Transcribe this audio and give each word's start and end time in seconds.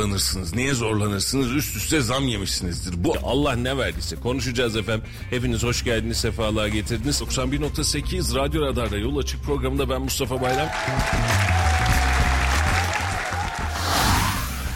zorlanırsınız. 0.00 0.54
Niye 0.54 0.74
zorlanırsınız? 0.74 1.52
Üst 1.52 1.76
üste 1.76 2.00
zam 2.00 2.28
yemişsinizdir. 2.28 3.04
Bu 3.04 3.14
Allah 3.24 3.56
ne 3.56 3.78
verdiyse 3.78 4.16
konuşacağız 4.16 4.76
efendim. 4.76 5.04
Hepiniz 5.30 5.62
hoş 5.62 5.84
geldiniz, 5.84 6.16
sefalar 6.16 6.66
getirdiniz. 6.66 7.20
91.8 7.20 8.34
Radyo 8.34 8.62
Radar'da 8.62 8.96
Yol 8.96 9.18
Açık 9.18 9.44
programında 9.44 9.90
ben 9.90 10.02
Mustafa 10.02 10.42
Bayram. 10.42 10.68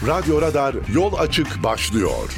Radyo 0.07 0.41
Radar 0.41 0.75
yol 0.93 1.13
açık 1.13 1.63
başlıyor. 1.63 2.29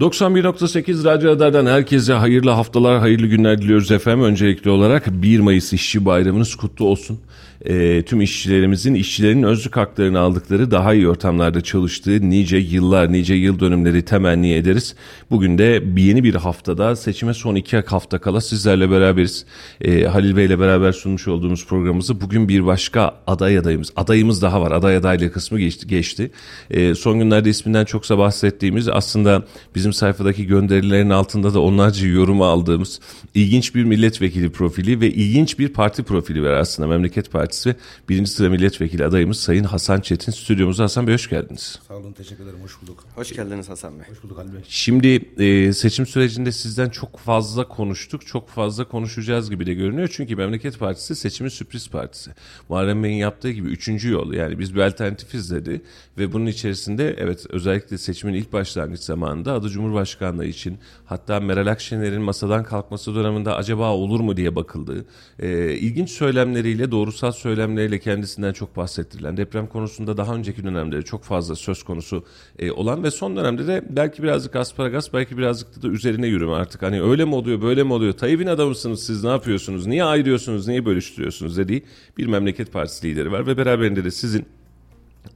91.8 0.00 1.04
Radyo 1.04 1.30
Radar'dan 1.30 1.66
herkese 1.66 2.12
hayırlı 2.12 2.50
haftalar, 2.50 2.98
hayırlı 2.98 3.26
günler 3.26 3.62
diliyoruz 3.62 3.90
efendim. 3.90 4.24
Öncelikli 4.24 4.70
olarak 4.70 5.06
1 5.06 5.40
Mayıs 5.40 5.72
İşçi 5.72 6.04
Bayramınız 6.04 6.54
kutlu 6.54 6.84
olsun. 6.84 7.20
E, 7.64 8.02
tüm 8.02 8.20
işçilerimizin, 8.20 8.94
işçilerin 8.94 9.42
özlük 9.42 9.76
haklarını 9.76 10.18
aldıkları, 10.18 10.70
daha 10.70 10.94
iyi 10.94 11.08
ortamlarda 11.08 11.60
çalıştığı 11.60 12.30
nice 12.30 12.56
yıllar, 12.56 13.12
nice 13.12 13.34
yıl 13.34 13.60
dönümleri 13.60 14.04
temenni 14.04 14.52
ederiz. 14.52 14.94
Bugün 15.30 15.58
de 15.58 15.82
yeni 15.96 16.24
bir 16.24 16.34
haftada 16.34 16.96
seçime 16.96 17.34
son 17.34 17.54
iki 17.54 17.76
hafta 17.76 18.18
kala 18.18 18.40
sizlerle 18.40 18.90
beraberiz. 18.90 19.46
E, 19.80 20.04
Halil 20.04 20.36
Bey 20.36 20.44
ile 20.44 20.60
beraber 20.60 20.92
sunmuş 20.92 21.28
olduğumuz 21.28 21.66
programımızı 21.66 22.20
bugün 22.20 22.48
bir 22.48 22.66
başka 22.66 23.14
aday 23.26 23.58
adayımız, 23.58 23.92
adayımız 23.96 24.42
daha 24.42 24.60
var. 24.60 24.72
Aday 24.72 24.96
adaylığı 24.96 25.32
kısmı 25.32 25.58
geçti. 25.58 25.86
geçti. 25.86 26.30
E, 26.70 26.94
son 26.94 27.18
günlerde 27.18 27.50
isminden 27.50 27.84
çoksa 27.84 28.18
bahsettiğimiz 28.18 28.88
aslında 28.88 29.44
bizim 29.74 29.92
sayfadaki 29.92 30.46
gönderilerin 30.46 31.10
altında 31.10 31.54
da 31.54 31.60
onlarca 31.60 32.06
yorumu 32.06 32.44
aldığımız 32.44 33.00
ilginç 33.34 33.74
bir 33.74 33.84
milletvekili 33.84 34.50
profili 34.50 35.00
ve 35.00 35.10
ilginç 35.10 35.58
bir 35.58 35.68
parti 35.68 36.02
profili 36.02 36.42
var 36.42 36.52
aslında 36.52 36.88
Memleket 36.88 37.32
Partisi 37.32 37.47
ve 37.66 37.76
birinci 38.08 38.30
sıra 38.30 38.50
milletvekili 38.50 39.04
adayımız 39.04 39.40
Sayın 39.40 39.64
Hasan 39.64 40.00
Çetin 40.00 40.32
stüdyomuzda. 40.32 40.82
Hasan 40.82 41.06
Bey 41.06 41.14
hoş 41.14 41.28
geldiniz. 41.28 41.78
Sağ 41.88 41.94
olun 41.94 42.12
teşekkür 42.12 42.44
ederim 42.44 42.58
hoş 42.62 42.82
bulduk. 42.82 43.04
Hoş 43.14 43.32
geldiniz 43.32 43.68
Hasan 43.68 44.00
Bey. 44.00 44.08
Hoş 44.10 44.22
bulduk 44.22 44.38
Ali 44.38 44.52
Bey. 44.52 44.60
Şimdi 44.68 45.08
e, 45.38 45.72
seçim 45.72 46.06
sürecinde 46.06 46.52
sizden 46.52 46.88
çok 46.88 47.18
fazla 47.18 47.68
konuştuk, 47.68 48.26
çok 48.26 48.48
fazla 48.48 48.84
konuşacağız 48.84 49.50
gibi 49.50 49.66
de 49.66 49.74
görünüyor. 49.74 50.08
Çünkü 50.12 50.36
Memleket 50.36 50.78
Partisi 50.78 51.16
seçimin 51.16 51.50
sürpriz 51.50 51.90
partisi. 51.90 52.30
Muharrem 52.68 53.04
Bey'in 53.04 53.16
yaptığı 53.16 53.50
gibi 53.50 53.68
üçüncü 53.68 54.10
yol 54.10 54.32
yani 54.32 54.58
biz 54.58 54.74
bir 54.74 54.80
alternatifiz 54.80 55.50
dedi 55.50 55.82
ve 56.18 56.32
bunun 56.32 56.46
içerisinde 56.46 57.14
evet 57.18 57.46
özellikle 57.50 57.98
seçimin 57.98 58.34
ilk 58.34 58.52
başlangıç 58.52 59.00
zamanında 59.00 59.52
adı 59.52 59.68
Cumhurbaşkanlığı 59.68 60.46
için 60.46 60.78
hatta 61.06 61.40
Meral 61.40 61.66
Akşener'in 61.66 62.22
masadan 62.22 62.64
kalkması 62.64 63.14
döneminde 63.14 63.52
acaba 63.52 63.92
olur 63.92 64.20
mu 64.20 64.36
diye 64.36 64.56
bakıldığı 64.56 65.04
e, 65.38 65.72
ilginç 65.72 66.10
söylemleriyle 66.10 66.90
doğrusal 66.90 67.32
söylemleriyle 67.38 67.98
kendisinden 67.98 68.52
çok 68.52 68.76
bahsettirilen 68.76 69.36
deprem 69.36 69.66
konusunda 69.66 70.16
daha 70.16 70.34
önceki 70.34 70.64
dönemde 70.64 71.02
çok 71.02 71.24
fazla 71.24 71.56
söz 71.56 71.82
konusu 71.82 72.24
e, 72.58 72.70
olan 72.70 73.02
ve 73.02 73.10
son 73.10 73.36
dönemde 73.36 73.66
de 73.66 73.84
belki 73.90 74.22
birazcık 74.22 74.56
asparagas 74.56 75.12
belki 75.12 75.38
birazcık 75.38 75.82
da 75.82 75.88
üzerine 75.88 76.26
yürüme 76.26 76.52
artık. 76.52 76.82
Hani 76.82 77.02
öyle 77.02 77.24
mi 77.24 77.34
oluyor 77.34 77.62
böyle 77.62 77.82
mi 77.82 77.92
oluyor? 77.92 78.12
Tayyip'in 78.12 78.46
adamısınız 78.46 79.02
siz? 79.06 79.24
Ne 79.24 79.30
yapıyorsunuz? 79.30 79.86
Niye 79.86 80.04
ayırıyorsunuz 80.04 80.68
niye 80.68 80.84
bölüştürüyorsunuz? 80.84 81.58
dediği 81.58 81.82
bir 82.18 82.26
memleket 82.26 82.72
partisi 82.72 83.06
lideri 83.06 83.32
var 83.32 83.46
ve 83.46 83.56
beraberinde 83.56 84.04
de 84.04 84.10
sizin 84.10 84.46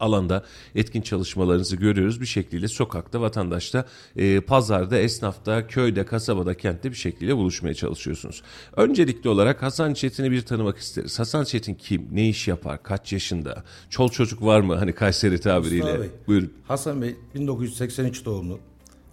alanda 0.00 0.44
etkin 0.74 1.02
çalışmalarınızı 1.02 1.76
görüyoruz. 1.76 2.20
Bir 2.20 2.26
şekilde 2.26 2.68
sokakta, 2.68 3.20
vatandaşta, 3.20 3.84
e, 4.16 4.40
pazarda, 4.40 4.98
esnafta, 4.98 5.66
köyde, 5.66 6.04
kasabada, 6.04 6.54
kentte 6.54 6.90
bir 6.90 6.96
şekilde 6.96 7.36
buluşmaya 7.36 7.74
çalışıyorsunuz. 7.74 8.42
Öncelikli 8.76 9.28
olarak 9.28 9.62
Hasan 9.62 9.94
Çetin'i 9.94 10.30
bir 10.30 10.42
tanımak 10.42 10.78
isteriz. 10.78 11.18
Hasan 11.18 11.44
Çetin 11.44 11.74
kim? 11.74 12.08
Ne 12.12 12.28
iş 12.28 12.48
yapar? 12.48 12.82
Kaç 12.82 13.12
yaşında? 13.12 13.64
Çol 13.90 14.08
çocuk 14.08 14.42
var 14.42 14.60
mı? 14.60 14.74
Hani 14.74 14.92
Kayseri 14.92 15.40
tabiriyle. 15.40 15.82
Mustafa 15.82 16.02
Bey. 16.02 16.10
Buyurun. 16.26 16.52
Hasan 16.68 17.02
Bey 17.02 17.16
1983 17.34 18.24
doğumlu. 18.24 18.58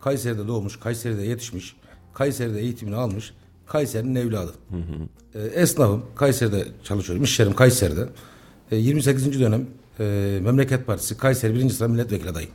Kayseri'de 0.02 0.48
doğmuş, 0.48 0.80
Kayseri'de 0.80 1.24
yetişmiş. 1.24 1.76
Kayseri'de 2.14 2.60
eğitimini 2.60 2.96
almış. 2.96 3.34
Kayseri'nin 3.68 4.16
evladı. 4.16 4.54
Ee, 5.36 5.40
esnafım. 5.40 6.06
Kayseri'de 6.16 6.68
çalışıyorum. 6.84 7.24
İş 7.24 7.40
yerim 7.40 7.54
Kayseri'de. 7.54 8.10
Ee, 8.72 8.76
28. 8.76 9.40
dönem 9.40 9.68
e, 10.00 10.40
Memleket 10.42 10.88
Partisi 10.88 11.18
Kayseri 11.18 11.56
1. 11.56 11.70
sıra 11.70 11.88
milletvekili 11.88 12.30
adayım. 12.30 12.52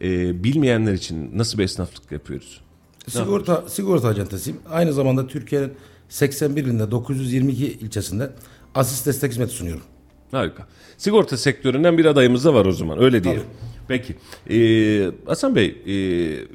E, 0.00 0.44
bilmeyenler 0.44 0.92
için 0.92 1.38
nasıl 1.38 1.58
bir 1.58 1.64
esnaflık 1.64 2.12
yapıyoruz? 2.12 2.60
Sigorta 3.08 3.64
sigorta 3.68 4.08
ajantasıyım. 4.08 4.58
Aynı 4.70 4.92
zamanda 4.92 5.26
Türkiye'nin 5.26 5.72
81 6.08 6.64
ilinde 6.64 6.90
922 6.90 7.66
ilçesinde 7.66 8.30
asist 8.74 9.06
destek 9.06 9.30
hizmeti 9.30 9.52
sunuyorum. 9.52 9.82
Harika. 10.30 10.66
Sigorta 10.98 11.36
sektöründen 11.36 11.98
bir 11.98 12.04
adayımız 12.04 12.44
da 12.44 12.54
var 12.54 12.66
o 12.66 12.72
zaman 12.72 13.02
öyle 13.02 13.24
diyelim. 13.24 13.42
Peki. 13.88 14.16
Ee, 14.50 15.10
Hasan 15.26 15.56
Bey 15.56 15.82
e, 15.86 15.94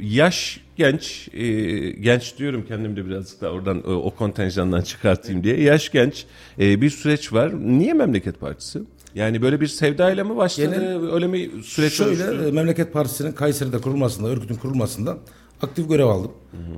yaş 0.01 0.59
genç 0.75 1.29
e, 1.33 1.49
genç 1.89 2.38
diyorum 2.38 2.66
kendim 2.67 2.95
de 2.95 3.05
birazcık 3.05 3.41
da 3.41 3.51
oradan 3.51 3.78
e, 3.78 3.88
o 3.88 4.11
kontenjandan 4.11 4.81
çıkartayım 4.91 5.43
diye. 5.43 5.61
Yaş 5.61 5.91
genç 5.91 6.25
e, 6.59 6.81
bir 6.81 6.89
süreç 6.89 7.33
var. 7.33 7.53
Niye 7.59 7.93
Memleket 7.93 8.39
Partisi? 8.39 8.79
Yani 9.16 9.41
böyle 9.41 9.61
bir 9.61 9.67
sevdayla 9.67 10.23
mı 10.23 10.38
başladı? 10.38 10.75
Genel- 10.75 11.13
öyle 11.13 11.27
mi 11.27 11.49
süreç 11.63 11.94
Şöyle 11.94 12.29
oluştu? 12.29 12.47
e, 12.47 12.51
Memleket 12.51 12.94
Partisi'nin 12.94 13.31
Kayseri'de 13.31 13.77
kurulmasında, 13.81 14.27
örgütün 14.27 14.55
kurulmasında 14.55 15.17
aktif 15.61 15.89
görev 15.89 16.05
aldım. 16.05 16.31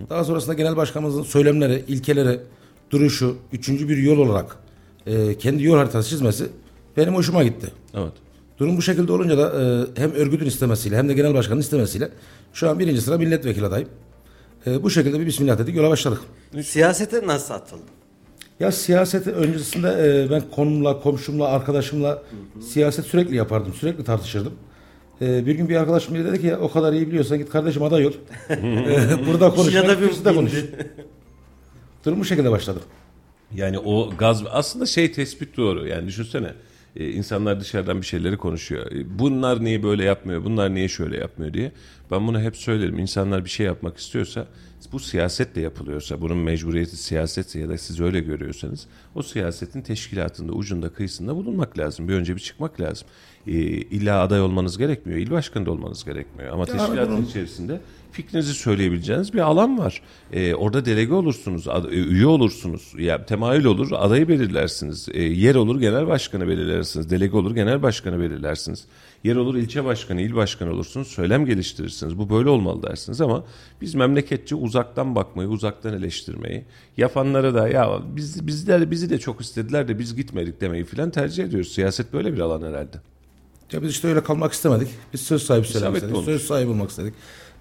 Daha 0.09 0.23
sonrasında 0.23 0.53
genel 0.53 0.75
başkanımızın 0.77 1.23
söylemleri, 1.23 1.83
ilkeleri, 1.87 2.39
duruşu, 2.91 3.37
üçüncü 3.53 3.89
bir 3.89 3.97
yol 3.97 4.17
olarak 4.17 4.55
e, 5.07 5.37
kendi 5.37 5.63
yol 5.63 5.77
haritası 5.77 6.09
çizmesi 6.09 6.47
benim 6.97 7.15
hoşuma 7.15 7.43
gitti. 7.43 7.67
Evet. 7.93 8.13
Durum 8.59 8.77
bu 8.77 8.81
şekilde 8.81 9.11
olunca 9.11 9.37
da 9.37 9.61
e, 9.61 10.01
hem 10.01 10.11
örgütün 10.11 10.45
istemesiyle 10.45 10.97
hem 10.97 11.09
de 11.09 11.13
genel 11.13 11.33
başkanın 11.33 11.59
istemesiyle 11.59 12.09
şu 12.53 12.69
an 12.69 12.79
birinci 12.79 13.01
sıra 13.01 13.17
milletvekili 13.17 13.65
adayım. 13.65 13.89
E, 14.67 14.83
bu 14.83 14.89
şekilde 14.89 15.19
bir 15.19 15.25
bismillah 15.25 15.57
dedik 15.57 15.75
yola 15.75 15.89
başladık. 15.89 16.19
Siyasete 16.63 17.27
nasıl 17.27 17.53
atıldın? 17.53 17.85
Ya 18.59 18.71
siyaseti 18.71 19.31
öncesinde 19.31 19.87
e, 19.87 20.31
ben 20.31 20.43
konumla, 20.51 20.99
komşumla, 20.99 21.47
arkadaşımla 21.47 22.23
siyaset 22.61 23.05
sürekli 23.05 23.35
yapardım. 23.35 23.73
Sürekli 23.73 24.03
tartışırdım. 24.03 24.53
E, 25.21 25.45
bir 25.45 25.55
gün 25.55 25.69
bir 25.69 25.75
arkadaşım 25.75 26.15
dedi 26.15 26.41
ki 26.41 26.55
o 26.55 26.71
kadar 26.71 26.93
iyi 26.93 27.07
biliyorsan 27.07 27.37
git 27.37 27.49
kardeşim 27.49 27.83
aday 27.83 28.05
ol. 28.05 28.13
E, 28.49 29.27
burada 29.27 29.49
konuş. 29.49 29.73
Ya 29.73 29.99
kürsüde 29.99 30.33
konuş. 30.35 30.51
Durum 32.05 32.19
bu 32.19 32.25
şekilde 32.25 32.51
başladı. 32.51 32.79
Yani 33.55 33.79
o 33.79 34.09
gaz 34.17 34.43
aslında 34.51 34.85
şey 34.85 35.11
tespit 35.11 35.57
doğru. 35.57 35.87
Yani 35.87 36.07
düşünsene 36.07 36.53
e, 36.95 37.09
insanlar 37.09 37.59
dışarıdan 37.59 38.01
bir 38.01 38.05
şeyleri 38.05 38.37
konuşuyor. 38.37 38.91
E, 38.91 39.19
bunlar 39.19 39.63
niye 39.63 39.83
böyle 39.83 40.03
yapmıyor? 40.03 40.45
Bunlar 40.45 40.75
niye 40.75 40.87
şöyle 40.87 41.17
yapmıyor 41.17 41.53
diye. 41.53 41.71
Ben 42.11 42.27
bunu 42.27 42.39
hep 42.41 42.57
söylerim. 42.57 42.99
İnsanlar 42.99 43.45
bir 43.45 43.49
şey 43.49 43.65
yapmak 43.65 43.97
istiyorsa 43.97 44.47
bu 44.91 44.99
siyasetle 44.99 45.61
yapılıyorsa, 45.61 46.21
bunun 46.21 46.37
mecburiyeti 46.37 46.97
siyasetse 46.97 47.59
ya 47.59 47.69
da 47.69 47.77
siz 47.77 47.99
öyle 48.01 48.19
görüyorsanız 48.19 48.87
o 49.15 49.23
siyasetin 49.23 49.81
teşkilatında, 49.81 50.51
ucunda, 50.53 50.89
kıyısında 50.89 51.35
bulunmak 51.35 51.77
lazım. 51.77 52.07
Bir 52.07 52.13
önce 52.13 52.35
bir 52.35 52.41
çıkmak 52.41 52.81
lazım. 52.81 53.07
E, 53.47 53.51
illa 53.51 54.21
aday 54.21 54.41
olmanız 54.41 54.77
gerekmiyor. 54.77 55.19
İl 55.19 55.31
başkanı 55.31 55.65
da 55.65 55.71
olmanız 55.71 56.05
gerekmiyor. 56.05 56.53
Ama 56.53 56.65
teşkilatın 56.65 57.25
içerisinde 57.29 57.81
fikrinizi 58.11 58.53
söyleyebileceğiniz 58.53 59.33
bir 59.33 59.39
alan 59.39 59.77
var. 59.77 60.01
Ee, 60.33 60.53
orada 60.55 60.85
delege 60.85 61.13
olursunuz, 61.13 61.67
ad- 61.67 61.85
e, 61.91 61.95
üye 61.95 62.25
olursunuz, 62.27 62.93
ya 62.97 63.25
temayül 63.25 63.65
olur, 63.65 63.91
adayı 63.91 64.27
belirlersiniz. 64.27 65.09
Ee, 65.13 65.21
yer 65.23 65.55
olur, 65.55 65.79
genel 65.79 66.07
başkanı 66.07 66.47
belirlersiniz. 66.47 67.09
Delege 67.09 67.37
olur, 67.37 67.55
genel 67.55 67.81
başkanı 67.81 68.19
belirlersiniz. 68.19 68.85
Yer 69.23 69.35
olur, 69.35 69.55
ilçe 69.55 69.85
başkanı, 69.85 70.21
il 70.21 70.35
başkanı 70.35 70.71
olursunuz. 70.73 71.07
Söylem 71.07 71.45
geliştirirsiniz. 71.45 72.17
Bu 72.17 72.29
böyle 72.29 72.49
olmalı 72.49 72.83
dersiniz 72.83 73.21
ama 73.21 73.43
biz 73.81 73.95
memleketçi 73.95 74.55
uzaktan 74.55 75.15
bakmayı, 75.15 75.49
uzaktan 75.49 75.93
eleştirmeyi, 75.93 76.65
yapanlara 76.97 77.53
da 77.53 77.67
ya 77.67 77.99
biz 78.15 78.47
bizler 78.47 78.91
bizi 78.91 79.09
de 79.09 79.19
çok 79.19 79.41
istediler 79.41 79.87
de 79.87 79.99
biz 79.99 80.15
gitmedik 80.15 80.61
demeyi 80.61 80.85
filan 80.85 81.09
tercih 81.09 81.43
ediyoruz. 81.43 81.71
Siyaset 81.71 82.13
böyle 82.13 82.33
bir 82.33 82.39
alan 82.39 82.61
herhalde. 82.61 82.97
Ya 83.71 83.81
biz 83.83 83.89
işte 83.91 84.07
öyle 84.07 84.23
kalmak 84.23 84.53
istemedik. 84.53 84.87
Biz 85.13 85.21
söz 85.21 85.43
sahibi 85.43 85.67
söylemek 85.67 85.97
İsabetli 85.97 85.97
istedik. 85.97 86.15
olmuş. 86.15 86.41
Söz 86.41 86.47
sahibi 86.47 86.69
olmak 86.69 86.89
istedik. 86.89 87.13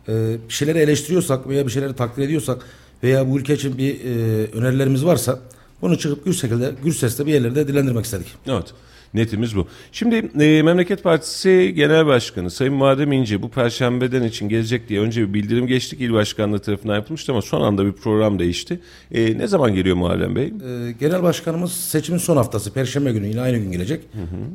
E, 0.08 0.36
bir 0.48 0.52
şeyleri 0.54 0.78
eleştiriyorsak 0.78 1.48
veya 1.48 1.66
bir 1.66 1.72
şeyleri 1.72 1.94
takdir 1.96 2.22
ediyorsak 2.22 2.66
veya 3.02 3.30
bu 3.30 3.38
ülke 3.38 3.54
için 3.54 3.78
bir 3.78 4.04
e, 4.04 4.08
önerilerimiz 4.52 5.04
varsa 5.04 5.40
bunu 5.82 5.98
çıkıp 5.98 6.24
gür 6.24 6.32
şekilde, 6.34 6.72
gür 6.84 6.92
sesle 6.92 7.26
bir 7.26 7.32
yerlerde 7.32 7.68
dilendirmek 7.68 8.04
istedik. 8.04 8.26
Evet. 8.46 8.66
Netimiz 9.14 9.56
bu. 9.56 9.66
Şimdi 9.92 10.30
e, 10.40 10.62
Memleket 10.62 11.02
Partisi 11.02 11.72
Genel 11.76 12.06
Başkanı 12.06 12.50
Sayın 12.50 12.74
Muharrem 12.74 13.12
İnce 13.12 13.42
bu 13.42 13.48
perşembeden 13.48 14.22
için 14.22 14.48
gelecek 14.48 14.88
diye 14.88 15.00
önce 15.00 15.28
bir 15.28 15.34
bildirim 15.34 15.66
geçtik. 15.66 16.00
İl 16.00 16.12
Başkanlığı 16.12 16.58
tarafından 16.58 16.94
yapılmıştı 16.94 17.32
ama 17.32 17.42
son 17.42 17.60
anda 17.60 17.86
bir 17.86 17.92
program 17.92 18.38
değişti. 18.38 18.80
E, 19.10 19.38
ne 19.38 19.46
zaman 19.46 19.74
geliyor 19.74 19.96
Muharrem 19.96 20.36
Bey? 20.36 20.44
Ee, 20.44 20.92
genel 21.00 21.22
başkanımız 21.22 21.72
seçimin 21.72 22.18
son 22.18 22.36
haftası 22.36 22.72
Perşembe 22.72 23.12
günü 23.12 23.26
yine 23.26 23.40
aynı 23.40 23.58
gün 23.58 23.72
gelecek. 23.72 24.04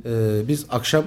Ee, 0.06 0.48
biz 0.48 0.66
akşam 0.70 1.04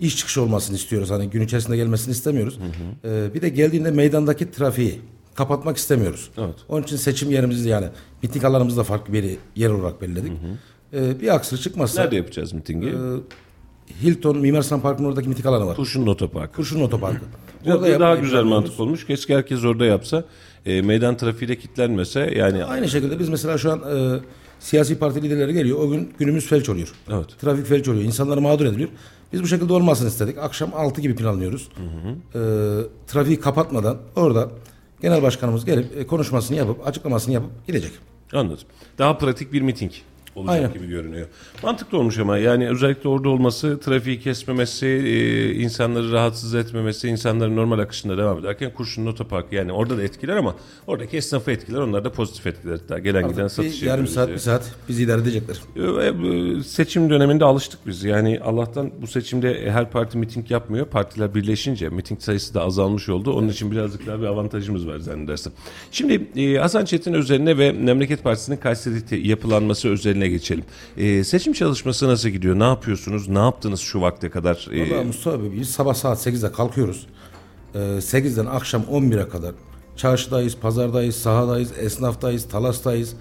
iş 0.00 0.16
çıkışı 0.16 0.42
olmasını 0.42 0.76
istiyoruz. 0.76 1.10
Hani 1.10 1.30
gün 1.30 1.40
içerisinde 1.40 1.76
gelmesini 1.76 2.12
istemiyoruz. 2.12 2.58
Ee, 3.04 3.34
bir 3.34 3.42
de 3.42 3.48
geldiğinde 3.48 3.90
meydandaki 3.90 4.50
trafiği 4.50 5.00
kapatmak 5.34 5.76
istemiyoruz. 5.76 6.30
Evet. 6.38 6.54
Onun 6.68 6.82
için 6.82 6.96
seçim 6.96 7.30
yerimizi 7.30 7.68
yani 7.68 7.86
miting 8.22 8.44
alanımızı 8.44 8.76
da 8.76 8.84
farklı 8.84 9.12
bir 9.12 9.36
yer 9.56 9.70
olarak 9.70 10.02
belirledik. 10.02 10.32
Ee, 10.92 11.20
bir 11.20 11.34
aksilik 11.34 11.62
çıkmazsa 11.62 12.00
Nerede 12.00 12.16
yapacağız 12.16 12.52
mitingi? 12.52 12.94
Hilton 14.02 14.38
Mimar 14.38 14.62
Sinan 14.62 14.80
Parkı'nın 14.80 15.08
oradaki 15.08 15.28
miting 15.28 15.46
alanı 15.46 15.66
var. 15.66 15.76
Kurşun 15.76 16.06
Otoparkı. 16.06 16.56
Kurşun 16.56 16.80
Otoparkı. 16.80 17.24
Orada 17.66 18.00
daha 18.00 18.16
güzel 18.16 18.42
mantık 18.42 18.80
olmuş. 18.80 19.06
Keşke 19.06 19.34
herkes 19.34 19.64
orada 19.64 19.84
yapsa. 19.84 20.24
E, 20.66 20.82
meydan 20.82 21.16
trafiği 21.16 21.48
de 21.48 21.58
kilitlenmese 21.58 22.20
yani 22.20 22.64
Aynı 22.64 22.88
şekilde 22.88 23.18
biz 23.18 23.28
mesela 23.28 23.58
şu 23.58 23.72
an 23.72 23.78
e, 23.96 24.20
siyasi 24.60 24.98
parti 24.98 25.22
liderleri 25.22 25.52
geliyor. 25.52 25.78
O 25.78 25.90
gün 25.90 26.12
günümüz 26.18 26.46
felç 26.46 26.68
oluyor. 26.68 26.92
Evet. 27.10 27.26
Trafik 27.40 27.66
felç 27.66 27.88
oluyor. 27.88 28.04
İnsanlar 28.04 28.38
mağdur 28.38 28.66
ediliyor. 28.66 28.88
Biz 29.32 29.42
bu 29.42 29.46
şekilde 29.46 29.72
olmasını 29.72 30.08
istedik. 30.08 30.38
Akşam 30.38 30.70
6 30.74 31.00
gibi 31.00 31.16
planlıyoruz. 31.16 31.68
E, 32.34 32.38
trafiği 33.06 33.40
kapatmadan 33.40 33.98
orada 34.16 34.50
genel 35.02 35.22
başkanımız 35.22 35.64
gelip 35.64 35.96
e, 35.96 36.06
konuşmasını 36.06 36.56
yapıp 36.56 36.86
açıklamasını 36.86 37.34
yapıp 37.34 37.66
gidecek. 37.66 37.92
Anladım. 38.32 38.64
Daha 38.98 39.18
pratik 39.18 39.52
bir 39.52 39.62
miting 39.62 39.92
olacak 40.36 40.54
Aynen. 40.54 40.72
gibi 40.72 40.86
görünüyor. 40.86 41.26
Mantıklı 41.62 41.98
olmuş 41.98 42.18
ama 42.18 42.38
yani 42.38 42.68
özellikle 42.68 43.08
orada 43.08 43.28
olması, 43.28 43.80
trafiği 43.80 44.20
kesmemesi, 44.20 44.86
e, 44.86 45.54
insanları 45.54 46.12
rahatsız 46.12 46.54
etmemesi, 46.54 47.08
insanların 47.08 47.56
normal 47.56 47.78
akışında 47.78 48.18
devam 48.18 48.38
ederken 48.38 48.74
kurşunun 48.74 49.06
otoparkı 49.06 49.54
yani 49.54 49.72
orada 49.72 49.98
da 49.98 50.02
etkiler 50.02 50.36
ama 50.36 50.54
oradaki 50.86 51.16
esnafı 51.16 51.50
etkiler, 51.50 51.78
onlar 51.78 52.04
da 52.04 52.12
pozitif 52.12 52.46
etkiler. 52.46 52.72
Hatta 52.72 52.98
gelen 52.98 53.28
giden 53.28 53.48
satış 53.48 53.82
Bir 53.82 53.86
yarım 53.86 54.06
saat, 54.06 54.26
diye. 54.26 54.34
bir 54.34 54.40
saat 54.40 54.72
bizi 54.88 55.02
idare 55.02 55.20
edecekler. 55.20 55.56
Ve 55.76 56.22
bu 56.22 56.62
Seçim 56.62 57.10
döneminde 57.10 57.44
alıştık 57.44 57.80
biz. 57.86 58.04
Yani 58.04 58.40
Allah'tan 58.44 58.90
bu 59.02 59.06
seçimde 59.06 59.70
her 59.70 59.90
parti 59.90 60.18
miting 60.18 60.50
yapmıyor. 60.50 60.86
Partiler 60.86 61.34
birleşince 61.34 61.88
miting 61.88 62.20
sayısı 62.20 62.54
da 62.54 62.62
azalmış 62.62 63.08
oldu. 63.08 63.32
Onun 63.32 63.48
için 63.48 63.70
birazcık 63.70 64.06
daha 64.06 64.20
bir 64.20 64.26
avantajımız 64.26 64.86
var 64.86 64.98
zannedersem. 64.98 65.52
Şimdi 65.90 66.26
e, 66.36 66.58
Hasan 66.58 66.84
Çetin 66.84 67.12
üzerine 67.12 67.58
ve 67.58 67.72
Memleket 67.72 68.24
Partisi'nin 68.24 68.56
Kayseri'de 68.56 69.16
yapılanması 69.16 69.88
üzerine 69.88 70.25
geçelim. 70.28 70.64
E, 70.96 71.24
seçim 71.24 71.52
çalışması 71.52 72.08
nasıl 72.08 72.28
gidiyor? 72.28 72.58
Ne 72.58 72.64
yapıyorsunuz? 72.64 73.28
Ne 73.28 73.38
yaptınız 73.38 73.80
şu 73.80 74.00
vakte 74.00 74.30
kadar? 74.30 74.68
E, 74.72 74.90
Valla 74.90 75.04
Mustafa 75.04 75.36
abi 75.36 75.60
biz 75.60 75.70
sabah 75.70 75.94
saat 75.94 76.26
8'de 76.26 76.52
kalkıyoruz. 76.52 77.06
Ee, 77.74 77.78
8'den 77.78 78.46
akşam 78.46 78.82
11'e 78.82 79.28
kadar 79.28 79.52
çarşıdayız, 79.96 80.56
pazardayız, 80.56 81.16
sahadayız, 81.16 81.72
esnaftayız, 81.78 82.48
talastayız, 82.48 83.14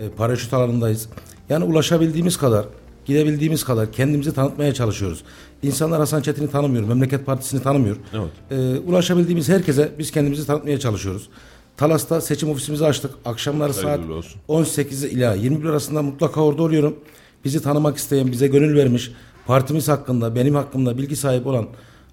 e, 0.00 0.08
paraşüt 0.16 0.52
alanındayız. 0.54 1.08
Yani 1.48 1.64
ulaşabildiğimiz 1.64 2.36
kadar, 2.36 2.66
gidebildiğimiz 3.04 3.64
kadar 3.64 3.92
kendimizi 3.92 4.34
tanıtmaya 4.34 4.74
çalışıyoruz. 4.74 5.22
İnsanlar 5.62 5.98
Hasan 5.98 6.22
Çetin'i 6.22 6.50
tanımıyor, 6.50 6.84
Memleket 6.84 7.26
Partisi'ni 7.26 7.62
tanımıyor. 7.62 7.96
Evet. 8.14 8.30
Ee, 8.50 8.78
ulaşabildiğimiz 8.78 9.48
herkese 9.48 9.92
biz 9.98 10.10
kendimizi 10.10 10.46
tanıtmaya 10.46 10.78
çalışıyoruz. 10.80 11.28
Talas'ta 11.76 12.20
seçim 12.20 12.50
ofisimizi 12.50 12.86
açtık. 12.86 13.10
Akşamları 13.24 13.74
saat 13.74 13.98
Hayırlı 13.98 14.14
olsun. 14.14 14.40
18 14.48 15.04
ila 15.04 15.34
21 15.34 15.68
arasında 15.68 16.02
mutlaka 16.02 16.40
orada 16.40 16.62
oluyorum. 16.62 16.96
Bizi 17.44 17.62
tanımak 17.62 17.96
isteyen, 17.96 18.32
bize 18.32 18.46
gönül 18.46 18.76
vermiş, 18.76 19.12
partimiz 19.46 19.88
hakkında, 19.88 20.34
benim 20.34 20.54
hakkımda 20.54 20.98
bilgi 20.98 21.16
sahibi 21.16 21.48
olan, 21.48 21.66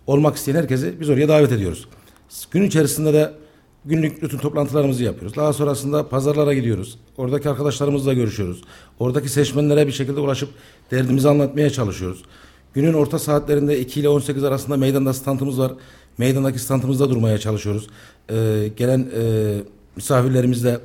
olmak 0.08 0.36
isteyen 0.36 0.56
herkesi 0.56 1.00
biz 1.00 1.10
oraya 1.10 1.28
davet 1.28 1.52
ediyoruz. 1.52 1.88
Gün 2.52 2.64
içerisinde 2.64 3.14
de 3.14 3.34
günlük 3.86 4.22
bütün 4.22 4.38
toplantılarımızı 4.38 5.04
yapıyoruz. 5.04 5.38
Daha 5.38 5.54
sonrasında 5.54 6.10
pazarlara 6.10 6.54
gidiyoruz. 6.54 7.00
Oradaki 7.18 7.50
arkadaşlarımızla 7.50 8.14
görüşüyoruz. 8.14 8.62
Oradaki 9.00 9.30
seçmenlere 9.30 9.88
bir 9.88 9.92
şekilde 9.92 10.20
ulaşıp 10.20 10.50
derdimizi 10.92 11.30
anlatmaya 11.30 11.70
çalışıyoruz. 11.70 12.24
Günün 12.74 12.94
orta 12.94 13.20
saatlerinde 13.20 13.80
2 13.80 14.00
ile 14.00 14.10
18 14.10 14.44
arasında 14.44 14.78
meydanda 14.78 15.14
standımız 15.14 15.60
var. 15.60 15.72
Meydandaki 16.18 16.60
standımızda 16.60 17.10
durmaya 17.10 17.38
çalışıyoruz. 17.38 17.88
Ee, 18.30 18.36
gelen 18.78 19.00
e, 19.00 19.54
misafirlerimizle 19.96 20.80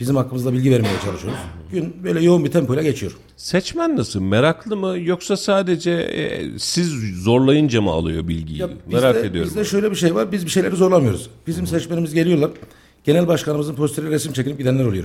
bizim 0.00 0.16
hakkımızda 0.16 0.52
bilgi 0.52 0.70
vermeye 0.70 1.00
çalışıyoruz. 1.04 1.40
Gün 1.72 1.94
böyle 2.04 2.22
yoğun 2.22 2.44
bir 2.44 2.50
tempoyla 2.50 2.82
geçiyor. 2.82 3.12
seçmen 3.36 3.96
nasıl? 3.96 4.20
Meraklı 4.20 4.76
mı? 4.76 4.98
Yoksa 4.98 5.36
sadece 5.36 5.90
e, 5.90 6.58
siz 6.58 6.88
zorlayınca 7.22 7.80
mı 7.80 7.90
alıyor 7.90 8.28
bilgiyi? 8.28 8.60
Ya 8.60 8.68
Merak 8.92 9.14
bizde, 9.14 9.28
ediyorum. 9.28 9.50
Bizde 9.50 9.64
şöyle 9.64 9.90
bir 9.90 9.96
şey 9.96 10.14
var. 10.14 10.32
Biz 10.32 10.44
bir 10.44 10.50
şeyleri 10.50 10.76
zorlamıyoruz. 10.76 11.30
Bizim 11.46 11.66
seçmenimiz 11.66 12.14
geliyorlar. 12.14 12.50
Genel 13.04 13.28
başkanımızın 13.28 13.74
posteri 13.74 14.10
resim 14.10 14.32
çekilip 14.32 14.58
gidenler 14.58 14.84
oluyor. 14.84 15.04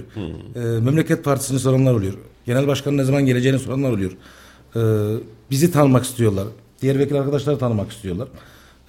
Ee, 0.56 0.60
Memleket 0.60 1.24
Partisi'ni 1.24 1.60
soranlar 1.60 1.94
oluyor. 1.94 2.14
Genel 2.46 2.68
başkanın 2.68 2.98
ne 2.98 3.04
zaman 3.04 3.26
geleceğini 3.26 3.60
soranlar 3.60 3.92
oluyor. 3.92 4.12
Ee, 4.76 4.80
bizi 5.52 5.72
tanımak 5.72 6.04
istiyorlar. 6.06 6.48
Diğer 6.82 7.00
vekil 7.00 7.20
arkadaşları 7.20 7.58
tanımak 7.58 7.92
istiyorlar. 7.92 8.28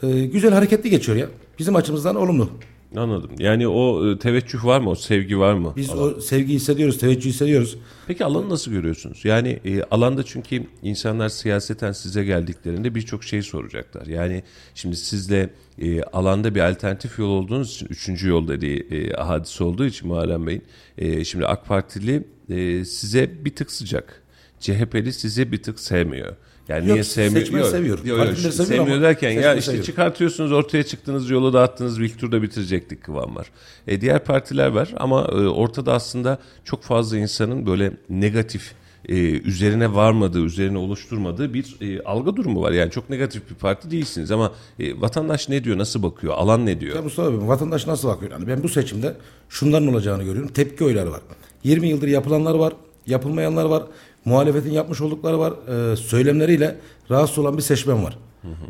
Ee, 0.02 0.24
güzel 0.24 0.52
hareketli 0.52 0.90
geçiyor 0.90 1.18
ya. 1.18 1.26
Bizim 1.58 1.76
açımızdan 1.76 2.16
olumlu. 2.16 2.50
Anladım. 2.96 3.30
Yani 3.38 3.68
o 3.68 4.10
e, 4.10 4.18
teveccüh 4.18 4.64
var 4.64 4.80
mı? 4.80 4.90
O 4.90 4.94
sevgi 4.94 5.38
var 5.38 5.54
mı? 5.54 5.72
Biz 5.76 5.90
o 5.90 6.20
sevgi 6.20 6.54
hissediyoruz, 6.54 6.98
teveccüh 6.98 7.30
hissediyoruz. 7.30 7.78
Peki 8.06 8.24
alanı 8.24 8.50
nasıl 8.50 8.70
görüyorsunuz? 8.70 9.24
Yani 9.24 9.60
e, 9.64 9.82
alanda 9.82 10.22
çünkü 10.22 10.62
insanlar 10.82 11.28
siyaseten 11.28 11.92
size 11.92 12.24
geldiklerinde 12.24 12.94
birçok 12.94 13.24
şey 13.24 13.42
soracaklar. 13.42 14.06
Yani 14.06 14.42
şimdi 14.74 14.96
sizle 14.96 15.50
e, 15.78 16.02
alanda 16.02 16.54
bir 16.54 16.60
alternatif 16.60 17.18
yol 17.18 17.28
olduğunuz 17.28 17.74
için, 17.74 17.86
üçüncü 17.86 18.28
yol 18.28 18.48
dediği 18.48 18.80
e, 18.80 19.12
hadise 19.12 19.64
olduğu 19.64 19.86
için 19.86 20.08
Muharrem 20.08 20.46
Bey'in, 20.46 20.62
e, 20.98 21.24
şimdi 21.24 21.46
AK 21.46 21.66
Partili 21.66 22.24
e, 22.48 22.84
size 22.84 23.44
bir 23.44 23.54
tık 23.54 23.70
sıcak. 23.70 24.22
CHP'li 24.60 25.12
size 25.12 25.52
bir 25.52 25.62
tık 25.62 25.80
sevmiyor. 25.80 26.36
Yani 26.68 26.84
Yok, 26.86 26.92
niye 26.92 27.04
sevmiyor? 27.04 27.40
seçmen 27.44 27.60
Yok, 27.60 27.68
seviyor. 27.68 27.98
yok, 28.04 28.18
yok, 28.18 28.36
seviyor 28.36 28.52
sevmiyor 28.52 29.02
derken 29.02 29.30
ya 29.30 29.54
işte 29.54 29.66
seviyor. 29.66 29.84
çıkartıyorsunuz 29.84 30.52
ortaya 30.52 30.82
çıktığınız 30.82 31.30
yolu 31.30 31.52
dağıttınız 31.52 31.98
ilk 31.98 32.18
turda 32.18 32.42
bitirecektik 32.42 33.02
kıvam 33.02 33.36
var. 33.36 33.46
E, 33.86 34.00
diğer 34.00 34.24
partiler 34.24 34.68
var 34.68 34.94
ama 34.96 35.22
e, 35.22 35.34
ortada 35.48 35.92
aslında 35.92 36.38
çok 36.64 36.82
fazla 36.82 37.18
insanın 37.18 37.66
böyle 37.66 37.92
negatif 38.10 38.72
e, 39.08 39.14
üzerine 39.30 39.94
varmadığı, 39.94 40.40
üzerine 40.44 40.78
oluşturmadığı 40.78 41.54
bir 41.54 41.76
e, 41.80 42.02
algı 42.02 42.36
durumu 42.36 42.62
var. 42.62 42.72
Yani 42.72 42.90
çok 42.90 43.10
negatif 43.10 43.50
bir 43.50 43.54
parti 43.54 43.90
değilsiniz 43.90 44.30
ama 44.30 44.52
e, 44.78 45.00
vatandaş 45.00 45.48
ne 45.48 45.64
diyor, 45.64 45.78
nasıl 45.78 46.02
bakıyor, 46.02 46.34
alan 46.34 46.66
ne 46.66 46.80
diyor? 46.80 46.96
Ya 46.96 47.02
Mustafa 47.02 47.28
abi 47.28 47.48
vatandaş 47.48 47.86
nasıl 47.86 48.08
bakıyor? 48.08 48.32
Yani 48.32 48.46
ben 48.46 48.62
bu 48.62 48.68
seçimde 48.68 49.14
şunların 49.48 49.88
olacağını 49.88 50.22
görüyorum. 50.22 50.52
Tepki 50.52 50.84
oyları 50.84 51.12
var. 51.12 51.20
20 51.64 51.88
yıldır 51.88 52.08
yapılanlar 52.08 52.54
var, 52.54 52.72
yapılmayanlar 53.06 53.64
var. 53.64 53.82
Muhalefetin 54.26 54.70
yapmış 54.70 55.00
oldukları 55.00 55.38
var. 55.38 55.52
Ee, 55.92 55.96
söylemleriyle 55.96 56.76
rahatsız 57.10 57.38
olan 57.38 57.56
bir 57.56 57.62
seçmen 57.62 58.04
var. 58.04 58.18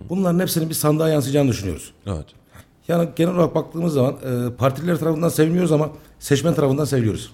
Bunların 0.08 0.40
hepsinin 0.40 0.68
bir 0.68 0.74
sandığa 0.74 1.08
yansıyacağını 1.08 1.48
düşünüyoruz. 1.48 1.92
Evet. 2.06 2.24
Yani 2.88 3.08
genel 3.16 3.34
olarak 3.34 3.54
baktığımız 3.54 3.92
zaman 3.92 4.12
e, 4.12 4.56
partiler 4.56 4.96
tarafından 4.98 5.28
sevilmiyoruz 5.28 5.72
ama 5.72 5.90
seçmen 6.18 6.54
tarafından 6.54 6.84
seviliyoruz. 6.84 7.32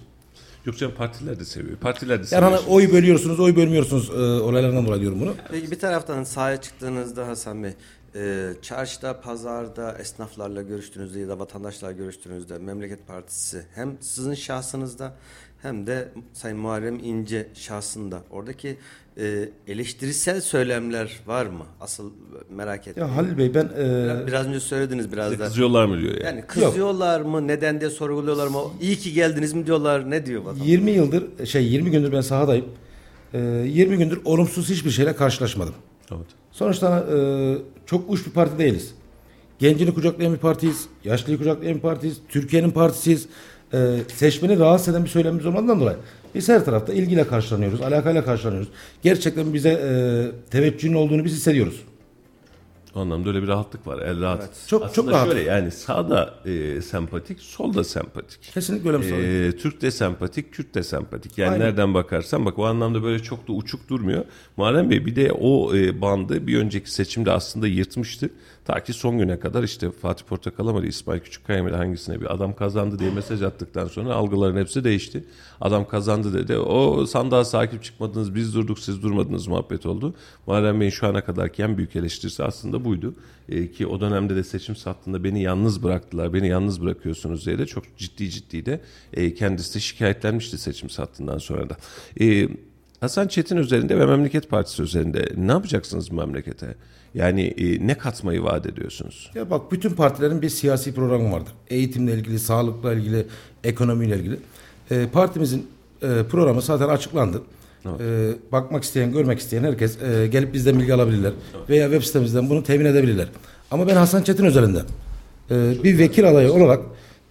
Yoksa 0.66 0.94
partiler 0.94 1.40
de 1.40 1.44
seviyor. 1.44 1.76
Partiler 1.76 2.18
de 2.18 2.20
Yani 2.20 2.26
seviyor. 2.26 2.50
hani 2.52 2.68
oy 2.68 2.92
bölüyorsunuz, 2.92 3.40
oy 3.40 3.56
bölmüyorsunuz 3.56 4.10
e, 4.10 4.12
olaylarından 4.42 4.86
dolayı 4.86 5.00
diyorum 5.00 5.20
bunu. 5.20 5.34
Peki 5.50 5.70
bir 5.70 5.78
taraftan 5.78 6.24
sahaya 6.24 6.60
çıktığınızda 6.60 7.26
Hasan 7.28 7.62
Bey, 7.62 7.72
e, 8.14 8.52
çarşıda, 8.62 9.20
pazarda, 9.20 9.98
esnaflarla 9.98 10.62
görüştüğünüzde 10.62 11.20
ya 11.20 11.28
da 11.28 11.38
vatandaşlarla 11.38 11.96
görüştüğünüzde 11.96 12.58
Memleket 12.58 13.06
Partisi 13.06 13.66
hem 13.74 13.96
sizin 14.00 14.34
şahsınızda 14.34 15.14
hem 15.62 15.86
de 15.86 16.08
Sayın 16.32 16.58
Muharrem 16.58 16.98
İnce 16.98 17.46
şahsında 17.54 18.22
oradaki 18.30 18.76
e, 19.18 19.48
eleştirisel 19.68 20.40
söylemler 20.40 21.20
var 21.26 21.46
mı? 21.46 21.64
Asıl 21.80 22.10
merak 22.50 22.88
ettim. 22.88 23.02
Ya 23.02 23.16
Halil 23.16 23.38
Bey 23.38 23.54
ben 23.54 23.64
e, 23.64 24.04
Biraz, 24.04 24.26
biraz 24.26 24.46
önce 24.46 24.60
söylediniz 24.60 25.12
biraz 25.12 25.38
da. 25.38 25.44
Kızıyorlar 25.44 25.84
mı 25.84 25.98
diyor 25.98 26.12
yani. 26.14 26.24
Yani 26.24 26.44
kızıyorlar 26.46 27.20
mı? 27.20 27.48
Neden 27.48 27.80
diye 27.80 27.90
sorguluyorlar 27.90 28.46
mı? 28.46 28.58
İyi 28.80 28.96
ki 28.96 29.12
geldiniz 29.12 29.52
mi 29.52 29.66
diyorlar? 29.66 30.10
Ne 30.10 30.26
diyor 30.26 30.42
vatandaş? 30.42 30.66
20 30.66 30.90
yıldır 30.90 31.46
şey 31.46 31.64
20 31.66 31.90
gündür 31.90 32.12
ben 32.12 32.20
sahadayım. 32.20 32.66
E, 33.34 33.38
20 33.66 33.96
gündür 33.98 34.20
olumsuz 34.24 34.70
hiçbir 34.70 34.90
şeyle 34.90 35.16
karşılaşmadım. 35.16 35.74
Evet. 36.12 36.26
Sonuçta 36.52 37.06
e, 37.16 37.18
çok 37.86 38.10
uç 38.10 38.26
bir 38.26 38.30
parti 38.30 38.58
değiliz. 38.58 38.94
Gencini 39.58 39.94
kucaklayan 39.94 40.32
bir 40.34 40.38
partiyiz. 40.38 40.86
Yaşlıyı 41.04 41.38
kucaklayan 41.38 41.76
bir 41.76 41.80
partiyiz. 41.80 42.16
Türkiye'nin 42.28 42.70
partisiyiz. 42.70 43.28
E, 43.74 43.96
seçmeni 44.14 44.58
rahatsız 44.58 44.88
eden 44.94 45.04
bir 45.04 45.08
söylemimiz 45.08 45.46
olmadığından 45.46 45.80
dolayı 45.80 45.96
biz 46.34 46.48
her 46.48 46.64
tarafta 46.64 46.92
ilgiyle 46.92 47.26
karşılanıyoruz. 47.26 47.80
Alakayla 47.80 48.24
karşılanıyoruz. 48.24 48.68
Gerçekten 49.02 49.54
bize 49.54 49.68
e, 49.70 49.90
teveccühün 50.50 50.94
olduğunu 50.94 51.24
biz 51.24 51.32
hissediyoruz. 51.32 51.80
O 52.94 53.00
anlamda 53.00 53.28
öyle 53.28 53.42
bir 53.42 53.48
rahatlık 53.48 53.86
var. 53.86 53.98
El 54.02 54.20
rahat. 54.20 54.48
Çok- 54.66 54.82
Aslında 54.82 54.94
çok 54.94 55.10
rahat. 55.10 55.26
şöyle 55.28 55.40
yani 55.42 55.70
sağda 55.70 56.34
e, 56.44 56.82
sempatik, 56.82 57.40
solda 57.40 57.84
sempatik. 57.84 58.42
Kesinlikle 58.54 58.90
öyle 58.90 59.00
bir. 59.00 59.12
Ee, 59.12 59.56
Türk 59.56 59.82
de 59.82 59.90
sempatik, 59.90 60.52
Kürt 60.52 60.74
de 60.74 60.82
sempatik. 60.82 61.38
Yani 61.38 61.52
Aynen. 61.52 61.66
nereden 61.66 61.94
bakarsan 61.94 62.44
bak 62.44 62.58
o 62.58 62.64
anlamda 62.64 63.02
böyle 63.02 63.22
çok 63.22 63.48
da 63.48 63.52
uçuk 63.52 63.88
durmuyor. 63.88 64.24
Muharrem 64.56 64.90
Bey 64.90 65.06
bir 65.06 65.16
de 65.16 65.32
o 65.32 65.76
e, 65.76 66.00
bandı 66.00 66.46
bir 66.46 66.58
önceki 66.58 66.90
seçimde 66.90 67.30
aslında 67.30 67.66
yırtmıştı. 67.68 68.30
Ta 68.64 68.84
ki 68.84 68.92
son 68.92 69.18
güne 69.18 69.38
kadar 69.38 69.62
işte 69.62 69.90
Fatih 69.90 70.24
Portakal'a 70.24 70.72
mı 70.72 70.86
İsmail 70.86 71.20
Küçükkaya 71.20 71.62
mı 71.62 71.76
hangisine 71.76 72.20
bir 72.20 72.34
adam 72.34 72.54
kazandı 72.54 72.98
diye 72.98 73.10
mesaj 73.10 73.42
attıktan 73.42 73.86
sonra 73.86 74.14
algıların 74.14 74.56
hepsi 74.56 74.84
değişti. 74.84 75.24
Adam 75.60 75.88
kazandı 75.88 76.34
dedi. 76.34 76.56
O 76.56 77.06
sandığa 77.06 77.44
sahip 77.44 77.84
çıkmadınız 77.84 78.34
biz 78.34 78.54
durduk 78.54 78.78
siz 78.78 79.02
durmadınız 79.02 79.46
muhabbet 79.46 79.86
oldu. 79.86 80.14
Muharrem 80.46 80.80
Bey'in 80.80 80.90
şu 80.90 81.06
ana 81.06 81.24
kadarki 81.24 81.62
en 81.62 81.76
büyük 81.76 81.96
eleştirisi 81.96 82.44
aslında 82.44 82.84
buydu. 82.84 83.14
E, 83.48 83.70
ki 83.70 83.86
o 83.86 84.00
dönemde 84.00 84.36
de 84.36 84.44
seçim 84.44 84.76
sattığında 84.76 85.24
beni 85.24 85.42
yalnız 85.42 85.82
bıraktılar. 85.82 86.34
Beni 86.34 86.48
yalnız 86.48 86.82
bırakıyorsunuz 86.82 87.46
diye 87.46 87.58
de 87.58 87.66
çok 87.66 87.96
ciddi 87.96 88.30
ciddi 88.30 88.66
de 88.66 88.80
e, 89.12 89.34
kendisi 89.34 89.74
de 89.74 89.80
şikayetlenmişti 89.80 90.58
seçim 90.58 90.90
sattığından 90.90 91.38
sonra 91.38 91.70
da. 91.70 91.76
E, 92.20 92.48
Hasan 93.02 93.28
Çetin 93.28 93.56
üzerinde 93.56 93.98
ve 93.98 94.06
Memleket 94.06 94.50
Partisi 94.50 94.82
üzerinde 94.82 95.24
ne 95.36 95.52
yapacaksınız 95.52 96.12
memlekete? 96.12 96.74
Yani 97.14 97.42
e, 97.42 97.86
ne 97.86 97.98
katmayı 97.98 98.42
vaat 98.42 98.66
ediyorsunuz? 98.66 99.30
Ya 99.34 99.50
bak 99.50 99.72
bütün 99.72 99.90
partilerin 99.90 100.42
bir 100.42 100.48
siyasi 100.48 100.94
programı 100.94 101.32
vardır. 101.32 101.52
Eğitimle 101.68 102.14
ilgili, 102.14 102.38
sağlıkla 102.38 102.92
ilgili, 102.92 103.26
ekonomiyle 103.64 104.16
ilgili. 104.16 104.36
Ee, 104.90 105.06
partimizin 105.12 105.66
e, 106.02 106.06
programı 106.30 106.62
zaten 106.62 106.88
açıklandı. 106.88 107.42
Ee, 107.86 108.30
bakmak 108.52 108.84
isteyen, 108.84 109.12
görmek 109.12 109.38
isteyen 109.38 109.64
herkes 109.64 110.02
e, 110.02 110.26
gelip 110.26 110.54
bizden 110.54 110.78
bilgi 110.78 110.94
alabilirler. 110.94 111.32
Veya 111.68 111.90
web 111.90 112.02
sitemizden 112.02 112.50
bunu 112.50 112.62
temin 112.62 112.84
edebilirler. 112.84 113.28
Ama 113.70 113.86
ben 113.86 113.96
Hasan 113.96 114.22
Çetin 114.22 114.44
üzerinden 114.44 114.84
e, 115.50 115.84
bir 115.84 115.98
vekil 115.98 116.30
adayı 116.30 116.52
olarak 116.52 116.80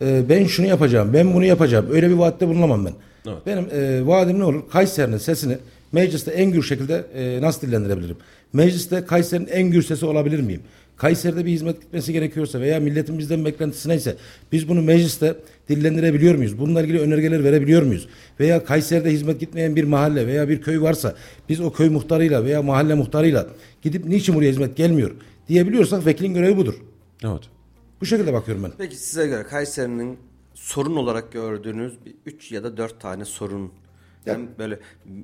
e, 0.01 0.29
ben 0.29 0.45
şunu 0.45 0.67
yapacağım, 0.67 1.13
ben 1.13 1.33
bunu 1.33 1.45
yapacağım. 1.45 1.85
Öyle 1.91 2.09
bir 2.09 2.15
vaatte 2.15 2.47
bulunamam 2.47 2.85
ben. 2.85 2.93
Evet. 3.27 3.45
Benim 3.45 3.67
e, 3.71 4.07
vaadim 4.07 4.39
ne 4.39 4.43
olur? 4.43 4.69
Kayseri'nin 4.71 5.17
sesini 5.17 5.57
mecliste 5.91 6.31
en 6.31 6.51
gür 6.51 6.63
şekilde 6.63 7.05
e, 7.15 7.41
nasıl 7.41 7.67
dillendirebilirim? 7.67 8.17
Mecliste 8.53 9.05
Kayseri'nin 9.05 9.47
en 9.47 9.71
gür 9.71 9.81
sesi 9.81 10.05
olabilir 10.05 10.39
miyim? 10.39 10.61
Kayseri'de 10.97 11.45
bir 11.45 11.51
hizmet 11.51 11.81
gitmesi 11.81 12.13
gerekiyorsa 12.13 12.61
veya 12.61 12.79
milletin 12.79 13.19
bizden 13.19 13.45
beklentisi 13.45 13.89
neyse 13.89 14.15
biz 14.51 14.69
bunu 14.69 14.81
mecliste 14.81 15.35
dillendirebiliyor 15.69 16.35
muyuz? 16.35 16.59
Bununla 16.59 16.81
ilgili 16.81 16.99
önergeler 16.99 17.43
verebiliyor 17.43 17.83
muyuz? 17.83 18.07
Veya 18.39 18.65
Kayseri'de 18.65 19.11
hizmet 19.11 19.39
gitmeyen 19.39 19.75
bir 19.75 19.83
mahalle 19.83 20.27
veya 20.27 20.49
bir 20.49 20.61
köy 20.61 20.81
varsa 20.81 21.15
biz 21.49 21.61
o 21.61 21.71
köy 21.71 21.89
muhtarıyla 21.89 22.45
veya 22.45 22.61
mahalle 22.61 22.93
muhtarıyla 22.93 23.47
gidip 23.81 24.05
niçin 24.05 24.35
buraya 24.35 24.51
hizmet 24.51 24.77
gelmiyor 24.77 25.11
diyebiliyorsak 25.49 26.05
vekilin 26.05 26.33
görevi 26.33 26.57
budur. 26.57 26.73
Evet. 27.23 27.41
Bu 28.01 28.05
şekilde 28.05 28.33
bakıyorum 28.33 28.63
ben. 28.63 28.71
Peki 28.77 28.95
size 28.95 29.27
göre 29.27 29.43
Kayseri'nin 29.43 30.17
sorun 30.53 30.95
olarak 30.95 31.31
gördüğünüz 31.31 32.05
bir 32.05 32.15
üç 32.25 32.51
ya 32.51 32.63
da 32.63 32.77
dört 32.77 33.01
tane 33.01 33.25
sorun 33.25 33.71
yani 34.25 34.47
böyle 34.59 34.79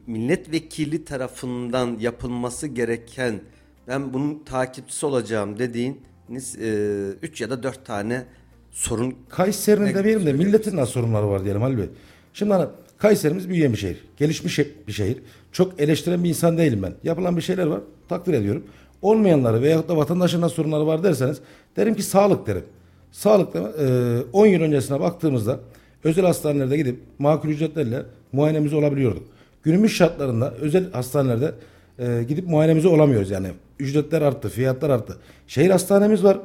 milletvekili 0.07 1.05
tarafından 1.05 1.98
yapılması 2.00 2.67
gereken 2.67 3.41
ben 3.88 4.13
bunun 4.13 4.43
takipçisi 4.43 5.05
olacağım 5.05 5.60
dediğiniz 5.60 6.55
e, 6.62 7.10
üç 7.22 7.41
ya 7.41 7.50
da 7.50 7.63
dört 7.63 7.86
tane 7.86 8.25
sorun 8.72 9.15
Kayseri'nin 9.29 9.86
Ne 9.86 9.96
demeyelim 9.96 10.25
de 10.25 10.34
milletin 10.34 10.77
nasıl 10.77 10.91
sorunları 10.91 11.29
var 11.29 11.43
diyelim 11.43 11.62
Halil 11.62 11.77
Bey. 11.77 11.89
Şimdi 12.34 12.53
hani 12.53 12.67
Kayserimiz 12.98 13.50
büyüyen 13.50 13.74
bir 13.74 13.77
şehir. 13.77 14.03
Gelişmiş 14.17 14.60
bir 14.88 14.93
şehir. 14.93 15.17
Çok 15.51 15.81
eleştiren 15.81 16.24
bir 16.24 16.29
insan 16.29 16.57
değilim 16.57 16.84
ben. 16.84 16.93
Yapılan 17.03 17.38
bir 17.38 17.41
şeyler 17.41 17.65
var. 17.65 17.81
Takdir 18.10 18.34
ediyorum. 18.34 18.63
Olmayanları 19.01 19.62
veyahut 19.62 19.89
da 19.89 19.98
vatandaşın 19.98 20.41
nasıl 20.41 20.55
sorunları 20.55 20.88
var 20.88 21.03
derseniz 21.03 21.38
derim 21.75 21.96
ki 21.96 22.03
sağlık 22.03 22.48
derim. 22.48 22.63
Sağlıkta 23.12 23.60
e, 23.60 24.22
10 24.34 24.46
yıl 24.46 24.62
öncesine 24.62 25.00
baktığımızda 25.00 25.60
özel 26.04 26.26
hastanelerde 26.26 26.78
gidip 26.78 27.00
makul 27.20 27.50
ücretlerle 27.50 28.04
muayenemiz 28.32 28.74
olabiliyorduk. 28.74 29.24
Günümüz 29.64 29.92
şartlarında 29.92 30.54
özel 30.54 30.92
hastanelerde 30.92 31.52
e, 32.00 32.24
gidip 32.28 32.48
muayenemizi 32.48 32.88
olamıyoruz 32.88 33.32
yani. 33.32 33.48
Ücretler 33.80 34.22
arttı, 34.22 34.50
fiyatlar 34.50 34.90
arttı. 34.90 35.18
Şehir 35.48 35.70
hastanemiz 35.70 36.24
var. 36.24 36.40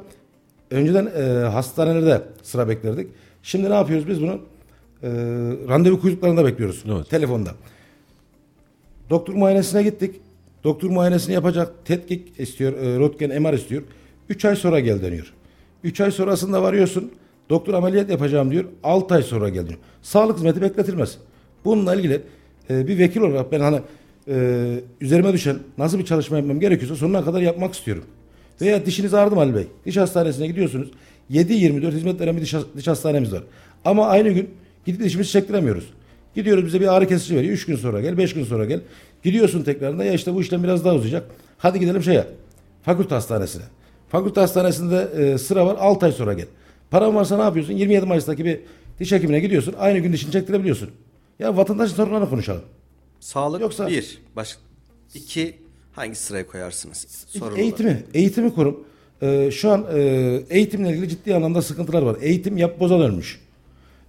Önceden 0.71 1.05
e, 1.05 1.21
hastanelerde 1.47 2.21
sıra 2.43 2.69
beklerdik. 2.69 3.07
Şimdi 3.43 3.69
ne 3.69 3.73
yapıyoruz 3.73 4.07
biz 4.07 4.21
bunu? 4.21 4.39
E, 5.03 5.09
randevu 5.69 6.01
kuyruklarında 6.01 6.45
bekliyoruz. 6.45 6.83
Evet. 6.87 7.09
Telefonda. 7.09 7.51
Doktor 9.09 9.33
muayenesine 9.33 9.83
gittik. 9.83 10.15
Doktor 10.63 10.89
muayenesini 10.89 11.33
yapacak. 11.33 11.85
Tetkik 11.85 12.39
istiyor. 12.39 12.73
E, 12.73 12.99
röntgen 12.99 13.41
MR 13.41 13.53
istiyor. 13.53 13.83
3 14.29 14.45
ay 14.45 14.55
sonra 14.55 14.79
gel 14.79 15.01
deniyor. 15.01 15.33
3 15.83 16.01
ay 16.01 16.11
sonrasında 16.11 16.63
varıyorsun. 16.63 17.11
Doktor 17.49 17.73
ameliyat 17.73 18.09
yapacağım 18.09 18.51
diyor. 18.51 18.65
6 18.83 19.15
ay 19.15 19.23
sonra 19.23 19.49
gel 19.49 19.67
diyor. 19.67 19.79
Sağlık 20.01 20.37
hizmeti 20.37 20.61
bekletilmez. 20.61 21.17
Bununla 21.65 21.95
ilgili 21.95 22.21
e, 22.69 22.87
bir 22.87 22.99
vekil 22.99 23.21
olarak 23.21 23.51
ben 23.51 23.59
hani 23.59 23.81
e, 24.27 24.79
üzerime 25.01 25.33
düşen 25.33 25.57
nasıl 25.77 25.99
bir 25.99 26.05
çalışma 26.05 26.37
yapmam 26.37 26.59
gerekiyorsa 26.59 26.95
sonuna 26.95 27.25
kadar 27.25 27.41
yapmak 27.41 27.73
istiyorum. 27.73 28.03
Veya 28.61 28.85
dişiniz 28.85 29.13
ağrıdı 29.13 29.35
mı 29.35 29.41
Ali 29.41 29.55
Bey? 29.55 29.67
Diş 29.85 29.97
hastanesine 29.97 30.47
gidiyorsunuz. 30.47 30.91
7-24 31.31 31.91
hizmet 31.91 32.21
veren 32.21 32.37
bir 32.37 32.41
diş, 32.41 32.55
diş 32.77 32.87
hastanemiz 32.87 33.33
var. 33.33 33.43
Ama 33.85 34.07
aynı 34.07 34.29
gün 34.29 34.49
gidip 34.85 35.03
dişimizi 35.03 35.31
çektiremiyoruz. 35.31 35.89
Gidiyoruz 36.35 36.65
bize 36.65 36.81
bir 36.81 36.95
ağrı 36.95 37.07
kesici 37.07 37.35
veriyor. 37.35 37.53
3 37.53 37.65
gün 37.65 37.75
sonra 37.75 38.01
gel, 38.01 38.17
5 38.17 38.33
gün 38.33 38.43
sonra 38.43 38.65
gel. 38.65 38.81
Gidiyorsun 39.23 39.63
tekrarında 39.63 40.03
ya 40.03 40.13
işte 40.13 40.33
bu 40.33 40.41
işlem 40.41 40.63
biraz 40.63 40.85
daha 40.85 40.95
uzayacak. 40.95 41.23
Hadi 41.57 41.79
gidelim 41.79 42.03
şeye. 42.03 42.27
Fakülte 42.83 43.15
hastanesine. 43.15 43.63
Fakülte 44.13 44.41
hastanesinde 44.41 45.09
e, 45.17 45.37
sıra 45.37 45.65
var 45.65 45.75
6 45.79 46.05
ay 46.05 46.11
sonra 46.11 46.33
gel. 46.33 46.45
Paran 46.91 47.15
varsa 47.15 47.37
ne 47.37 47.43
yapıyorsun? 47.43 47.73
27 47.73 48.05
Mayıs'taki 48.05 48.45
bir 48.45 48.59
diş 48.99 49.11
hekimine 49.11 49.39
gidiyorsun. 49.39 49.75
Aynı 49.79 49.99
gün 49.99 50.13
dişini 50.13 50.31
çektirebiliyorsun. 50.31 50.89
Ya 51.39 51.57
vatandaşın 51.57 51.95
sorunlarını 51.95 52.29
konuşalım. 52.29 52.61
sağlık 53.19 53.61
Yoksa- 53.61 53.87
bir 53.87 54.17
baş 54.35 54.57
iki 55.13 55.55
hangi 55.93 56.15
sıraya 56.15 56.47
koyarsınız 56.47 57.25
sorun 57.27 57.45
olarak? 57.45 57.59
eğitimi, 57.59 58.03
eğitimi 58.13 58.53
kurum. 58.53 58.83
Ee, 59.21 59.51
şu 59.51 59.71
an 59.71 59.85
e, 59.93 59.99
eğitimle 60.49 60.89
ilgili 60.89 61.09
ciddi 61.09 61.35
anlamda 61.35 61.61
sıkıntılar 61.61 62.01
var. 62.01 62.17
Eğitim 62.21 62.57
yap 62.57 62.79
boza 62.79 62.99
dönmüş. 62.99 63.39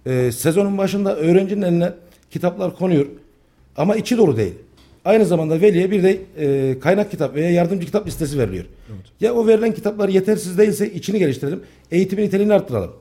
Ee, 0.05 0.31
sezonun 0.31 0.77
başında 0.77 1.15
öğrencinin 1.15 1.61
eline 1.61 1.93
kitaplar 2.31 2.75
konuyor 2.75 3.05
ama 3.77 3.95
içi 3.95 4.17
dolu 4.17 4.37
değil. 4.37 4.53
Aynı 5.05 5.25
zamanda 5.25 5.61
veliye 5.61 5.91
bir 5.91 6.03
de 6.03 6.21
e, 6.37 6.79
kaynak 6.79 7.11
kitap 7.11 7.35
veya 7.35 7.51
yardımcı 7.51 7.85
kitap 7.85 8.07
listesi 8.07 8.39
veriliyor. 8.39 8.65
Ya 9.21 9.33
o 9.33 9.47
verilen 9.47 9.73
kitaplar 9.73 10.09
yetersiz 10.09 10.57
değilse 10.57 10.93
içini 10.93 11.19
geliştirelim. 11.19 11.61
Eğitimin 11.91 12.23
niteliğini 12.23 12.53
arttıralım. 12.53 12.91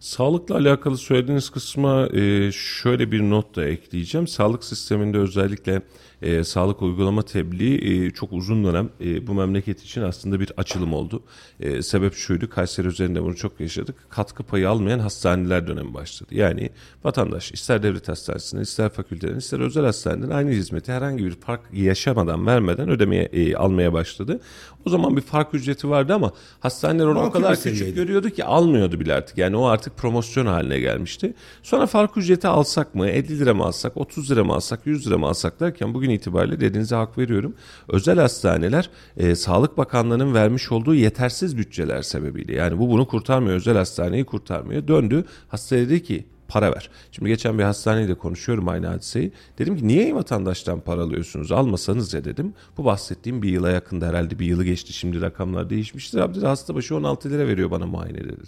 Sağlıkla 0.00 0.54
alakalı 0.54 0.98
söylediğiniz 0.98 1.50
kısma 1.50 2.06
e, 2.06 2.52
şöyle 2.52 3.12
bir 3.12 3.20
not 3.20 3.56
da 3.56 3.64
ekleyeceğim. 3.66 4.26
Sağlık 4.26 4.64
sisteminde 4.64 5.18
özellikle 5.18 5.82
e, 6.22 6.44
sağlık 6.44 6.82
uygulama 6.82 7.22
tebliği 7.22 8.06
e, 8.06 8.10
çok 8.10 8.32
uzun 8.32 8.64
dönem 8.64 8.90
e, 9.00 9.26
bu 9.26 9.34
memleket 9.34 9.82
için 9.82 10.02
aslında 10.02 10.40
bir 10.40 10.52
açılım 10.56 10.94
oldu. 10.94 11.22
E, 11.60 11.82
sebep 11.82 12.14
şuydu, 12.14 12.50
Kayseri 12.50 12.86
üzerinde 12.86 13.22
bunu 13.22 13.36
çok 13.36 13.60
yaşadık. 13.60 13.96
Katkı 14.10 14.42
payı 14.42 14.70
almayan 14.70 14.98
hastaneler 14.98 15.66
dönemi 15.66 15.94
başladı. 15.94 16.34
Yani 16.34 16.70
vatandaş 17.04 17.52
ister 17.52 17.82
devlet 17.82 18.08
hastanesinden, 18.08 18.62
ister 18.62 18.88
fakülteden, 18.88 19.36
ister 19.36 19.60
özel 19.60 19.84
hastaneden 19.84 20.30
aynı 20.30 20.50
hizmeti 20.50 20.92
herhangi 20.92 21.24
bir 21.24 21.34
fark 21.34 21.60
yaşamadan, 21.72 22.46
vermeden 22.46 22.88
ödemeye 22.88 23.22
e, 23.22 23.56
almaya 23.56 23.92
başladı. 23.92 24.40
O 24.86 24.90
zaman 24.90 25.16
bir 25.16 25.22
fark 25.22 25.54
ücreti 25.54 25.90
vardı 25.90 26.14
ama 26.14 26.32
hastaneler 26.60 27.06
onu 27.06 27.22
o 27.22 27.30
kadar 27.30 27.56
küçük 27.56 27.76
seviyeydi. 27.76 27.94
görüyordu 27.94 28.30
ki 28.30 28.44
almıyordu 28.44 29.00
bile 29.00 29.14
artık. 29.14 29.38
Yani 29.38 29.56
o 29.56 29.66
artık 29.66 29.96
promosyon 29.96 30.46
haline 30.46 30.80
gelmişti. 30.80 31.34
Sonra 31.62 31.86
fark 31.86 32.16
ücreti 32.16 32.48
alsak 32.48 32.94
mı, 32.94 33.08
50 33.08 33.38
lira 33.38 33.54
mı 33.54 33.64
alsak, 33.64 33.96
30 33.96 34.30
lira 34.30 34.44
mı 34.44 34.52
alsak, 34.52 34.86
100 34.86 35.06
lira 35.06 35.18
mı 35.18 35.26
alsak 35.26 35.60
derken 35.60 35.94
bugün 35.94 36.07
itibariyle 36.10 36.60
dediğinize 36.60 36.96
hak 36.96 37.18
veriyorum. 37.18 37.54
Özel 37.88 38.18
hastaneler 38.18 38.90
e, 39.16 39.34
Sağlık 39.34 39.78
Bakanlığı'nın 39.78 40.34
vermiş 40.34 40.72
olduğu 40.72 40.94
yetersiz 40.94 41.58
bütçeler 41.58 42.02
sebebiyle 42.02 42.54
yani 42.54 42.78
bu 42.78 42.90
bunu 42.90 43.08
kurtarmıyor, 43.08 43.56
özel 43.56 43.76
hastaneyi 43.76 44.24
kurtarmıyor. 44.24 44.88
Döndü 44.88 45.24
hastaya 45.48 45.84
dedi 45.84 46.02
ki 46.02 46.24
para 46.48 46.72
ver. 46.72 46.90
Şimdi 47.12 47.28
geçen 47.28 47.58
bir 47.58 47.62
hastaneyle 47.62 48.14
konuşuyorum 48.14 48.68
aynı 48.68 48.86
hadiseyi. 48.86 49.32
Dedim 49.58 49.76
ki 49.76 49.88
niye 49.88 50.14
vatandaştan 50.14 50.80
para 50.80 51.02
alıyorsunuz? 51.02 51.52
Almasanız 51.52 52.14
ya 52.14 52.24
dedim. 52.24 52.54
Bu 52.76 52.84
bahsettiğim 52.84 53.42
bir 53.42 53.48
yıla 53.48 53.70
yakında 53.70 54.06
herhalde 54.06 54.38
bir 54.38 54.46
yılı 54.46 54.64
geçti. 54.64 54.92
Şimdi 54.92 55.20
rakamlar 55.20 55.70
değişmiştir. 55.70 56.18
Abi 56.18 56.34
dedi 56.34 56.46
hasta 56.46 56.74
başı 56.74 56.96
16 56.96 57.30
lira 57.30 57.46
veriyor 57.46 57.70
bana 57.70 57.86
muayene 57.86 58.24
dedi. 58.24 58.42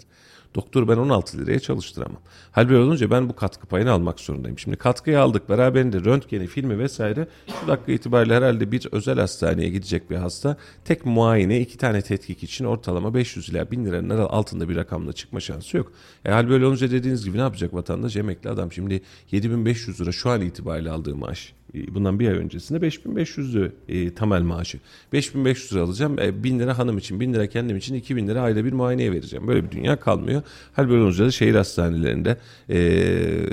Doktor 0.54 0.88
ben 0.88 0.97
16 0.97 1.38
liraya 1.38 1.61
çalıştıramam. 1.61 2.21
Hal 2.52 2.69
böyle 2.69 2.83
olunca 2.83 3.11
ben 3.11 3.28
bu 3.28 3.37
katkı 3.37 3.66
payını 3.66 3.92
almak 3.92 4.21
zorundayım. 4.21 4.59
Şimdi 4.59 4.76
katkıyı 4.76 5.21
aldık 5.21 5.49
beraberinde 5.49 6.00
röntgeni, 6.00 6.47
filmi 6.47 6.78
vesaire 6.78 7.28
şu 7.61 7.69
dakika 7.69 7.92
itibariyle 7.92 8.35
herhalde 8.35 8.73
bir 8.73 8.88
özel 8.92 9.19
hastaneye 9.19 9.71
gidecek 9.71 10.11
bir 10.11 10.16
hasta 10.16 10.57
tek 10.85 11.07
muayene 11.07 11.61
iki 11.61 11.78
tane 11.78 12.02
tetkik 12.02 12.42
için 12.42 12.64
ortalama 12.64 13.14
500 13.14 13.49
ila 13.49 13.71
1000 13.71 13.85
liranın 13.85 14.11
altında 14.11 14.69
bir 14.69 14.76
rakamla 14.76 15.12
çıkma 15.12 15.40
şansı 15.40 15.76
yok. 15.76 15.92
E 16.25 16.30
hal 16.30 16.49
böyle 16.49 16.66
olunca 16.66 16.90
dediğiniz 16.90 17.25
gibi 17.25 17.37
ne 17.37 17.42
yapacak 17.42 17.75
vatandaş? 17.75 18.16
Emekli 18.16 18.50
adam 18.50 18.73
şimdi 18.73 19.02
7500 19.30 20.00
lira 20.00 20.12
şu 20.12 20.30
an 20.30 20.40
itibariyle 20.40 20.90
aldığı 20.90 21.16
maaş 21.16 21.54
e, 21.75 21.95
bundan 21.95 22.21
bir 22.21 22.28
ay 22.28 22.35
öncesinde 22.35 22.87
5500'dü 22.87 23.73
e, 23.88 24.14
temel 24.14 24.42
maaşı. 24.42 24.78
5500 25.12 25.73
lira 25.73 25.83
alacağım. 25.83 26.19
E, 26.19 26.45
1000 26.45 26.59
lira 26.59 26.78
hanım 26.78 26.99
için, 26.99 27.21
1000 27.21 27.35
lira 27.35 27.47
kendim 27.47 27.76
için, 27.76 27.95
2000 27.95 28.28
lira 28.28 28.42
ayda 28.42 28.64
bir 28.64 28.73
muayeneye 28.73 29.12
vereceğim. 29.12 29.49
Böyle 29.49 29.64
bir 29.64 29.71
dünya 29.71 30.00
kalmıyor. 30.00 30.40
Hal 30.73 30.89
böyle 30.89 31.03
olunca 31.03 31.27
da 31.27 31.31
şehir 31.31 31.55
hastanelerinde, 31.55 32.37
e, 32.69 32.79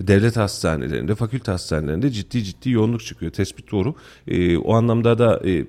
devlet 0.07 0.37
hastanelerinde, 0.37 1.15
fakülte 1.15 1.51
hastanelerinde 1.51 2.11
ciddi 2.11 2.43
ciddi 2.43 2.69
yoğunluk 2.69 3.05
çıkıyor. 3.05 3.31
Tespit 3.31 3.71
doğru. 3.71 3.95
E, 4.27 4.57
o 4.57 4.73
anlamda 4.73 5.19
da 5.19 5.41
e, 5.49 5.65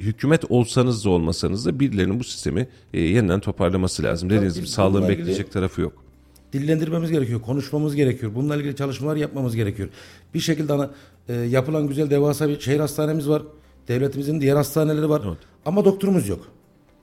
hükümet 0.00 0.44
olsanız 0.48 1.04
da 1.04 1.10
olmasanız 1.10 1.66
da 1.66 1.80
birilerinin 1.80 2.20
bu 2.20 2.24
sistemi 2.24 2.68
e, 2.94 3.00
yeniden 3.00 3.40
toparlaması 3.40 4.02
lazım. 4.02 4.30
Dediğiniz 4.30 4.54
gibi 4.54 4.66
sağlığın 4.66 5.08
bekleyecek 5.08 5.52
tarafı 5.52 5.80
yok. 5.80 6.04
dillendirmemiz 6.52 7.10
gerekiyor, 7.10 7.40
konuşmamız 7.42 7.94
gerekiyor. 7.94 8.34
Bununla 8.34 8.56
ilgili 8.56 8.76
çalışmalar 8.76 9.16
yapmamız 9.16 9.56
gerekiyor. 9.56 9.88
Bir 10.34 10.40
şekilde 10.40 10.72
ana, 10.72 10.90
e, 11.28 11.34
yapılan 11.34 11.86
güzel 11.86 12.10
devasa 12.10 12.48
bir 12.48 12.60
şehir 12.60 12.80
hastanemiz 12.80 13.28
var. 13.28 13.42
Devletimizin 13.88 14.40
diğer 14.40 14.56
hastaneleri 14.56 15.08
var. 15.08 15.22
Ama 15.66 15.84
doktorumuz 15.84 16.28
yok. 16.28 16.55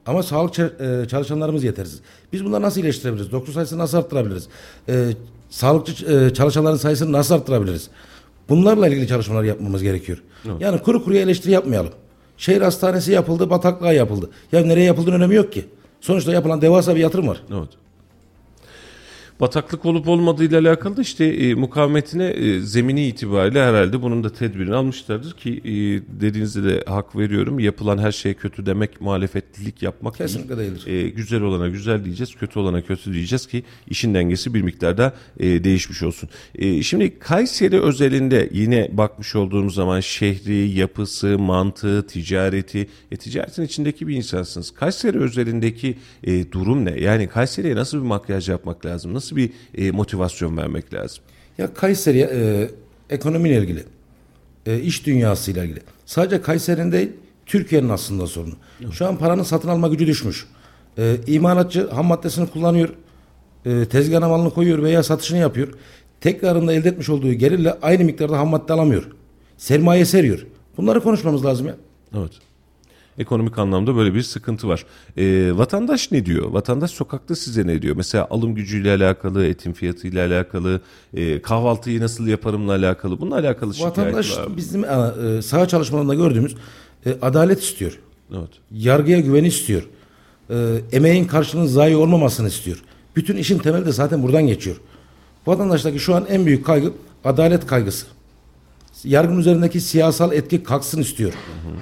Ama 0.05 0.23
sağlık 0.23 0.59
e, 0.59 1.07
çalışanlarımız 1.09 1.63
yetersiz. 1.63 1.99
Biz 2.33 2.45
bunları 2.45 2.61
nasıl 2.61 2.81
iyileştirebiliriz? 2.81 3.31
Doktor 3.31 3.53
sayısını 3.53 3.79
nasıl 3.79 3.97
arttırabiliriz? 3.97 4.47
E, 4.89 5.09
sağlıkçı 5.49 6.05
e, 6.05 6.33
çalışanların 6.33 6.77
sayısını 6.77 7.11
nasıl 7.11 7.35
arttırabiliriz? 7.35 7.89
Bunlarla 8.49 8.87
ilgili 8.87 9.07
çalışmalar 9.07 9.43
yapmamız 9.43 9.83
gerekiyor. 9.83 10.23
Yani 10.59 10.81
kuru 10.81 11.03
kuruya 11.03 11.21
eleştiri 11.21 11.51
yapmayalım. 11.51 11.91
Şehir 12.37 12.61
hastanesi 12.61 13.11
yapıldı, 13.11 13.49
bataklığa 13.49 13.93
yapıldı. 13.93 14.29
Ya 14.51 14.61
nereye 14.65 14.85
yapıldığının 14.85 15.15
önemi 15.15 15.35
yok 15.35 15.53
ki. 15.53 15.65
Sonuçta 16.01 16.31
yapılan 16.33 16.61
devasa 16.61 16.95
bir 16.95 16.99
yatırım 16.99 17.27
var. 17.27 17.43
Evet. 17.51 17.69
Bataklık 19.39 19.85
olup 19.85 20.07
olmadığıyla 20.07 20.59
alakalı 20.59 20.97
da 20.97 21.01
işte 21.01 21.25
e, 21.25 21.53
mukavemetine 21.53 22.25
e, 22.25 22.59
zemini 22.59 23.07
itibariyle 23.07 23.63
herhalde 23.63 24.01
bunun 24.01 24.23
da 24.23 24.33
tedbirini 24.33 24.75
almışlardır 24.75 25.33
ki 25.33 25.61
e, 25.65 25.71
dediğinizde 26.21 26.63
de 26.63 26.83
hak 26.87 27.15
veriyorum. 27.15 27.59
Yapılan 27.59 27.97
her 27.97 28.11
şey 28.11 28.33
kötü 28.33 28.65
demek 28.65 29.01
muhalefetlilik 29.01 29.81
yapmak 29.81 30.19
değil. 30.19 30.29
Kesinlikle 30.29 30.57
değildir. 30.57 30.87
E, 30.87 31.09
güzel 31.09 31.41
olana 31.41 31.67
güzel 31.67 32.05
diyeceğiz, 32.05 32.35
kötü 32.35 32.59
olana 32.59 32.81
kötü 32.81 33.13
diyeceğiz 33.13 33.47
ki 33.47 33.63
işin 33.87 34.13
dengesi 34.13 34.53
bir 34.53 34.61
miktarda 34.61 35.13
e, 35.39 35.63
değişmiş 35.63 36.03
olsun. 36.03 36.29
E, 36.55 36.83
şimdi 36.83 37.19
Kayseri 37.19 37.81
özelinde 37.81 38.49
yine 38.53 38.89
bakmış 38.91 39.35
olduğumuz 39.35 39.75
zaman 39.75 39.99
şehri, 39.99 40.69
yapısı, 40.69 41.39
mantığı, 41.39 42.07
ticareti, 42.07 42.87
e, 43.11 43.17
ticaretin 43.17 43.63
içindeki 43.63 44.07
bir 44.07 44.15
insansınız. 44.15 44.71
Kayseri 44.71 45.19
özelindeki 45.19 45.97
e, 46.23 46.51
durum 46.51 46.85
ne? 46.85 46.99
Yani 46.99 47.27
Kayseri'ye 47.27 47.75
nasıl 47.75 47.97
bir 47.97 48.07
makyaj 48.07 48.49
yapmak 48.49 48.85
lazım? 48.85 49.13
Nasıl 49.13 49.22
bir 49.31 49.49
e, 49.77 49.91
motivasyon 49.91 50.57
vermek 50.57 50.93
lazım? 50.93 51.23
Ya 51.57 51.73
Kayseri'ye 51.73 52.29
e, 52.33 52.69
ekonomiyle 53.09 53.57
ilgili, 53.57 53.83
e, 54.65 54.79
iş 54.79 55.05
dünyasıyla 55.05 55.63
ilgili. 55.63 55.79
Sadece 56.05 56.41
Kayseri'nin 56.41 56.91
değil, 56.91 57.11
Türkiye'nin 57.45 57.89
aslında 57.89 58.27
sorunu. 58.27 58.53
Şu 58.91 59.07
an 59.07 59.17
paranın 59.17 59.43
satın 59.43 59.69
alma 59.69 59.87
gücü 59.87 60.07
düşmüş. 60.07 60.47
E, 60.97 61.17
imalatçı 61.27 61.89
ham 61.89 62.05
maddesini 62.05 62.47
kullanıyor, 62.47 62.89
e, 63.65 63.85
tezgahına 63.85 64.27
malını 64.27 64.49
koyuyor 64.49 64.83
veya 64.83 65.03
satışını 65.03 65.37
yapıyor. 65.37 65.67
Tekrarında 66.21 66.73
elde 66.73 66.89
etmiş 66.89 67.09
olduğu 67.09 67.33
gelirle 67.33 67.77
aynı 67.81 68.03
miktarda 68.03 68.39
ham 68.39 68.49
madde 68.49 68.73
alamıyor. 68.73 69.11
Sermaye 69.57 70.05
seriyor. 70.05 70.45
Bunları 70.77 71.03
konuşmamız 71.03 71.45
lazım 71.45 71.67
ya. 71.67 71.75
Evet. 72.17 72.31
Ekonomik 73.17 73.57
anlamda 73.57 73.95
böyle 73.95 74.13
bir 74.13 74.21
sıkıntı 74.21 74.67
var. 74.67 74.85
E, 75.17 75.51
vatandaş 75.57 76.11
ne 76.11 76.25
diyor? 76.25 76.51
Vatandaş 76.51 76.91
sokakta 76.91 77.35
size 77.35 77.67
ne 77.67 77.81
diyor? 77.81 77.95
Mesela 77.95 78.27
alım 78.29 78.55
gücüyle 78.55 78.91
alakalı, 78.91 79.45
etin 79.45 79.73
fiyatıyla 79.73 80.27
alakalı, 80.27 80.81
e, 81.13 81.41
kahvaltıyı 81.41 82.01
nasıl 82.01 82.27
yaparımla 82.27 82.71
alakalı. 82.71 83.21
Bununla 83.21 83.35
alakalı 83.35 83.73
şikayet 83.73 83.97
Vatandaş 83.97 84.37
var 84.37 84.57
bizim 84.57 84.83
e, 84.83 85.41
saha 85.41 85.67
çalışmalarında 85.67 86.13
gördüğümüz 86.13 86.55
e, 87.05 87.15
adalet 87.21 87.63
istiyor. 87.63 87.99
Evet. 88.31 88.49
yargıya 88.71 89.19
güveni 89.19 89.47
istiyor. 89.47 89.83
Ee, 90.49 90.55
emeğin 90.91 91.25
karşılığının 91.25 91.67
zayi 91.67 91.95
olmamasını 91.95 92.47
istiyor. 92.47 92.83
Bütün 93.15 93.37
işin 93.37 93.59
temeli 93.59 93.85
de 93.85 93.91
zaten 93.91 94.23
buradan 94.23 94.47
geçiyor. 94.47 94.75
Vatandaştaki 95.47 95.99
şu 95.99 96.15
an 96.15 96.25
en 96.29 96.45
büyük 96.45 96.65
kaygı 96.65 96.91
adalet 97.23 97.67
kaygısı. 97.67 98.05
Yargının 99.03 99.39
üzerindeki 99.39 99.81
siyasal 99.81 100.33
etki 100.33 100.63
kalksın 100.63 101.01
istiyor. 101.01 101.33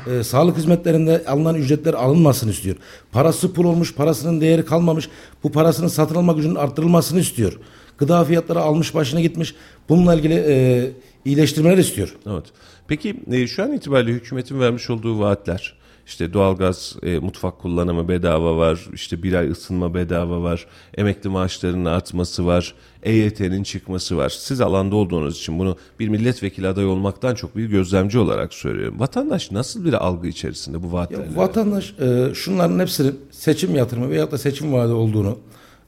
Ee, 0.07 0.23
sağlık 0.23 0.57
hizmetlerinde 0.57 1.23
alınan 1.27 1.55
ücretler 1.55 1.93
alınmasın 1.93 2.49
istiyor. 2.49 2.75
Parası 3.11 3.53
pul 3.53 3.65
olmuş, 3.65 3.95
parasının 3.95 4.41
değeri 4.41 4.65
kalmamış. 4.65 5.09
Bu 5.43 5.51
parasının 5.51 5.87
satın 5.87 6.15
alma 6.15 6.33
gücünün 6.33 6.55
arttırılmasını 6.55 7.19
istiyor. 7.19 7.59
Gıda 7.97 8.23
fiyatları 8.25 8.59
almış 8.59 8.95
başına 8.95 9.21
gitmiş. 9.21 9.55
Bununla 9.89 10.15
ilgili 10.15 10.33
e, 10.33 10.91
iyileştirmeler 11.25 11.77
istiyor. 11.77 12.15
Evet. 12.29 12.45
Peki 12.87 13.15
e, 13.31 13.47
şu 13.47 13.63
an 13.63 13.73
itibariyle 13.73 14.11
hükümetin 14.11 14.59
vermiş 14.59 14.89
olduğu 14.89 15.19
vaatler, 15.19 15.73
işte 16.11 16.33
doğalgaz, 16.33 16.95
e, 17.03 17.19
mutfak 17.19 17.59
kullanımı 17.59 18.07
bedava 18.07 18.57
var, 18.57 18.85
işte 18.93 19.23
bir 19.23 19.33
ay 19.33 19.51
ısınma 19.51 19.93
bedava 19.93 20.41
var, 20.41 20.67
emekli 20.97 21.29
maaşlarının 21.29 21.85
artması 21.85 22.45
var, 22.45 22.73
EYT'nin 23.03 23.63
çıkması 23.63 24.17
var. 24.17 24.29
Siz 24.29 24.61
alanda 24.61 24.95
olduğunuz 24.95 25.37
için 25.37 25.59
bunu 25.59 25.77
bir 25.99 26.09
milletvekili 26.09 26.67
adayı 26.67 26.87
olmaktan 26.87 27.35
çok 27.35 27.55
bir 27.55 27.65
gözlemci 27.65 28.19
olarak 28.19 28.53
söylüyorum. 28.53 28.99
Vatandaş 28.99 29.51
nasıl 29.51 29.85
bir 29.85 29.93
algı 29.93 30.27
içerisinde 30.27 30.83
bu 30.83 30.91
vaatlerle? 30.91 31.23
Ya 31.23 31.37
vatandaş 31.37 31.93
e, 31.99 32.33
şunların 32.33 32.79
hepsinin 32.79 33.19
seçim 33.31 33.75
yatırımı 33.75 34.09
veyahut 34.09 34.31
da 34.31 34.37
seçim 34.37 34.73
vaadi 34.73 34.91
olduğunu 34.91 35.37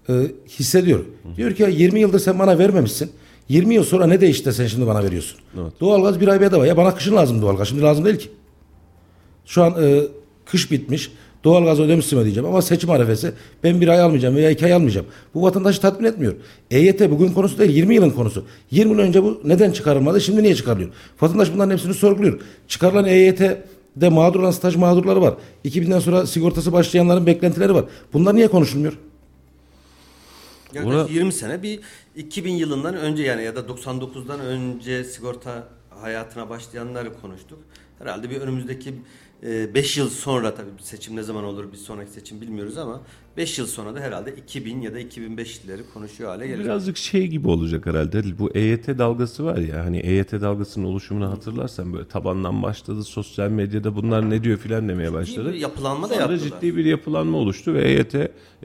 e, 0.10 0.14
hissediyor. 0.50 1.06
Diyor 1.38 1.54
ki 1.54 1.64
ya 1.64 1.70
20 1.70 2.00
yıldır 2.00 2.20
sen 2.20 2.40
bana 2.40 2.58
vermemişsin. 2.58 3.12
20 3.50 3.76
yıl 3.76 3.84
sonra 3.84 4.08
ne 4.08 4.22
değişti 4.22 4.46
de 4.46 4.52
sen 4.52 4.68
şimdi 4.68 4.88
bana 4.88 5.04
veriyorsun? 5.04 5.40
Evet. 5.62 5.74
Doğalgaz 5.80 6.20
bir 6.22 6.28
ay 6.28 6.42
bedava. 6.42 6.68
Ya 6.68 6.78
bana 6.78 6.96
kışın 6.96 7.16
lazım 7.16 7.42
doğalgaz. 7.42 7.68
Şimdi 7.68 7.82
lazım 7.82 8.06
değil 8.06 8.18
ki. 8.18 8.30
Şu 9.46 9.64
an 9.64 9.84
e, 9.84 10.02
kış 10.46 10.72
bitmiş. 10.72 11.12
Doğalgaz 11.44 11.80
ödemişsin 11.80 12.18
ödeyeceğim 12.18 12.50
ama 12.50 12.62
seçim 12.62 12.90
arefesi 12.90 13.32
ben 13.64 13.82
bir 13.82 13.88
ay 13.88 14.02
almayacağım 14.02 14.36
veya 14.36 14.50
iki 14.50 14.66
ay 14.66 14.74
almayacağım. 14.74 15.08
Bu 15.34 15.44
vatandaşı 15.44 15.82
tatmin 15.82 16.08
etmiyor. 16.08 16.34
EYT 16.72 17.12
bugün 17.12 17.34
konusu 17.34 17.58
değil 17.58 17.72
20 17.72 17.96
yılın 17.96 18.10
konusu. 18.10 18.46
20 18.72 18.92
yıl 18.92 19.00
önce 19.00 19.24
bu 19.24 19.42
neden 19.44 19.72
çıkarılmadı 19.72 20.22
şimdi 20.22 20.44
niye 20.44 20.56
çıkarılıyor? 20.56 20.90
Vatandaş 21.22 21.54
bunların 21.54 21.72
hepsini 21.72 21.94
sorguluyor. 21.94 22.40
Çıkarılan 22.68 23.06
EYT'de 23.06 24.10
mağdur 24.10 24.40
olan 24.40 24.52
staj 24.52 24.76
mağdurları 24.76 25.22
var. 25.22 25.34
2000'den 25.66 26.00
sonra 26.00 26.28
sigortası 26.28 26.74
başlayanların 26.74 27.26
beklentileri 27.26 27.74
var. 27.74 27.86
Bunlar 28.14 28.36
niye 28.36 28.48
konuşulmuyor? 28.48 28.94
Yaklaşık 30.74 31.10
Buna- 31.10 31.14
20 31.14 31.34
sene 31.34 31.64
bir 31.64 31.80
2000 32.16 32.54
yılından 32.54 32.96
önce 32.96 33.24
yani 33.24 33.44
ya 33.44 33.56
da 33.56 33.60
99'dan 33.60 34.40
önce 34.40 35.04
sigorta 35.04 35.68
hayatına 35.90 36.50
başlayanları 36.50 37.14
konuştuk. 37.22 37.60
Herhalde 38.00 38.30
bir 38.30 38.42
önümüzdeki 38.42 38.94
5 39.44 39.98
yıl 39.98 40.10
sonra 40.10 40.56
tabii 40.56 40.70
seçim 40.82 41.16
ne 41.16 41.24
zaman 41.24 41.44
olur 41.44 41.72
bir 41.72 41.78
sonraki 41.78 42.12
seçim 42.12 42.42
bilmiyoruz 42.42 42.78
ama 42.78 43.02
5 43.38 43.60
yıl 43.60 43.68
sonra 43.68 43.96
da 43.96 44.00
herhalde 44.00 44.36
2000 44.36 44.82
ya 44.82 44.94
da 44.94 45.00
2005 45.00 45.60
yılları 45.64 45.82
konuşuyor 45.94 46.30
hale 46.30 46.48
gelecek. 46.48 46.66
Birazcık 46.66 46.98
şey 46.98 47.28
gibi 47.28 47.48
olacak 47.48 47.86
herhalde. 47.86 48.24
Bu 48.40 48.52
EYT 48.54 48.88
dalgası 48.88 49.46
var 49.46 49.58
ya 49.58 49.86
hani 49.86 49.98
EYT 50.00 50.32
dalgasının 50.32 50.86
oluşumunu 50.86 51.32
hatırlarsan 51.32 51.94
böyle 51.94 52.08
tabandan 52.08 52.64
başladı 52.64 53.04
sosyal 53.04 53.50
medyada 53.50 53.96
bunlar 53.96 54.30
ne 54.30 54.44
diyor 54.44 54.58
filan 54.58 54.90
demeye 54.90 55.14
başladı. 55.14 55.54
bir 55.54 55.60
yapılanma 55.60 56.10
da 56.10 56.14
Sonra 56.14 56.34
yaptılar. 56.34 56.52
ciddi 56.62 56.78
bir 56.78 56.86
yapılanma 56.86 57.38
oluştu 57.38 57.74
ve 57.74 57.82
EYT 57.92 58.16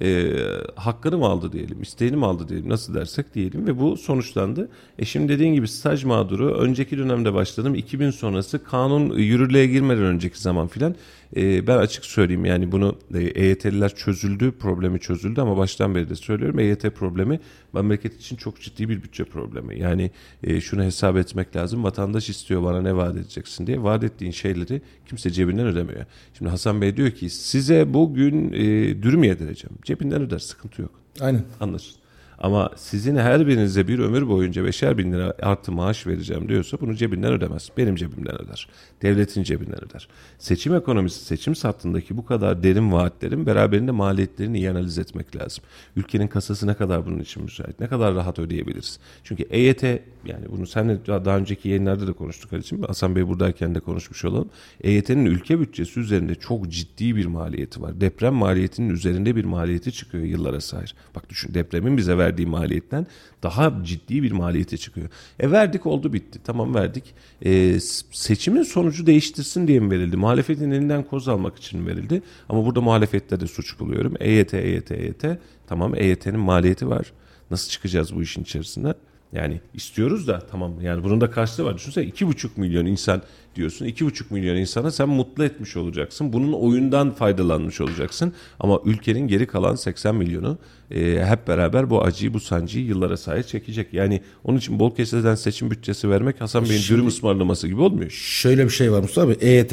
e, 0.01 0.33
hakkını 0.75 1.19
mı 1.19 1.27
aldı 1.27 1.53
diyelim, 1.53 1.83
isteğini 1.83 2.17
mi 2.17 2.27
aldı 2.27 2.49
diyelim, 2.49 2.69
nasıl 2.69 2.95
dersek 2.95 3.35
diyelim 3.35 3.67
ve 3.67 3.79
bu 3.81 3.97
sonuçlandı. 3.97 4.69
E 4.99 5.05
şimdi 5.05 5.33
dediğin 5.33 5.55
gibi 5.55 5.69
staj 5.69 6.05
mağduru 6.05 6.55
önceki 6.55 6.99
dönemde 6.99 7.35
başladım 7.35 7.75
2000 7.75 8.11
sonrası 8.11 8.65
kanun 8.65 9.19
yürürlüğe 9.19 9.67
girmeden 9.67 10.05
önceki 10.05 10.41
zaman 10.41 10.67
filan 10.67 10.95
e, 11.37 11.67
ben 11.67 11.79
açık 11.79 12.05
söyleyeyim 12.05 12.45
yani 12.45 12.73
bunu 12.73 12.99
e, 13.15 13.19
EYT'liler 13.19 13.95
çözüldü, 13.95 14.53
problemi 14.53 15.01
çözüldü 15.01 15.41
ama 15.41 15.57
baştan 15.57 15.95
beri 15.95 16.11
de 16.11 16.15
söylüyorum 16.15 16.59
EYT 16.59 16.83
problemi 16.83 17.41
memleket 17.73 18.17
için 18.21 18.37
çok 18.37 18.61
ciddi 18.61 18.89
bir 18.89 19.03
bütçe 19.03 19.25
problemi. 19.25 19.81
Yani 19.81 20.11
e, 20.43 20.61
şunu 20.61 20.83
hesap 20.83 21.17
etmek 21.17 21.57
lazım. 21.57 21.85
Vatandaş 21.85 22.29
istiyor 22.29 22.63
bana 22.63 22.83
ne 22.83 22.97
vaat 22.97 23.17
edeceksin 23.17 23.67
diye. 23.67 23.83
Vaat 23.83 24.05
ettiğin 24.05 24.33
şeyleri 24.33 24.83
kimse 25.07 25.31
cebinden 25.31 25.67
ödemiyor. 25.67 26.05
Şimdi 26.39 26.51
Hasan 26.51 26.81
Bey 26.81 26.97
diyor 26.97 27.11
ki 27.11 27.31
size 27.31 27.95
bugün 27.95 28.53
e, 28.53 28.59
dürüm 29.03 29.25
yedireceğim. 29.25 29.79
Cebinden 29.85 30.23
öder 30.23 30.39
sıkıntı 30.39 30.83
yok. 30.83 30.91
Aynen. 31.21 31.45
Anlaşıldı. 31.61 32.08
Ama 32.41 32.71
sizin 32.77 33.17
her 33.17 33.47
birinize 33.47 33.89
bir 33.89 33.99
ömür 33.99 34.29
boyunca 34.29 34.65
beşer 34.65 34.99
bin 34.99 35.13
lira 35.13 35.35
artı 35.43 35.73
maaş 35.73 36.07
vereceğim 36.07 36.49
diyorsa 36.49 36.81
bunu 36.81 36.95
cebinden 36.95 37.33
ödemez. 37.33 37.69
Benim 37.77 37.97
cebimden 37.97 38.43
öder. 38.43 38.69
Devletin 39.03 39.43
cebinden 39.43 39.85
öder. 39.85 40.09
Seçim 40.39 40.75
ekonomisi, 40.75 41.25
seçim 41.25 41.55
sattığındaki 41.55 42.17
bu 42.17 42.25
kadar 42.25 42.63
derin 42.63 42.93
vaatlerin 42.93 43.47
beraberinde 43.47 43.91
maliyetlerini 43.91 44.59
iyi 44.59 44.71
analiz 44.71 44.99
etmek 44.99 45.37
lazım. 45.37 45.65
Ülkenin 45.97 46.29
kasası 46.29 46.67
ne 46.67 46.75
kadar 46.75 47.07
bunun 47.07 47.19
için 47.19 47.43
müsait? 47.43 47.81
Ne 47.81 47.87
kadar 47.87 48.15
rahat 48.15 48.39
ödeyebiliriz? 48.39 48.99
Çünkü 49.25 49.43
EYT 49.43 49.83
yani 50.25 50.47
bunu 50.51 50.67
seninle 50.67 51.07
daha 51.07 51.37
önceki 51.37 51.69
yayınlarda 51.69 52.07
da 52.07 52.13
konuştuk 52.13 52.53
Ali'cim. 52.53 52.83
Hasan 52.83 53.17
Bey 53.17 53.29
buradayken 53.29 53.75
de 53.75 53.81
konuşmuş 53.81 54.25
olalım. 54.25 54.51
EYT'nin 54.81 55.25
ülke 55.25 55.61
bütçesi 55.61 56.01
üzerinde 56.01 56.35
çok 56.35 56.69
ciddi 56.69 57.17
bir 57.17 57.27
maliyeti 57.27 57.83
var. 57.83 58.01
Deprem 58.01 58.35
maliyetinin 58.35 58.91
üzerinde 58.91 59.37
bir 59.37 59.45
maliyeti 59.45 59.93
çıkıyor 59.93 60.25
yıllara 60.25 60.61
sahip. 60.61 60.89
Bak 61.15 61.31
düşün 61.31 61.55
depremin 61.55 61.97
bize 61.97 62.19
verdiği 62.29 62.47
maliyetten 62.47 63.07
daha 63.43 63.85
ciddi 63.85 64.23
bir 64.23 64.33
maliyeti 64.33 64.79
çıkıyor. 64.79 65.09
E 65.41 65.51
verdik 65.51 65.87
oldu 65.87 66.13
bitti. 66.13 66.39
Tamam 66.45 66.75
verdik. 66.75 67.05
E, 67.45 67.81
seçimin 68.11 68.63
sonucu 68.63 69.07
değiştirsin 69.07 69.69
diye 69.69 69.81
mi 69.81 69.91
verildi? 69.91 70.17
Muhalefetin 70.17 70.71
elinden 70.71 71.03
koz 71.03 71.29
almak 71.29 71.59
için 71.59 71.87
verildi? 71.87 72.23
Ama 72.49 72.67
burada 72.67 72.81
muhalefette 72.81 73.41
de 73.41 73.47
suç 73.47 73.81
buluyorum. 73.81 74.15
EYT, 74.21 74.55
EYT, 74.55 74.91
EYT. 74.91 75.25
Tamam 75.67 75.95
EYT'nin 75.95 76.41
maliyeti 76.41 76.89
var. 76.89 77.13
Nasıl 77.51 77.71
çıkacağız 77.71 78.15
bu 78.17 78.23
işin 78.23 78.43
içerisinden? 78.43 78.95
Yani 79.33 79.61
istiyoruz 79.75 80.29
da 80.29 80.43
tamam 80.51 80.81
yani 80.81 81.05
bunun 81.05 81.21
da 81.21 81.31
karşılığı 81.31 81.67
var. 81.67 81.77
Düşünsene 81.77 82.05
iki 82.05 82.27
buçuk 82.27 82.59
milyon 82.59 82.87
insan 82.87 83.23
diyorsun. 83.57 83.85
iki 83.85 84.07
buçuk 84.07 84.31
milyon 84.31 84.57
insana 84.57 84.91
sen 84.91 85.09
mutlu 85.09 85.45
etmiş 85.45 85.77
olacaksın. 85.77 86.33
Bunun 86.33 86.53
oyundan 86.53 87.11
faydalanmış 87.11 87.81
olacaksın. 87.81 88.33
Ama 88.61 88.81
ülkenin 88.85 89.29
geri 89.29 89.47
kalan 89.47 89.75
80 89.75 90.15
milyonu 90.15 90.59
e, 90.91 91.25
hep 91.25 91.49
beraber 91.49 91.91
bu 91.91 92.03
acıyı 92.05 92.35
bu 92.35 92.41
sancıyı 92.41 92.85
yıllara 92.85 93.17
sahip 93.17 93.49
çekecek. 93.49 93.95
Yani 93.95 94.23
onun 94.45 94.59
için 94.59 94.79
bol 94.79 94.95
keseden 94.95 95.35
seçim 95.35 95.71
bütçesi 95.71 96.11
vermek 96.11 96.41
Hasan 96.41 96.65
Bey'in 96.65 96.81
Şimdi, 96.81 96.99
dürüm 96.99 97.09
ısmarlaması 97.09 97.69
gibi 97.69 97.81
olmuyor. 97.81 98.11
Şöyle 98.11 98.65
bir 98.65 98.71
şey 98.71 98.93
var 98.93 99.01
Mustafa 99.01 99.27
abi. 99.29 99.37
EYT 99.41 99.73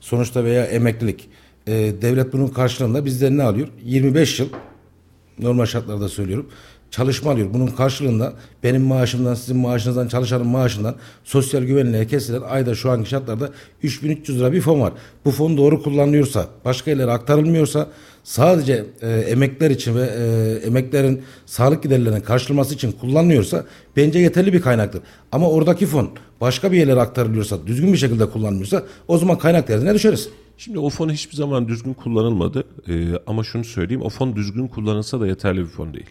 sonuçta 0.00 0.44
veya 0.44 0.64
emeklilik. 0.64 1.28
E, 1.66 1.72
devlet 2.02 2.32
bunun 2.32 2.48
karşılığında 2.48 3.04
bizden 3.04 3.38
ne 3.38 3.42
alıyor? 3.42 3.68
25 3.84 4.40
yıl 4.40 4.48
normal 5.38 5.66
şartlarda 5.66 6.08
söylüyorum 6.08 6.50
çalışma 6.90 7.30
alıyor. 7.30 7.48
Bunun 7.54 7.66
karşılığında 7.66 8.32
benim 8.62 8.82
maaşımdan, 8.82 9.34
sizin 9.34 9.56
maaşınızdan, 9.56 10.08
çalışanın 10.08 10.46
maaşından 10.46 10.94
sosyal 11.24 11.62
güvenliğe 11.62 12.06
kesilen 12.06 12.42
ayda 12.42 12.74
şu 12.74 12.90
anki 12.90 13.08
şartlarda 13.08 13.50
3300 13.82 14.40
lira 14.40 14.52
bir 14.52 14.60
fon 14.60 14.80
var. 14.80 14.92
Bu 15.24 15.30
fon 15.30 15.56
doğru 15.56 15.82
kullanılıyorsa, 15.82 16.46
başka 16.64 16.90
yerlere 16.90 17.10
aktarılmıyorsa 17.10 17.88
sadece 18.24 18.84
e, 19.02 19.08
emekler 19.08 19.70
için 19.70 19.94
ve 19.94 20.10
e, 20.18 20.66
emeklerin 20.66 21.22
sağlık 21.46 21.82
giderlerinin 21.82 22.20
karşılaması 22.20 22.74
için 22.74 22.92
kullanılıyorsa 22.92 23.64
bence 23.96 24.18
yeterli 24.18 24.52
bir 24.52 24.60
kaynaktır. 24.60 25.02
Ama 25.32 25.50
oradaki 25.50 25.86
fon 25.86 26.10
başka 26.40 26.72
bir 26.72 26.76
yerlere 26.76 27.00
aktarılıyorsa, 27.00 27.66
düzgün 27.66 27.92
bir 27.92 27.98
şekilde 27.98 28.30
kullanılmıyorsa 28.30 28.82
o 29.08 29.18
zaman 29.18 29.38
kaynak 29.38 29.68
derdine 29.68 29.94
düşeriz. 29.94 30.28
Şimdi 30.56 30.78
o 30.78 30.90
fon 30.90 31.10
hiçbir 31.10 31.36
zaman 31.36 31.68
düzgün 31.68 31.94
kullanılmadı. 31.94 32.64
Ee, 32.88 33.12
ama 33.26 33.44
şunu 33.44 33.64
söyleyeyim, 33.64 34.02
o 34.02 34.08
fon 34.08 34.36
düzgün 34.36 34.68
kullanılsa 34.68 35.20
da 35.20 35.26
yeterli 35.26 35.60
bir 35.60 35.66
fon 35.66 35.94
değil. 35.94 36.10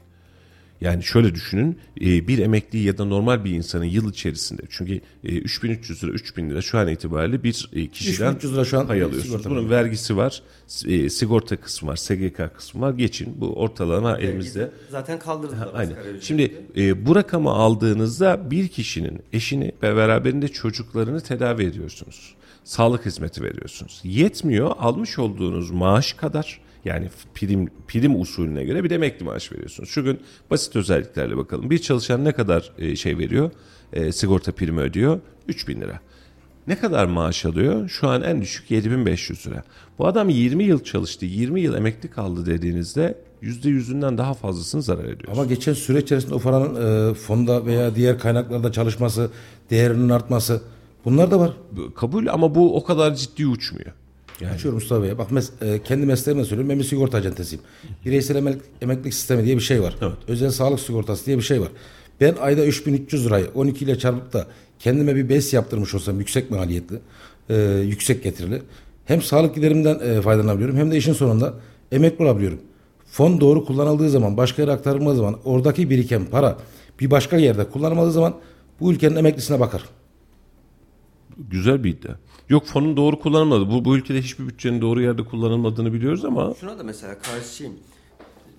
Yani 0.82 1.04
şöyle 1.04 1.36
düşünün 1.36 1.80
e, 2.02 2.28
bir 2.28 2.40
emekli 2.40 2.80
ya 2.80 2.98
da 2.98 3.06
normal 3.06 3.46
bir 3.46 3.52
insanın 3.52 3.86
yıl 3.86 4.12
içerisinde 4.12 4.62
çünkü 4.70 5.02
3300 5.24 6.04
e, 6.04 6.08
lira 6.08 6.14
3000 6.14 6.50
lira 6.50 6.62
şu 6.62 6.78
an 6.78 6.88
itibariyle 6.88 7.44
bir 7.44 7.70
e, 7.74 7.88
kişiden 7.88 8.36
lira 8.36 8.66
şu 8.66 8.80
an 8.80 8.88
pay 8.88 9.04
alıyorsunuz. 9.04 9.46
Bunun 9.46 9.70
vergisi 9.70 10.18
var, 10.18 10.42
sigorta 11.10 11.58
kısmı 11.58 11.90
var, 11.90 11.96
SGK 11.96 12.56
kısmı 12.56 12.82
var. 12.82 12.94
Geçin 12.94 13.42
bu 13.42 13.54
ortalama 13.54 14.14
Vergisi 14.14 14.28
elimizde. 14.30 14.72
Zaten 14.90 15.20
kaldırdılar. 15.20 15.70
Aynen. 15.74 15.96
Şimdi 16.22 16.54
bu 17.06 17.16
rakamı 17.16 17.50
aldığınızda 17.50 18.52
bir 18.52 18.68
kişinin 18.68 19.22
eşini 19.34 19.72
ve 19.84 19.96
beraberinde 19.96 20.48
çocuklarını 20.48 21.22
tedavi 21.22 21.64
ediyorsunuz. 21.64 22.36
Sağlık 22.64 23.06
hizmeti 23.06 23.44
veriyorsunuz. 23.44 24.02
Yetmiyor 24.04 24.72
almış 24.80 25.20
olduğunuz 25.20 25.72
maaş 25.72 26.14
kadar 26.14 26.60
yani 26.86 27.10
prim, 27.36 27.70
prim 27.88 28.22
usulüne 28.22 28.64
göre 28.64 28.84
bir 28.84 28.90
de 28.90 28.96
emekli 28.96 29.26
maaş 29.26 29.52
veriyorsunuz. 29.52 29.90
Şu 29.90 30.04
gün 30.04 30.20
basit 30.52 30.76
özelliklerle 30.76 31.38
bakalım. 31.38 31.70
Bir 31.70 31.78
çalışan 31.80 32.26
ne 32.26 32.32
kadar 32.32 32.72
e, 32.78 32.96
şey 32.96 33.18
veriyor? 33.18 33.52
E, 33.94 34.12
sigorta 34.12 34.52
primi 34.52 34.80
ödüyor? 34.80 35.20
3000 35.48 35.82
lira. 35.82 36.00
Ne 36.68 36.80
kadar 36.80 37.06
maaş 37.06 37.46
alıyor? 37.46 37.90
Şu 37.90 38.08
an 38.08 38.22
en 38.22 38.42
düşük 38.42 38.72
7500 38.72 39.48
lira. 39.48 39.64
Bu 40.00 40.08
adam 40.08 40.30
20 40.30 40.64
yıl 40.64 40.84
çalıştı, 40.84 41.26
20 41.26 41.62
yıl 41.62 41.76
emekli 41.76 42.10
kaldı 42.10 42.46
dediğinizde 42.46 43.18
yüzde 43.42 43.70
yüzünden 43.70 44.18
daha 44.18 44.34
fazlasını 44.34 44.82
zarar 44.82 45.04
ediyor. 45.04 45.32
Ama 45.32 45.46
geçen 45.46 45.74
süreç 45.74 46.04
içerisinde 46.04 46.36
o 46.36 46.40
paranın 46.40 47.12
e, 47.12 47.14
fonda 47.14 47.66
veya 47.66 47.96
diğer 47.96 48.20
kaynaklarda 48.20 48.72
çalışması, 48.72 49.32
değerinin 49.70 50.10
artması 50.10 50.62
bunlar 51.06 51.32
da 51.32 51.40
var. 51.40 51.52
Kabul 51.96 52.28
ama 52.28 52.56
bu 52.56 52.76
o 52.76 52.84
kadar 52.84 53.16
ciddi 53.16 53.48
uçmuyor. 53.48 53.92
Yani. 54.42 54.54
Açıyorum 54.54 54.80
Mustafa 54.80 55.04
Bey'e. 55.04 55.18
Bak 55.18 55.32
mes 55.32 55.52
e, 55.62 55.84
kendi 55.84 56.06
mesleğimle 56.06 56.46
söylüyorum. 56.46 56.70
Ben 56.70 56.80
bir 56.80 56.84
sigorta 56.84 57.18
acentesiyim. 57.18 57.64
Bireysel 58.06 58.36
emek 58.36 58.62
emeklilik 58.82 59.14
sistemi 59.14 59.46
diye 59.46 59.56
bir 59.56 59.62
şey 59.62 59.82
var. 59.82 59.96
Evet. 60.02 60.18
Özel 60.28 60.52
sağlık 60.52 60.80
sigortası 60.80 61.26
diye 61.26 61.38
bir 61.38 61.42
şey 61.42 61.62
var. 61.62 61.70
Ben 62.22 62.36
ayda 62.42 62.66
3300 62.66 63.26
lirayı 63.26 63.48
12 63.56 63.86
ile 63.86 64.00
çarpıp 64.00 64.34
da 64.34 64.48
kendime 64.80 65.16
bir 65.16 65.30
bes 65.30 65.54
yaptırmış 65.54 65.96
olsam 65.96 66.20
yüksek 66.20 66.52
maliyetli, 66.52 67.00
e, 67.50 67.56
yüksek 67.86 68.24
getirili. 68.24 68.62
Hem 69.06 69.22
sağlık 69.22 69.56
giderimden 69.56 70.00
e, 70.00 70.22
faydalanabiliyorum 70.22 70.78
hem 70.78 70.92
de 70.92 70.98
işin 70.98 71.14
sonunda 71.14 71.54
emekli 71.92 72.24
olabiliyorum. 72.24 72.60
Fon 73.06 73.42
doğru 73.42 73.66
kullanıldığı 73.66 74.10
zaman, 74.10 74.38
başka 74.38 74.62
yere 74.62 74.72
aktarılmadığı 74.72 75.18
zaman, 75.18 75.40
oradaki 75.46 75.90
biriken 75.90 76.26
para 76.26 76.58
bir 77.00 77.12
başka 77.12 77.38
yerde 77.38 77.70
kullanılmadığı 77.70 78.12
zaman 78.12 78.36
bu 78.80 78.92
ülkenin 78.92 79.16
emeklisine 79.16 79.60
bakar. 79.60 79.84
Güzel 81.38 81.84
bir 81.84 81.90
iddia. 81.90 82.16
Yok 82.50 82.66
fonun 82.66 82.98
doğru 82.98 83.20
kullanılmadı. 83.20 83.72
Bu, 83.72 83.86
bu 83.86 83.98
ülkede 83.98 84.22
hiçbir 84.22 84.48
bütçenin 84.48 84.82
doğru 84.82 85.02
yerde 85.02 85.26
kullanılmadığını 85.26 85.94
biliyoruz 85.94 86.26
ama. 86.26 86.54
Şuna 86.60 86.80
da 86.80 86.84
mesela 86.84 87.20
karşıyım. 87.20 87.74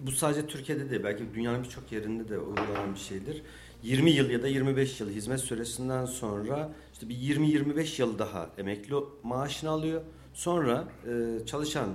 Bu 0.07 0.13
sadece 0.13 0.47
Türkiye'de 0.47 0.91
de 0.91 1.05
belki 1.05 1.25
dünyanın 1.35 1.63
birçok 1.65 1.93
yerinde 1.93 2.29
de 2.29 2.39
uygulanan 2.39 2.95
bir 2.95 3.01
şeydir. 3.01 3.43
20 3.83 4.11
yıl 4.11 4.31
ya 4.31 4.43
da 4.43 4.49
25 4.49 5.01
yıl 5.01 5.11
hizmet 5.11 5.41
süresinden 5.41 6.05
sonra 6.05 6.73
işte 6.93 7.09
bir 7.09 7.15
20-25 7.15 8.01
yıl 8.01 8.19
daha 8.19 8.51
emekli 8.59 8.95
maaşını 9.23 9.71
alıyor. 9.71 10.03
Sonra 10.35 10.89
e, 11.07 11.47
çalışan 11.47 11.89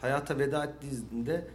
hayata 0.00 0.38
veda 0.38 0.64
ettiğinde 0.64 1.48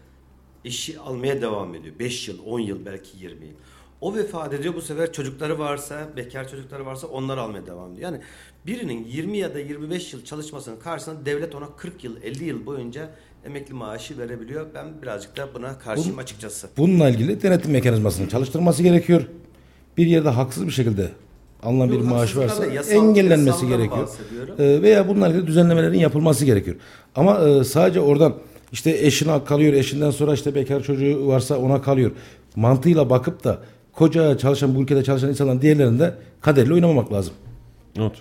eşi 0.66 1.00
almaya 1.00 1.42
devam 1.42 1.76
ediyor. 1.76 2.00
5 2.00 2.28
yıl, 2.28 2.40
10 2.46 2.60
yıl 2.60 2.86
belki 2.86 3.18
20 3.18 3.46
yıl. 3.46 3.54
O 4.02 4.16
vefat 4.16 4.54
ediyor 4.54 4.76
bu 4.76 4.82
sefer 4.82 5.14
çocukları 5.14 5.60
varsa, 5.60 6.08
bekar 6.18 6.50
çocukları 6.50 6.86
varsa 6.86 7.08
onlar 7.08 7.38
almaya 7.38 7.66
devam 7.66 7.94
ediyor. 7.94 8.12
Yani 8.12 8.22
birinin 8.66 9.06
20 9.06 9.38
ya 9.38 9.54
da 9.54 9.60
25 9.60 10.14
yıl 10.14 10.26
çalışmasının 10.26 10.80
karşısında 10.80 11.26
devlet 11.26 11.56
ona 11.56 11.66
40 11.78 12.04
yıl, 12.04 12.24
50 12.24 12.44
yıl 12.44 12.66
boyunca 12.66 13.10
emekli 13.46 13.74
maaşı 13.74 14.18
verebiliyor. 14.18 14.66
Ben 14.76 15.02
birazcık 15.02 15.38
da 15.38 15.48
buna 15.54 15.80
karşıyım 15.80 16.12
Bunun, 16.12 16.24
açıkçası. 16.24 16.68
Bununla 16.78 17.10
ilgili 17.10 17.42
denetim 17.42 17.72
mekanizmasını 17.72 18.30
çalıştırması 18.30 18.84
gerekiyor. 18.84 19.22
Bir 19.98 20.06
yerde 20.06 20.30
haksız 20.30 20.68
bir 20.68 20.72
şekilde 20.72 21.10
alınan 21.64 21.92
bir 21.92 22.00
maaş 22.00 22.38
varsa 22.38 22.66
yasal, 22.66 22.96
engellenmesi 22.96 23.68
gerekiyor. 23.68 24.10
Ee, 24.60 24.82
veya 24.82 25.08
bunlarla 25.08 25.34
ilgili 25.34 25.48
düzenlemelerin 25.48 26.00
yapılması 26.00 26.46
gerekiyor. 26.46 26.76
Ama 27.16 27.40
e, 27.40 27.64
sadece 27.64 28.02
oradan 28.02 28.36
işte 28.72 28.92
eşine 28.92 29.44
kalıyor, 29.44 29.74
eşinden 29.74 30.12
sonra 30.12 30.34
işte 30.34 30.56
bekar 30.56 30.84
çocuğu 30.84 31.28
varsa 31.28 31.58
ona 31.58 31.82
kalıyor. 31.82 32.12
Mantığıyla 32.56 33.10
bakıp 33.10 33.44
da 33.44 33.60
koca 33.98 34.38
çalışan 34.38 34.76
bu 34.76 34.82
ülkede 34.82 35.04
çalışan 35.04 35.30
insanların 35.30 35.62
diğerlerinde 35.62 36.14
kaderle 36.42 36.74
oynamamak 36.74 37.14
lazım. 37.14 37.34
Evet. 38.00 38.12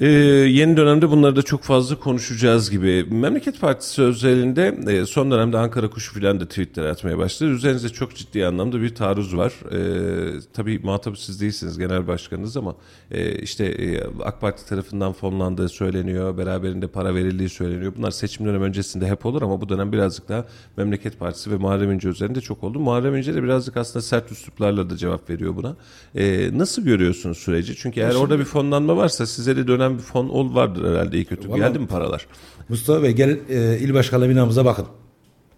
Ee, 0.00 0.06
yeni 0.06 0.76
dönemde 0.76 1.10
bunları 1.10 1.36
da 1.36 1.42
çok 1.42 1.62
fazla 1.62 1.98
konuşacağız 1.98 2.70
gibi. 2.70 3.04
Memleket 3.10 3.60
Partisi 3.60 4.02
özelinde 4.02 4.78
e, 4.88 5.06
son 5.06 5.30
dönemde 5.30 5.58
Ankara 5.58 5.90
Kuşu 5.90 6.14
filan 6.14 6.40
da 6.40 6.48
tweetler 6.48 6.84
atmaya 6.84 7.18
başladı. 7.18 7.50
Üzerinizde 7.50 7.88
çok 7.88 8.14
ciddi 8.14 8.46
anlamda 8.46 8.82
bir 8.82 8.94
taarruz 8.94 9.36
var. 9.36 9.52
Ee, 9.72 10.40
tabii 10.52 10.78
muhatap 10.78 11.18
siz 11.18 11.40
değilsiniz 11.40 11.78
genel 11.78 12.06
başkanınız 12.06 12.56
ama 12.56 12.76
e, 13.10 13.38
işte 13.38 13.64
e, 13.64 14.04
AK 14.24 14.40
Parti 14.40 14.68
tarafından 14.68 15.12
fonlandığı 15.12 15.68
söyleniyor. 15.68 16.38
Beraberinde 16.38 16.86
para 16.86 17.14
verildiği 17.14 17.48
söyleniyor. 17.48 17.92
Bunlar 17.96 18.10
seçim 18.10 18.46
dönemi 18.46 18.64
öncesinde 18.64 19.06
hep 19.06 19.26
olur 19.26 19.42
ama 19.42 19.60
bu 19.60 19.68
dönem 19.68 19.92
birazcık 19.92 20.28
daha 20.28 20.44
Memleket 20.76 21.18
Partisi 21.18 21.50
ve 21.50 21.56
Muharrem 21.56 21.92
İnce 21.92 22.08
üzerinde 22.08 22.40
çok 22.40 22.64
oldu. 22.64 22.78
Muharrem 22.78 23.16
İnce 23.16 23.34
de 23.34 23.42
birazcık 23.42 23.76
aslında 23.76 24.02
sert 24.02 24.32
üsluplarla 24.32 24.90
da 24.90 24.96
cevap 24.96 25.30
veriyor 25.30 25.56
buna. 25.56 25.76
Ee, 26.14 26.50
nasıl 26.58 26.82
görüyorsunuz 26.82 27.38
süreci? 27.38 27.76
Çünkü 27.76 28.00
eğer 28.00 28.14
orada 28.14 28.38
bir 28.38 28.44
fonlanma 28.44 28.96
varsa 28.96 29.26
size 29.26 29.56
de 29.56 29.66
dönem 29.66 29.87
bir 29.94 30.02
fon 30.02 30.28
ol 30.28 30.54
vardır 30.54 30.90
herhalde 30.90 31.16
iyi 31.16 31.24
kötü. 31.24 31.48
Vallahi, 31.48 31.60
Geldi 31.60 31.78
mi 31.78 31.86
paralar? 31.86 32.26
Mustafa 32.68 33.02
Bey 33.02 33.12
gel 33.12 33.38
e, 33.48 33.78
il 33.78 33.94
başkanlığı 33.94 34.28
binamıza 34.28 34.64
bakın. 34.64 34.86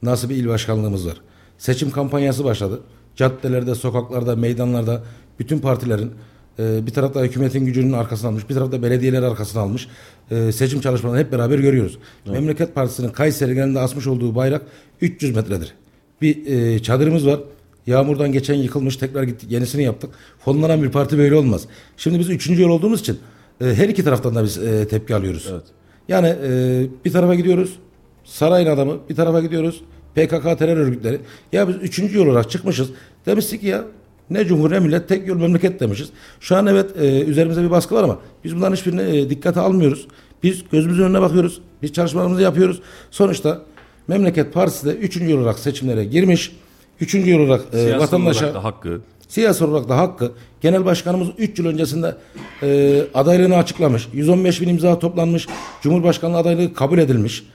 Nasıl 0.03 0.31
bir 0.31 0.37
il 0.37 0.49
başkanlığımız 0.49 1.07
var. 1.07 1.21
Seçim 1.59 1.90
kampanyası 1.90 2.45
başladı. 2.45 2.81
Caddelerde, 3.16 3.75
sokaklarda, 3.75 4.37
meydanlarda 4.37 5.03
bütün 5.38 5.59
partilerin 5.59 6.12
e, 6.59 6.87
bir 6.87 6.93
tarafta 6.93 7.23
hükümetin 7.23 7.66
gücünün 7.66 7.93
arkasına 7.93 8.31
almış, 8.31 8.49
bir 8.49 8.55
tarafta 8.55 8.83
belediyeler 8.83 9.23
arkasına 9.23 9.62
almış. 9.62 9.88
E, 10.31 10.53
seçim 10.53 10.81
çalışmalarını 10.81 11.25
hep 11.25 11.33
beraber 11.33 11.59
görüyoruz. 11.59 11.99
Evet. 12.27 12.35
Memleket 12.35 12.75
Partisi'nin 12.75 13.09
Kayseri 13.09 13.55
genelinde 13.55 13.81
asmış 13.81 14.07
olduğu 14.07 14.35
bayrak 14.35 14.62
300 15.01 15.37
metredir. 15.37 15.75
Bir 16.23 16.47
e, 16.47 16.79
çadırımız 16.79 17.27
var. 17.27 17.40
Yağmurdan 17.87 18.33
geçen 18.33 18.55
yıkılmış 18.55 18.97
tekrar 18.97 19.23
gittik 19.23 19.53
yenisini 19.53 19.83
yaptık. 19.83 20.11
Fonlanan 20.38 20.83
bir 20.83 20.90
parti 20.90 21.19
böyle 21.19 21.35
olmaz. 21.35 21.66
Şimdi 21.97 22.19
biz 22.19 22.31
üçüncü 22.31 22.62
yol 22.62 22.71
olduğumuz 22.71 23.01
için 23.01 23.19
e, 23.61 23.75
her 23.75 23.88
iki 23.88 24.05
taraftan 24.05 24.35
da 24.35 24.44
biz 24.44 24.59
e, 24.59 24.88
tepki 24.88 25.14
alıyoruz. 25.14 25.49
Evet. 25.53 25.64
Yani 26.09 26.27
e, 26.29 26.87
bir 27.05 27.12
tarafa 27.12 27.35
gidiyoruz 27.35 27.79
sarayın 28.25 28.66
adamı 28.66 28.99
bir 29.09 29.16
tarafa 29.16 29.40
gidiyoruz 29.40 29.83
PKK 30.14 30.59
terör 30.59 30.77
örgütleri. 30.77 31.20
Ya 31.53 31.68
biz 31.68 31.77
üçüncü 31.77 32.18
yol 32.18 32.27
olarak 32.27 32.51
çıkmışız. 32.51 32.90
Demiştik 33.27 33.61
ki 33.61 33.66
ya 33.66 33.85
ne 34.31 34.44
cumhur 34.44 34.70
ne 34.70 34.81
millet 34.81 35.09
tek 35.09 35.29
yol 35.29 35.37
memleket 35.37 35.81
demişiz. 35.81 36.11
Şu 36.40 36.57
an 36.57 36.66
evet 36.66 36.90
e, 37.01 37.25
üzerimize 37.25 37.62
bir 37.62 37.70
baskı 37.70 37.94
var 37.94 38.03
ama 38.05 38.18
biz 38.44 38.57
bunların 38.57 38.77
hiçbirini 38.77 39.03
e, 39.03 39.31
dikkate 39.31 39.61
almıyoruz. 39.61 40.09
Biz 40.42 40.64
gözümüzün 40.73 41.05
önüne 41.05 41.20
bakıyoruz. 41.20 41.61
Biz 41.83 41.92
çalışmalarımızı 41.92 42.42
yapıyoruz. 42.42 42.83
Sonuçta 43.11 43.62
Memleket 44.09 44.53
Partisi 44.53 44.87
de 44.87 44.90
üçüncü 44.90 45.33
yol 45.33 45.40
olarak 45.40 45.59
seçimlere 45.59 46.05
girmiş. 46.05 46.57
Üçüncü 47.01 47.31
yol 47.31 47.40
olarak 47.40 47.61
e, 47.73 47.79
Siyasi 47.79 47.99
vatandaşa 47.99 48.46
olarak 48.46 48.64
hakkı. 48.64 49.01
Siyasi 49.31 49.64
olarak 49.64 49.88
da 49.88 49.97
hakkı. 49.97 50.33
Genel 50.61 50.85
Başkanımız 50.85 51.29
3 51.38 51.59
yıl 51.59 51.66
öncesinde 51.66 52.16
e, 52.62 53.03
adaylığını 53.14 53.57
açıklamış. 53.57 54.09
115 54.12 54.61
bin 54.61 54.69
imza 54.69 54.99
toplanmış. 54.99 55.47
Cumhurbaşkanlığı 55.83 56.37
adaylığı 56.37 56.75
kabul 56.75 56.99
edilmiş. 56.99 57.47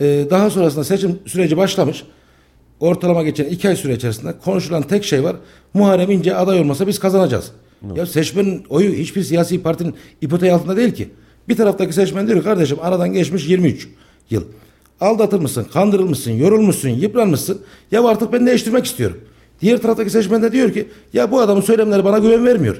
E, 0.00 0.26
daha 0.30 0.50
sonrasında 0.50 0.84
seçim 0.84 1.18
süreci 1.26 1.56
başlamış. 1.56 2.04
Ortalama 2.80 3.22
geçen 3.22 3.44
2 3.44 3.68
ay 3.68 3.76
süre 3.76 3.94
içerisinde 3.94 4.34
konuşulan 4.44 4.82
tek 4.82 5.04
şey 5.04 5.24
var. 5.24 5.36
Muharrem 5.74 6.10
İnce 6.10 6.36
aday 6.36 6.60
olmasa 6.60 6.86
biz 6.86 6.98
kazanacağız. 6.98 7.50
Ya 7.96 8.06
seçmenin 8.06 8.64
oyu 8.68 8.92
hiçbir 8.92 9.22
siyasi 9.22 9.62
partinin 9.62 9.94
ipoteği 10.20 10.52
altında 10.52 10.76
değil 10.76 10.94
ki. 10.94 11.10
Bir 11.48 11.56
taraftaki 11.56 11.92
seçmen 11.92 12.26
diyor 12.28 12.44
kardeşim 12.44 12.78
aradan 12.82 13.12
geçmiş 13.12 13.48
23 13.48 13.88
yıl. 14.30 14.44
Aldatılmışsın, 15.00 15.64
kandırılmışsın, 15.64 16.30
yorulmuşsun, 16.30 16.88
yıpranmışsın. 16.88 17.60
Ya 17.90 18.04
artık 18.04 18.32
ben 18.32 18.46
değiştirmek 18.46 18.84
istiyorum. 18.84 19.16
Diğer 19.64 19.78
taraftaki 19.78 20.10
seçmen 20.10 20.42
de 20.42 20.52
diyor 20.52 20.72
ki 20.72 20.88
ya 21.12 21.30
bu 21.30 21.40
adamın 21.40 21.60
söylemleri 21.60 22.04
bana 22.04 22.18
güven 22.18 22.46
vermiyor. 22.46 22.76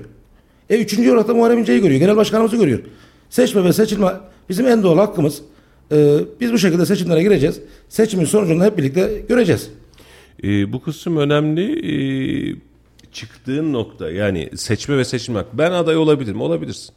E 0.71 0.83
üçüncü 0.83 1.11
olarak 1.11 1.29
da 1.29 1.35
Muharrem 1.35 1.59
İnce'yi 1.59 1.81
görüyor. 1.81 2.01
Genel 2.01 2.17
başkanımızı 2.17 2.57
görüyor. 2.57 2.81
Seçme 3.31 3.65
ve 3.65 3.73
seçilme 3.73 4.13
bizim 4.49 4.67
en 4.67 4.83
doğal 4.83 4.97
hakkımız. 4.97 5.43
Ee, 5.93 6.19
biz 6.41 6.53
bu 6.53 6.59
şekilde 6.59 6.87
seçimlere 6.87 7.23
gireceğiz. 7.23 7.61
Seçimin 7.89 8.25
sonucunu 8.25 8.65
hep 8.65 8.79
birlikte 8.79 9.23
göreceğiz. 9.29 9.71
Ee, 10.45 10.73
bu 10.73 10.83
kısım 10.83 11.17
önemli. 11.17 11.63
Ee, 12.53 12.57
çıktığın 13.13 13.73
nokta 13.73 14.11
yani 14.11 14.51
seçme 14.57 14.99
ve 14.99 15.05
seçilme. 15.05 15.45
Ben 15.53 15.71
aday 15.71 15.97
olabilirim. 15.97 16.41
Olabilirsin. 16.41 16.95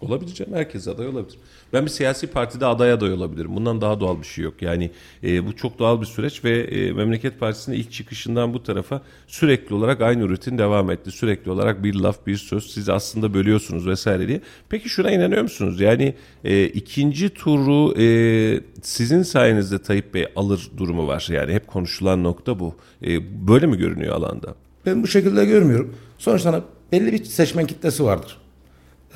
Olabilir 0.00 0.34
canım. 0.34 0.54
Herkes 0.54 0.88
aday 0.88 1.08
olabilir. 1.08 1.38
Ben 1.74 1.84
bir 1.84 1.90
siyasi 1.90 2.26
partide 2.26 2.66
aday 2.66 2.92
aday 2.92 3.12
olabilirim. 3.12 3.56
Bundan 3.56 3.80
daha 3.80 4.00
doğal 4.00 4.18
bir 4.18 4.26
şey 4.26 4.44
yok. 4.44 4.62
Yani 4.62 4.90
e, 5.24 5.46
bu 5.46 5.56
çok 5.56 5.78
doğal 5.78 6.00
bir 6.00 6.06
süreç 6.06 6.44
ve 6.44 6.60
e, 6.60 6.92
Memleket 6.92 7.40
Partisi'nin 7.40 7.76
ilk 7.76 7.92
çıkışından 7.92 8.54
bu 8.54 8.62
tarafa 8.62 9.02
sürekli 9.26 9.74
olarak 9.74 10.00
aynı 10.00 10.28
rutin 10.28 10.58
devam 10.58 10.90
etti. 10.90 11.10
Sürekli 11.10 11.50
olarak 11.50 11.84
bir 11.84 11.94
laf 11.94 12.26
bir 12.26 12.36
söz 12.36 12.70
siz 12.70 12.88
aslında 12.88 13.34
bölüyorsunuz 13.34 13.86
vesaire 13.86 14.28
diye. 14.28 14.40
Peki 14.68 14.88
şuna 14.88 15.10
inanıyor 15.10 15.42
musunuz? 15.42 15.80
Yani 15.80 16.14
e, 16.44 16.64
ikinci 16.64 17.30
turu 17.30 18.00
e, 18.00 18.06
sizin 18.82 19.22
sayenizde 19.22 19.78
Tayyip 19.78 20.14
Bey 20.14 20.26
alır 20.36 20.70
durumu 20.76 21.06
var. 21.06 21.26
Yani 21.30 21.52
hep 21.52 21.66
konuşulan 21.66 22.24
nokta 22.24 22.58
bu. 22.58 22.74
E, 23.06 23.08
böyle 23.48 23.66
mi 23.66 23.78
görünüyor 23.78 24.16
alanda? 24.16 24.54
Ben 24.86 25.02
bu 25.02 25.06
şekilde 25.06 25.44
görmüyorum. 25.44 25.94
Sonuçta 26.18 26.62
belli 26.92 27.12
bir 27.12 27.24
seçmen 27.24 27.66
kitlesi 27.66 28.04
vardır. 28.04 28.43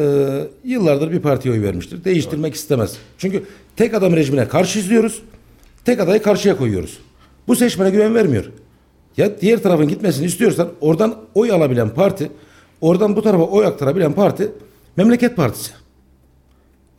Ee, 0.00 0.46
yıllardır 0.64 1.12
bir 1.12 1.20
partiye 1.20 1.54
oy 1.54 1.62
vermiştir. 1.62 2.04
Değiştirmek 2.04 2.54
istemez. 2.54 2.96
Çünkü 3.18 3.42
tek 3.76 3.94
adam 3.94 4.16
rejimine 4.16 4.48
karşı 4.48 4.78
izliyoruz. 4.78 5.22
Tek 5.84 6.00
adayı 6.00 6.22
karşıya 6.22 6.56
koyuyoruz. 6.56 6.98
Bu 7.48 7.56
seçmene 7.56 7.90
güven 7.90 8.14
vermiyor. 8.14 8.44
Ya 9.16 9.40
diğer 9.40 9.62
tarafın 9.62 9.88
gitmesini 9.88 10.26
istiyorsan 10.26 10.68
oradan 10.80 11.14
oy 11.34 11.52
alabilen 11.52 11.90
parti, 11.90 12.30
oradan 12.80 13.16
bu 13.16 13.22
tarafa 13.22 13.44
oy 13.44 13.66
aktarabilen 13.66 14.12
parti 14.12 14.52
Memleket 14.96 15.36
Partisi. 15.36 15.72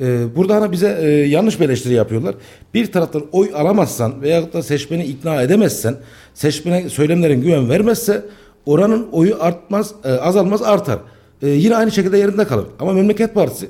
Ee, 0.02 0.36
burada 0.36 0.56
hani 0.56 0.72
bize 0.72 0.98
e, 1.02 1.10
yanlış 1.10 1.60
bir 1.60 1.66
eleştiri 1.66 1.94
yapıyorlar. 1.94 2.36
Bir 2.74 2.92
taraftan 2.92 3.24
oy 3.32 3.52
alamazsan 3.56 4.22
veya 4.22 4.54
da 4.54 4.64
seçmeni 4.64 5.06
ikna 5.06 5.42
edemezsen, 5.42 5.96
seçmene 6.34 6.90
söylemlerin 6.90 7.42
güven 7.42 7.70
vermezse 7.70 8.26
oranın 8.66 9.08
oyu 9.12 9.44
artmaz, 9.44 9.94
e, 10.04 10.12
azalmaz 10.12 10.62
artar. 10.62 11.00
E, 11.41 11.47
yine 11.47 11.75
aynı 11.75 11.91
şekilde 11.91 12.17
yerinde 12.17 12.47
kalır. 12.47 12.65
Ama 12.80 12.93
Memleket 12.93 13.34
Partisi 13.34 13.69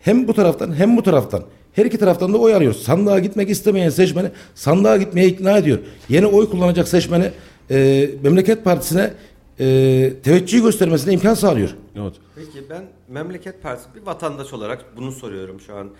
hem 0.00 0.28
bu 0.28 0.34
taraftan 0.34 0.74
hem 0.74 0.96
bu 0.96 1.02
taraftan 1.02 1.44
her 1.72 1.84
iki 1.84 1.98
taraftan 1.98 2.32
da 2.32 2.38
oy 2.38 2.54
arıyor. 2.54 2.72
Sandığa 2.74 3.18
gitmek 3.18 3.50
istemeyen 3.50 3.90
seçmeni 3.90 4.30
sandığa 4.54 4.96
gitmeye 4.96 5.28
ikna 5.28 5.58
ediyor. 5.58 5.78
Yeni 6.08 6.26
oy 6.26 6.50
kullanacak 6.50 6.88
seçmeni 6.88 7.30
e, 7.70 8.10
Memleket 8.22 8.64
Partisi'ne 8.64 9.14
e, 9.60 10.12
teveccüh 10.22 10.62
göstermesine 10.62 11.12
imkan 11.12 11.34
sağlıyor. 11.34 11.70
Evet. 11.96 12.14
Peki 12.36 12.70
ben 12.70 12.84
Memleket 13.08 13.62
Partisi 13.62 13.88
bir 13.94 14.06
vatandaş 14.06 14.52
olarak 14.52 14.84
bunu 14.96 15.12
soruyorum 15.12 15.60
şu 15.60 15.74
an 15.74 15.90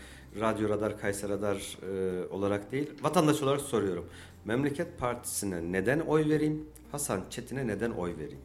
Radyo 0.40 0.68
Radar, 0.68 1.00
Kayseri 1.00 1.32
Radar 1.32 1.56
e, 1.56 2.34
olarak 2.34 2.72
değil 2.72 2.90
vatandaş 3.02 3.42
olarak 3.42 3.60
soruyorum. 3.60 4.04
Memleket 4.44 4.98
Partisi'ne 4.98 5.72
neden 5.72 6.00
oy 6.00 6.28
vereyim? 6.28 6.64
Hasan 6.92 7.20
Çetin'e 7.30 7.66
neden 7.66 7.90
oy 7.90 8.12
vereyim? 8.16 8.38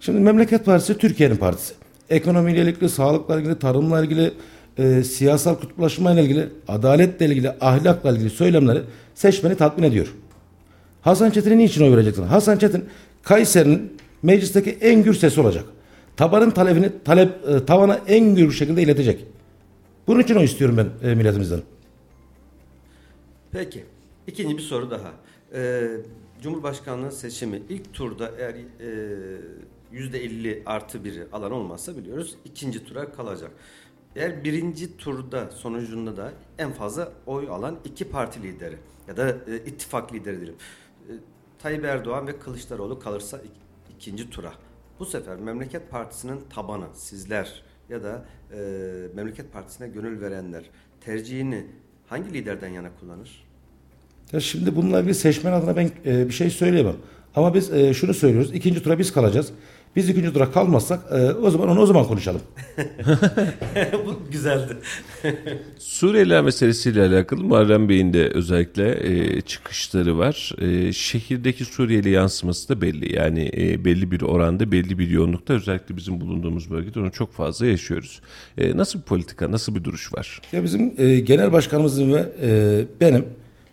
Şimdi 0.00 0.20
Memleket 0.20 0.64
Partisi 0.64 0.98
Türkiye'nin 0.98 1.36
partisi. 1.36 1.74
Ekonomiyle 2.10 2.62
ilgili, 2.62 2.88
sağlıkla 2.88 3.40
ilgili, 3.40 3.58
tarımla 3.58 4.04
ilgili, 4.04 4.32
e, 4.78 5.02
siyasal 5.02 5.54
kutuplaşmayla 5.54 6.22
ilgili, 6.22 6.48
adaletle 6.68 7.26
ilgili, 7.26 7.50
ahlakla 7.60 8.10
ilgili 8.10 8.30
söylemleri 8.30 8.82
seçmeni 9.14 9.56
tatmin 9.56 9.84
ediyor. 9.84 10.14
Hasan 11.02 11.30
Çetin'e 11.30 11.58
niçin 11.58 11.84
oy 11.84 11.92
vereceksin? 11.92 12.22
Hasan 12.22 12.58
Çetin 12.58 12.84
Kayseri'nin 13.22 13.96
meclisteki 14.22 14.70
en 14.70 15.02
gür 15.02 15.14
sesi 15.14 15.40
olacak. 15.40 15.64
Tabanın 16.16 16.50
talebini 16.50 16.90
talep 17.04 17.48
e, 17.48 17.64
tavana 17.64 18.00
en 18.06 18.34
gür 18.34 18.52
şekilde 18.52 18.82
iletecek. 18.82 19.26
Bunun 20.06 20.20
için 20.20 20.34
oy 20.34 20.44
istiyorum 20.44 20.76
ben 20.76 21.08
e, 21.08 21.14
milletimizden. 21.14 21.60
Peki 23.52 23.84
ikinci 24.26 24.56
bir 24.56 24.62
soru 24.62 24.90
daha. 24.90 25.12
Ee, 25.54 25.88
Cumhurbaşkanlığı 26.42 27.12
seçimi 27.12 27.62
ilk 27.68 27.94
turda 27.94 28.30
eğer 28.38 28.54
e, 28.54 28.60
%50 29.92 30.62
artı 30.66 31.04
biri 31.04 31.24
alan 31.32 31.52
olmazsa 31.52 31.96
biliyoruz 31.96 32.34
ikinci 32.44 32.84
tura 32.84 33.12
kalacak. 33.12 33.50
Eğer 34.16 34.44
birinci 34.44 34.96
turda 34.96 35.50
sonucunda 35.50 36.16
da 36.16 36.32
en 36.58 36.72
fazla 36.72 37.12
oy 37.26 37.48
alan 37.50 37.78
iki 37.84 38.04
parti 38.04 38.42
lideri 38.42 38.76
ya 39.08 39.16
da 39.16 39.28
e, 39.30 39.56
ittifak 39.66 40.12
lideri 40.14 40.36
diyelim. 40.36 40.54
E, 41.08 41.12
Tayyip 41.58 41.84
Erdoğan 41.84 42.26
ve 42.26 42.38
Kılıçdaroğlu 42.38 42.98
kalırsa 42.98 43.36
ik- 43.38 43.94
ikinci 43.96 44.30
tura. 44.30 44.52
Bu 44.98 45.06
sefer 45.06 45.36
Memleket 45.36 45.90
Partisi'nin 45.90 46.40
tabanı 46.54 46.84
sizler 46.94 47.62
ya 47.88 48.02
da 48.02 48.24
e, 48.52 48.58
Memleket 49.14 49.52
Partisi'ne 49.52 49.88
gönül 49.88 50.20
verenler 50.20 50.64
tercihini 51.00 51.66
hangi 52.06 52.32
liderden 52.34 52.68
yana 52.68 52.90
kullanır? 53.00 53.44
Ya 54.32 54.40
şimdi 54.40 54.76
bununla 54.76 54.98
ilgili 55.00 55.14
seçmen 55.14 55.52
adına 55.52 55.76
ben 55.76 55.90
e, 56.06 56.28
bir 56.28 56.32
şey 56.32 56.50
söyleyemem. 56.50 56.96
Ama 57.34 57.54
biz 57.54 57.72
e, 57.72 57.94
şunu 57.94 58.14
söylüyoruz. 58.14 58.54
ikinci 58.54 58.82
tura 58.82 58.98
biz 58.98 59.12
kalacağız. 59.12 59.52
Biz 59.96 60.08
ikinci 60.08 60.32
tura 60.32 60.52
kalmazsak 60.52 61.00
e, 61.12 61.32
o 61.32 61.50
zaman 61.50 61.68
onu 61.68 61.80
o 61.80 61.86
zaman 61.86 62.06
konuşalım. 62.06 62.40
Bu 64.06 64.30
güzeldi. 64.32 64.76
Suriyeliler 65.78 66.42
meselesiyle 66.42 67.02
alakalı 67.02 67.44
Muharrem 67.44 67.88
Bey'in 67.88 68.12
de 68.12 68.28
özellikle 68.28 69.12
e, 69.12 69.40
çıkışları 69.40 70.18
var. 70.18 70.52
E, 70.58 70.92
şehirdeki 70.92 71.64
Suriyeli 71.64 72.10
yansıması 72.10 72.68
da 72.68 72.80
belli. 72.80 73.16
Yani 73.16 73.50
e, 73.56 73.84
belli 73.84 74.10
bir 74.10 74.22
oranda, 74.22 74.72
belli 74.72 74.98
bir 74.98 75.10
yoğunlukta 75.10 75.54
özellikle 75.54 75.96
bizim 75.96 76.20
bulunduğumuz 76.20 76.70
bölgede 76.70 77.00
onu 77.00 77.12
çok 77.12 77.32
fazla 77.32 77.66
yaşıyoruz. 77.66 78.20
E, 78.58 78.76
nasıl 78.76 78.98
bir 78.98 79.04
politika, 79.04 79.50
nasıl 79.50 79.74
bir 79.74 79.84
duruş 79.84 80.14
var? 80.14 80.40
Ya 80.52 80.64
bizim 80.64 80.94
e, 80.98 81.20
genel 81.20 81.52
başkanımızın 81.52 82.12
ve 82.12 82.28
e, 82.42 82.80
benim 83.00 83.24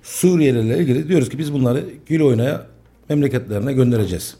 Suriyelilerle 0.03 0.77
ilgili 0.77 1.07
diyoruz 1.07 1.29
ki 1.29 1.37
biz 1.37 1.53
bunları 1.53 1.83
gül 2.05 2.21
oynaya 2.21 2.67
memleketlerine 3.09 3.73
göndereceğiz. 3.73 4.37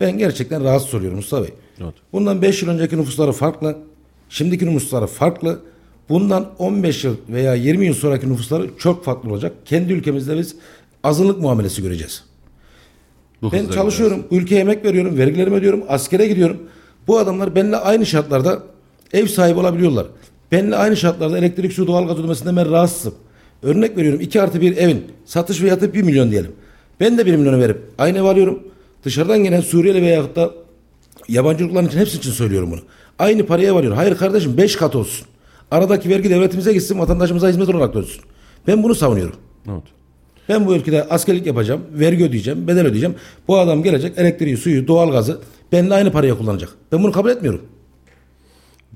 Ben 0.00 0.18
gerçekten 0.18 0.64
rahatsız 0.64 0.94
oluyorum 0.94 1.16
Mustafa 1.16 1.42
Bey. 1.42 1.54
Evet. 1.82 1.94
Bundan 2.12 2.42
5 2.42 2.62
yıl 2.62 2.68
önceki 2.68 2.98
nüfusları 2.98 3.32
farklı. 3.32 3.78
Şimdiki 4.28 4.66
nüfusları 4.66 5.06
farklı. 5.06 5.60
Bundan 6.08 6.48
15 6.58 7.04
yıl 7.04 7.16
veya 7.28 7.54
20 7.54 7.86
yıl 7.86 7.94
sonraki 7.94 8.32
nüfusları 8.32 8.70
çok 8.78 9.04
farklı 9.04 9.30
olacak. 9.30 9.52
Kendi 9.64 9.92
ülkemizde 9.92 10.38
biz 10.38 10.56
azınlık 11.04 11.40
muamelesi 11.40 11.82
göreceğiz. 11.82 12.24
Bu 13.42 13.52
Ben 13.52 13.68
çalışıyorum, 13.68 14.26
ülkeye 14.30 14.60
emek 14.60 14.84
veriyorum, 14.84 15.18
vergilerimi 15.18 15.56
ödüyorum, 15.56 15.84
askere 15.88 16.26
gidiyorum. 16.26 16.56
Bu 17.06 17.18
adamlar 17.18 17.54
benimle 17.54 17.76
aynı 17.76 18.06
şartlarda 18.06 18.62
ev 19.12 19.26
sahibi 19.26 19.58
olabiliyorlar. 19.58 20.06
Benimle 20.52 20.76
aynı 20.76 20.96
şartlarda 20.96 21.38
elektrik, 21.38 21.72
su, 21.72 21.86
doğalgaz 21.86 22.18
ödemesinden 22.18 22.56
ben 22.56 22.70
rahatsızım. 22.70 23.14
Örnek 23.62 23.96
veriyorum 23.96 24.20
2 24.20 24.42
artı 24.42 24.60
bir 24.60 24.76
evin 24.76 25.04
satış 25.24 25.58
fiyatı 25.58 25.94
1 25.94 26.02
milyon 26.02 26.30
diyelim. 26.30 26.52
Ben 27.00 27.18
de 27.18 27.26
1 27.26 27.36
milyonu 27.36 27.58
verip 27.60 27.82
aynı 27.98 28.18
ev 28.18 28.24
alıyorum. 28.24 28.62
Dışarıdan 29.06 29.44
gelen 29.44 29.60
Suriyeli 29.60 30.02
veyahut 30.02 30.36
da 30.36 30.50
yabancılıkların 31.28 31.86
için 31.86 31.98
hepsi 31.98 32.16
için 32.16 32.30
söylüyorum 32.30 32.70
bunu. 32.70 32.80
Aynı 33.18 33.46
paraya 33.46 33.74
varıyor. 33.74 33.94
Hayır 33.94 34.16
kardeşim 34.16 34.56
5 34.56 34.76
kat 34.76 34.96
olsun. 34.96 35.26
Aradaki 35.70 36.08
vergi 36.08 36.30
devletimize 36.30 36.72
gitsin 36.72 36.98
vatandaşımıza 36.98 37.48
hizmet 37.48 37.68
olarak 37.68 37.94
dönsün. 37.94 38.22
Ben 38.66 38.82
bunu 38.82 38.94
savunuyorum. 38.94 39.36
Evet. 39.68 39.82
Ben 40.48 40.66
bu 40.66 40.74
ülkede 40.76 41.04
askerlik 41.04 41.46
yapacağım, 41.46 41.80
vergi 41.92 42.24
ödeyeceğim, 42.24 42.68
bedel 42.68 42.86
ödeyeceğim. 42.86 43.14
Bu 43.48 43.58
adam 43.58 43.82
gelecek 43.82 44.18
elektriği, 44.18 44.56
suyu, 44.56 44.88
doğalgazı 44.88 45.40
benimle 45.72 45.94
aynı 45.94 46.12
paraya 46.12 46.38
kullanacak. 46.38 46.70
Ben 46.92 47.02
bunu 47.02 47.12
kabul 47.12 47.30
etmiyorum. 47.30 47.62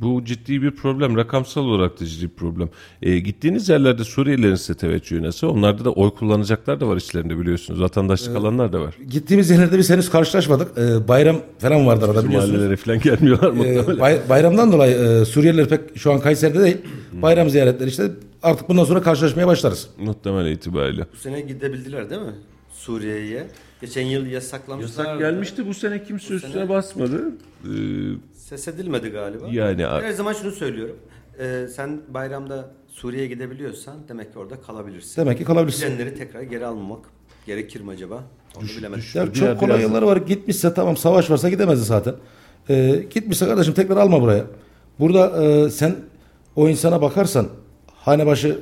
Bu 0.00 0.24
ciddi 0.24 0.62
bir 0.62 0.70
problem. 0.70 1.16
Rakamsal 1.16 1.64
olarak 1.64 2.00
da 2.00 2.06
ciddi 2.06 2.24
bir 2.24 2.34
problem. 2.36 2.68
E, 3.02 3.18
gittiğiniz 3.18 3.68
yerlerde 3.68 4.04
Suriyelilerin 4.04 4.54
size 4.54 4.74
teveccühü 4.74 5.22
nasıl? 5.22 5.46
Onlarda 5.46 5.84
da 5.84 5.90
oy 5.92 6.10
kullanacaklar 6.14 6.80
da 6.80 6.88
var 6.88 6.96
içlerinde 6.96 7.38
biliyorsunuz. 7.38 7.80
Vatandaşlık 7.80 8.36
alanlar 8.36 8.72
da 8.72 8.80
var. 8.80 8.94
Gittiğimiz 9.10 9.50
yerlerde 9.50 9.78
biz 9.78 9.90
henüz 9.90 10.10
karşılaşmadık. 10.10 10.78
Ee, 10.78 11.08
bayram 11.08 11.36
falan 11.58 11.86
vardı 11.86 12.04
arada 12.04 12.24
biliyorsunuz. 12.24 12.54
Mahallelere 12.54 12.76
falan 12.76 13.00
gelmiyorlar 13.00 13.48
Ee, 13.50 13.52
muhtemelen. 13.52 14.00
bay- 14.00 14.20
bayramdan 14.28 14.72
dolayı 14.72 14.96
e, 14.96 15.24
Suriyeliler 15.24 15.68
pek 15.68 15.80
şu 15.96 16.12
an 16.12 16.20
Kayseri'de 16.20 16.62
değil. 16.62 16.76
Bayram 17.12 17.50
ziyaretleri 17.50 17.88
işte 17.88 18.10
artık 18.42 18.68
bundan 18.68 18.84
sonra 18.84 19.02
karşılaşmaya 19.02 19.46
başlarız. 19.46 19.88
Muhtemel 19.98 20.46
itibariyle. 20.52 21.06
Bu 21.12 21.16
sene 21.16 21.40
gidebildiler 21.40 22.10
değil 22.10 22.20
mi? 22.22 22.34
Suriye'ye. 22.72 23.46
Geçen 23.80 24.02
yıl 24.06 24.26
yasaklamışlar. 24.26 25.04
Yasak 25.04 25.18
gelmişti 25.18 25.66
bu 25.66 25.74
sene 25.74 26.02
kimse 26.04 26.34
üstüne 26.34 26.68
basmadı. 26.68 27.22
Ee, 27.64 27.68
Ses 28.34 28.68
edilmedi 28.68 29.08
galiba. 29.08 29.44
Yani- 29.50 29.86
her 29.86 30.10
zaman 30.10 30.32
şunu 30.32 30.50
söylüyorum. 30.50 30.96
Ee, 31.38 31.66
sen 31.76 32.00
bayramda 32.08 32.70
Suriye'ye 32.88 33.28
gidebiliyorsan 33.28 33.94
demek 34.08 34.32
ki 34.32 34.38
orada 34.38 34.60
kalabilirsin. 34.60 35.20
Demek 35.22 35.38
ki 35.38 35.44
kalabilirsin. 35.44 35.86
Gidenleri 35.86 36.14
tekrar 36.14 36.42
geri 36.42 36.66
almamak 36.66 37.04
gerekir 37.46 37.80
mi 37.80 37.90
acaba? 37.90 38.24
Onu 38.56 38.64
bilemedim. 38.78 39.04
Ya 39.14 39.22
Biraz- 39.24 39.34
çok 39.34 39.60
kolay 39.60 39.82
yolları 39.82 40.06
var. 40.06 40.16
Gitmişse 40.16 40.74
tamam 40.74 40.96
savaş 40.96 41.30
varsa 41.30 41.48
gidemezdi 41.48 41.84
zaten. 41.84 42.14
Ee, 42.70 43.04
gitmişse 43.10 43.46
kardeşim 43.46 43.74
tekrar 43.74 43.96
alma 43.96 44.20
buraya. 44.20 44.44
Burada 44.98 45.44
e, 45.44 45.70
sen 45.70 45.96
o 46.56 46.68
insana 46.68 47.02
bakarsan 47.02 47.48
hane 47.94 48.26
başı 48.26 48.60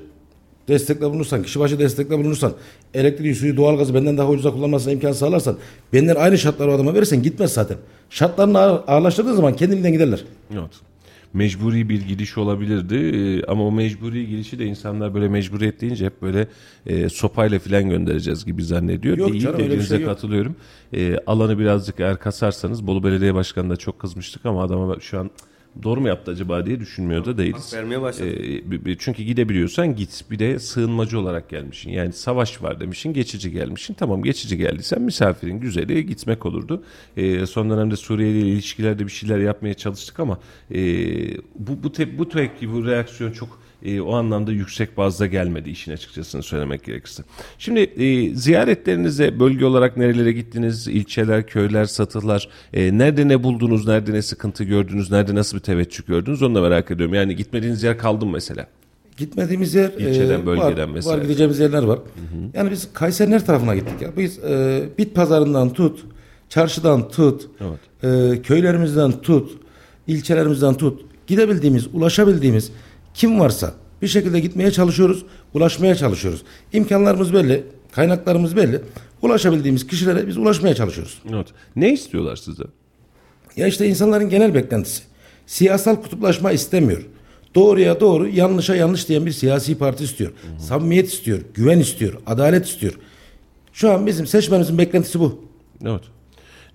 destekle 0.69 1.07
bulunursan, 1.07 1.43
kişi 1.43 1.61
başı 1.61 1.79
destekle 1.79 2.19
bulunursan, 2.19 2.53
elektriği, 2.95 3.35
suyu, 3.35 3.57
doğalgazı 3.57 3.95
benden 3.95 4.19
daha 4.19 4.29
ucuza 4.31 4.51
kullanmasına 4.53 4.93
imkan 4.93 5.13
sağlarsan, 5.13 5.57
benden 5.93 6.17
aynı 6.17 6.39
şartları 6.39 6.71
o 6.71 6.75
adama 6.75 6.95
verirsen 6.95 7.23
gitmez 7.23 7.53
zaten. 7.53 7.77
Şartlarını 8.11 8.59
ağır, 8.59 8.81
ağırlaştırdığın 8.87 9.33
zaman 9.35 9.57
kendiliğinden 9.57 9.93
giderler. 9.93 10.25
Evet. 10.53 10.71
Mecburi 11.35 11.89
bir 11.89 12.01
gidiş 12.09 12.39
olabilirdi 12.39 12.95
Ee, 12.97 13.43
ama 13.45 13.67
o 13.67 13.73
mecburi 13.73 14.27
gidişi 14.27 14.59
de 14.59 14.65
insanlar 14.65 15.15
böyle 15.15 15.29
mecburiyet 15.29 15.81
deyince 15.81 16.05
hep 16.07 16.23
böyle 16.23 16.47
e, 16.87 17.09
sopayla 17.09 17.59
filan 17.59 17.89
göndereceğiz 17.91 18.45
gibi 18.45 18.65
zannediyor. 18.65 19.19
Yok 19.19 19.33
Değil, 19.33 19.43
canım, 19.43 19.61
öyle 19.61 19.79
bir 19.79 19.83
şey 19.83 20.01
yok. 20.01 20.09
katılıyorum. 20.09 20.57
E, 20.93 21.19
alanı 21.27 21.59
birazcık 21.59 22.01
eğer 22.01 22.19
kasarsanız 22.19 22.87
Bolu 22.87 23.05
Belediye 23.05 23.35
Başkanı'na 23.35 23.77
çok 23.77 23.99
kızmıştık 23.99 24.47
ama 24.47 24.63
adama 24.63 24.97
şu 25.01 25.19
an 25.21 25.31
doğru 25.83 26.01
mu 26.01 26.09
yaptı 26.09 26.31
acaba 26.31 26.67
diye 26.67 26.81
düşünmüyor 26.81 27.25
da 27.25 27.39
değiliz. 27.39 27.67
Hak 27.67 27.75
vermeye 27.81 28.03
başladı. 28.03 28.31
E, 28.31 28.85
bi- 28.85 28.97
çünkü 28.99 29.23
gidebiliyorsan 29.23 29.97
git. 29.97 30.25
Bir 30.31 30.39
de 30.39 30.59
sığınmacı 30.59 31.19
olarak 31.21 31.49
gelmişsin. 31.51 31.91
Yani 31.91 32.13
savaş 32.13 32.63
var 32.63 32.81
demişsin, 32.81 33.13
geçici 33.13 33.51
gelmişsin. 33.53 33.95
Tamam 33.95 34.23
geçici 34.23 34.57
geldiysen 34.57 35.03
misafirin 35.03 35.61
güzeli 35.61 36.07
gitmek 36.07 36.47
olurdu. 36.47 36.83
E, 37.17 37.47
son 37.47 37.71
dönemde 37.71 37.97
Suriye 37.97 38.31
ile 38.31 38.41
ilişkilerde 38.49 39.07
bir 39.07 39.13
şeyler 39.13 39.39
yapmaya 39.39 39.75
çalıştık 39.75 40.21
ama 40.21 40.39
e, 40.75 40.79
bu 41.59 41.83
bu 41.83 41.93
te, 41.93 42.19
bu 42.19 42.29
tepki, 42.29 42.73
bu 42.73 42.87
reaksiyon 42.87 43.33
çok 43.33 43.61
e, 43.83 44.01
o 44.01 44.15
anlamda 44.15 44.53
yüksek 44.53 44.97
bazda 44.97 45.27
gelmedi 45.27 45.71
işin 45.71 45.93
açıkçası 45.93 46.43
söylemek 46.43 46.85
gerekirse. 46.85 47.23
Şimdi 47.59 47.81
e, 47.81 48.35
ziyaretlerinize 48.35 49.41
bölge 49.41 49.65
olarak 49.65 49.97
nerelere 49.97 50.33
gittiniz? 50.33 50.89
İlçeler, 50.89 51.47
köyler, 51.47 51.85
satılar. 51.85 52.49
E, 52.73 52.99
nerede 52.99 53.29
ne 53.29 53.43
buldunuz? 53.43 53.87
Nerede 53.87 54.13
ne 54.13 54.23
sıkıntı 54.23 54.65
gördünüz? 54.65 55.11
Nerede 55.11 55.35
nasıl 55.35 55.57
bir 55.57 55.63
teveccüh 55.63 56.07
gördünüz? 56.07 56.43
Onu 56.43 56.55
da 56.55 56.61
merak 56.61 56.91
ediyorum. 56.91 57.15
Yani 57.15 57.37
gitmediğiniz 57.37 57.83
yer 57.83 57.99
kaldı 57.99 58.27
mı 58.27 58.33
mesela? 58.33 58.67
Gitmediğimiz 59.17 59.75
yer 59.75 59.91
İlçeden, 59.91 60.41
e, 60.41 60.47
bölgeden 60.47 60.91
var, 60.91 60.95
vesaire. 60.95 61.19
var 61.19 61.23
gideceğimiz 61.23 61.59
yerler 61.59 61.83
var. 61.83 61.99
Yani 62.55 62.71
biz 62.71 62.89
Kayseri'nin 62.93 63.35
her 63.35 63.47
tarafına 63.47 63.75
gittik 63.75 64.03
ya. 64.03 64.11
Biz 64.17 64.39
e, 64.39 64.83
bit 64.99 65.15
pazarından 65.15 65.73
tut, 65.73 66.05
çarşıdan 66.49 67.09
tut, 67.09 67.49
e, 68.03 68.43
köylerimizden 68.43 69.13
tut, 69.13 69.51
ilçelerimizden 70.07 70.75
tut. 70.75 71.01
Gidebildiğimiz, 71.27 71.87
ulaşabildiğimiz 71.93 72.73
kim 73.19 73.41
varsa 73.41 73.75
bir 74.03 74.09
şekilde 74.09 74.41
gitmeye 74.41 74.71
çalışıyoruz, 74.71 75.25
ulaşmaya 75.55 75.95
çalışıyoruz. 75.95 76.43
İmkanlarımız 76.73 77.35
belli, 77.35 77.65
kaynaklarımız 77.93 78.57
belli. 78.57 78.81
Ulaşabildiğimiz 79.23 79.87
kişilere 79.87 80.27
biz 80.27 80.37
ulaşmaya 80.37 80.75
çalışıyoruz. 80.75 81.23
Evet. 81.31 81.47
Ne 81.77 81.93
istiyorlar 81.93 82.37
size? 82.37 82.65
Ya 83.57 83.67
işte 83.67 83.87
insanların 83.89 84.29
genel 84.29 84.55
beklentisi. 84.55 85.03
Siyasal 85.47 85.97
kutuplaşma 85.97 86.53
istemiyor. 86.53 87.07
Doğruya 87.55 88.01
doğru, 88.01 88.29
yanlışa 88.29 88.77
yanlış 88.77 89.09
diyen 89.09 89.27
bir 89.27 89.33
siyasi 89.33 89.79
parti 89.79 90.05
istiyor. 90.05 90.33
Samimiyet 90.59 91.13
istiyor, 91.13 91.41
güven 91.55 91.79
istiyor, 91.79 92.15
adalet 92.27 92.67
istiyor. 92.67 92.99
Şu 93.73 93.91
an 93.91 94.07
bizim 94.07 94.27
seçmenimizin 94.27 94.79
beklentisi 94.79 95.21
bu. 95.21 95.45
Evet. 95.85 96.03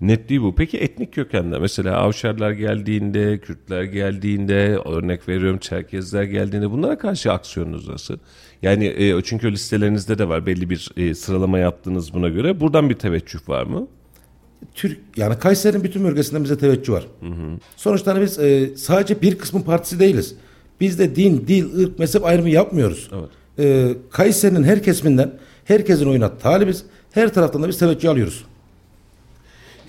Netliği 0.00 0.42
bu. 0.42 0.54
Peki 0.54 0.78
etnik 0.78 1.14
kökende 1.14 1.58
mesela 1.58 1.96
Avşarlar 1.96 2.50
geldiğinde, 2.50 3.38
Kürtler 3.38 3.82
geldiğinde, 3.82 4.78
örnek 4.84 5.28
veriyorum 5.28 5.58
Çerkezler 5.58 6.22
geldiğinde 6.22 6.70
bunlara 6.70 6.98
karşı 6.98 7.32
aksiyonunuz 7.32 7.88
nasıl? 7.88 8.18
Yani 8.62 8.86
e, 8.86 9.22
çünkü 9.22 9.52
listelerinizde 9.52 10.18
de 10.18 10.28
var 10.28 10.46
belli 10.46 10.70
bir 10.70 10.90
e, 10.96 11.14
sıralama 11.14 11.58
yaptınız 11.58 12.14
buna 12.14 12.28
göre. 12.28 12.60
Buradan 12.60 12.90
bir 12.90 12.94
teveccüh 12.94 13.48
var 13.48 13.64
mı? 13.64 13.88
Türk 14.74 14.98
yani 15.16 15.38
Kayseri'nin 15.38 15.84
bütün 15.84 16.04
bölgesinden 16.04 16.44
bize 16.44 16.58
teveccüh 16.58 16.92
var. 16.92 17.06
Sonuçta 17.76 18.14
hani 18.14 18.22
biz 18.22 18.38
e, 18.38 18.76
sadece 18.76 19.22
bir 19.22 19.38
kısmın 19.38 19.62
partisi 19.62 20.00
değiliz. 20.00 20.34
Biz 20.80 20.98
de 20.98 21.16
din, 21.16 21.44
dil, 21.48 21.78
ırk, 21.78 21.98
mezhep 21.98 22.24
ayrımı 22.24 22.50
yapmıyoruz. 22.50 23.10
Evet. 23.12 23.28
E, 23.58 23.96
Kayseri'nin 24.10 24.64
her 24.64 24.82
kesiminden 24.82 25.32
herkesin 25.64 26.06
oyuna 26.06 26.38
talibiz. 26.38 26.84
Her 27.10 27.34
taraftan 27.34 27.62
da 27.62 27.68
biz 27.68 27.78
teveccüh 27.78 28.10
alıyoruz. 28.10 28.44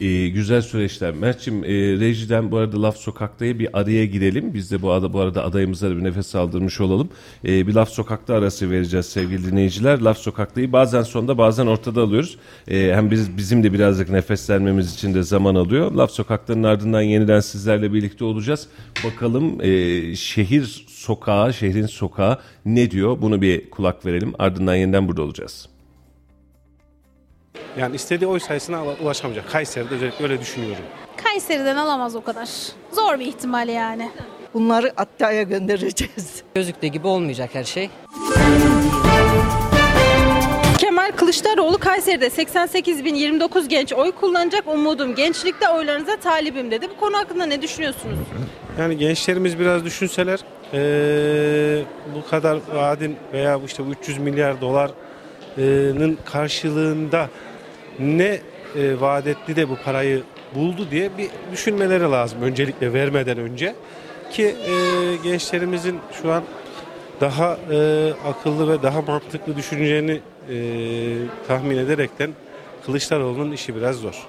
E, 0.01 0.29
güzel 0.29 0.61
süreçler. 0.61 1.13
Mert'cim 1.13 1.63
e, 1.63 1.67
rejiden 1.99 2.51
bu 2.51 2.57
arada 2.57 2.81
Laf 2.81 2.97
Sokak'ta'ya 2.97 3.59
bir 3.59 3.79
araya 3.79 4.05
girelim. 4.05 4.53
Biz 4.53 4.71
de 4.71 4.81
bu 4.81 4.91
arada, 4.91 5.13
bu 5.13 5.19
arada 5.19 5.43
adayımıza 5.43 5.89
da 5.89 5.97
bir 5.97 6.03
nefes 6.03 6.35
aldırmış 6.35 6.81
olalım. 6.81 7.09
E, 7.45 7.67
bir 7.67 7.73
Laf 7.73 7.89
Sokak'ta 7.89 8.33
arası 8.33 8.71
vereceğiz 8.71 9.05
sevgili 9.05 9.51
dinleyiciler. 9.51 9.99
Laf 9.99 10.17
Sokak'ta'yı 10.17 10.71
bazen 10.71 11.01
sonda 11.01 11.37
bazen 11.37 11.67
ortada 11.67 12.01
alıyoruz. 12.01 12.37
E, 12.67 12.91
hem 12.95 13.11
biz 13.11 13.37
bizim 13.37 13.63
de 13.63 13.73
birazcık 13.73 14.09
nefeslenmemiz 14.09 14.93
için 14.93 15.13
de 15.13 15.23
zaman 15.23 15.55
alıyor. 15.55 15.91
Laf 15.91 16.11
Sokak'tanın 16.11 16.63
ardından 16.63 17.01
yeniden 17.01 17.39
sizlerle 17.39 17.93
birlikte 17.93 18.25
olacağız. 18.25 18.67
Bakalım 19.05 19.61
e, 19.61 20.15
şehir 20.15 20.85
sokağı, 20.87 21.53
şehrin 21.53 21.85
sokağı 21.85 22.39
ne 22.65 22.91
diyor? 22.91 23.21
Bunu 23.21 23.41
bir 23.41 23.69
kulak 23.69 24.05
verelim. 24.05 24.33
Ardından 24.39 24.75
yeniden 24.75 25.07
burada 25.07 25.21
olacağız. 25.21 25.74
Yani 27.79 27.95
istediği 27.95 28.27
oy 28.27 28.39
sayısına 28.39 28.83
ulaşamayacak. 29.03 29.49
Kayseri'de 29.51 29.95
özellikle 29.95 30.23
öyle 30.23 30.41
düşünüyorum. 30.41 30.83
Kayseri'den 31.23 31.75
alamaz 31.75 32.15
o 32.15 32.21
kadar. 32.23 32.49
Zor 32.91 33.19
bir 33.19 33.25
ihtimal 33.25 33.69
yani. 33.69 34.11
Bunları 34.53 34.93
Atta'ya 34.97 35.41
göndereceğiz. 35.43 36.43
Gözüktüğü 36.55 36.87
gibi 36.87 37.07
olmayacak 37.07 37.49
her 37.53 37.63
şey. 37.63 37.89
Kemal 40.77 41.11
Kılıçdaroğlu 41.15 41.77
Kayseri'de 41.77 42.27
88.029 42.27 43.67
genç 43.67 43.93
oy 43.93 44.11
kullanacak 44.11 44.67
umudum. 44.67 45.15
Gençlikte 45.15 45.69
oylarınıza 45.69 46.15
talibim 46.17 46.71
dedi. 46.71 46.87
Bu 46.95 46.99
konu 46.99 47.17
hakkında 47.17 47.45
ne 47.45 47.61
düşünüyorsunuz? 47.61 48.17
Yani 48.79 48.97
gençlerimiz 48.97 49.59
biraz 49.59 49.85
düşünseler 49.85 50.39
eee, 50.73 51.83
bu 52.15 52.29
kadar 52.29 52.57
vaadin 52.73 53.15
veya 53.33 53.59
işte 53.65 53.85
bu 53.85 53.89
300 53.91 54.17
milyar 54.17 54.61
doların 55.57 56.17
karşılığında 56.25 57.29
ne 57.99 58.39
e, 58.75 59.01
vaat 59.01 59.27
etti 59.27 59.55
de 59.55 59.69
bu 59.69 59.75
parayı 59.85 60.23
buldu 60.55 60.87
diye 60.91 61.09
bir 61.17 61.29
düşünmeleri 61.51 62.03
lazım 62.03 62.41
öncelikle 62.41 62.93
vermeden 62.93 63.37
önce 63.37 63.75
ki 64.31 64.55
gençlerimizin 65.23 65.99
şu 66.21 66.31
an 66.31 66.43
daha 67.21 67.57
akıllı 68.27 68.73
ve 68.73 68.83
daha 68.83 69.01
mantıklı 69.01 69.55
düşüneceğini 69.55 70.19
tahmin 71.47 71.77
ederekten 71.77 72.31
Kılıçdaroğlu'nun 72.85 73.51
işi 73.51 73.75
biraz 73.75 73.95
zor. 73.95 74.27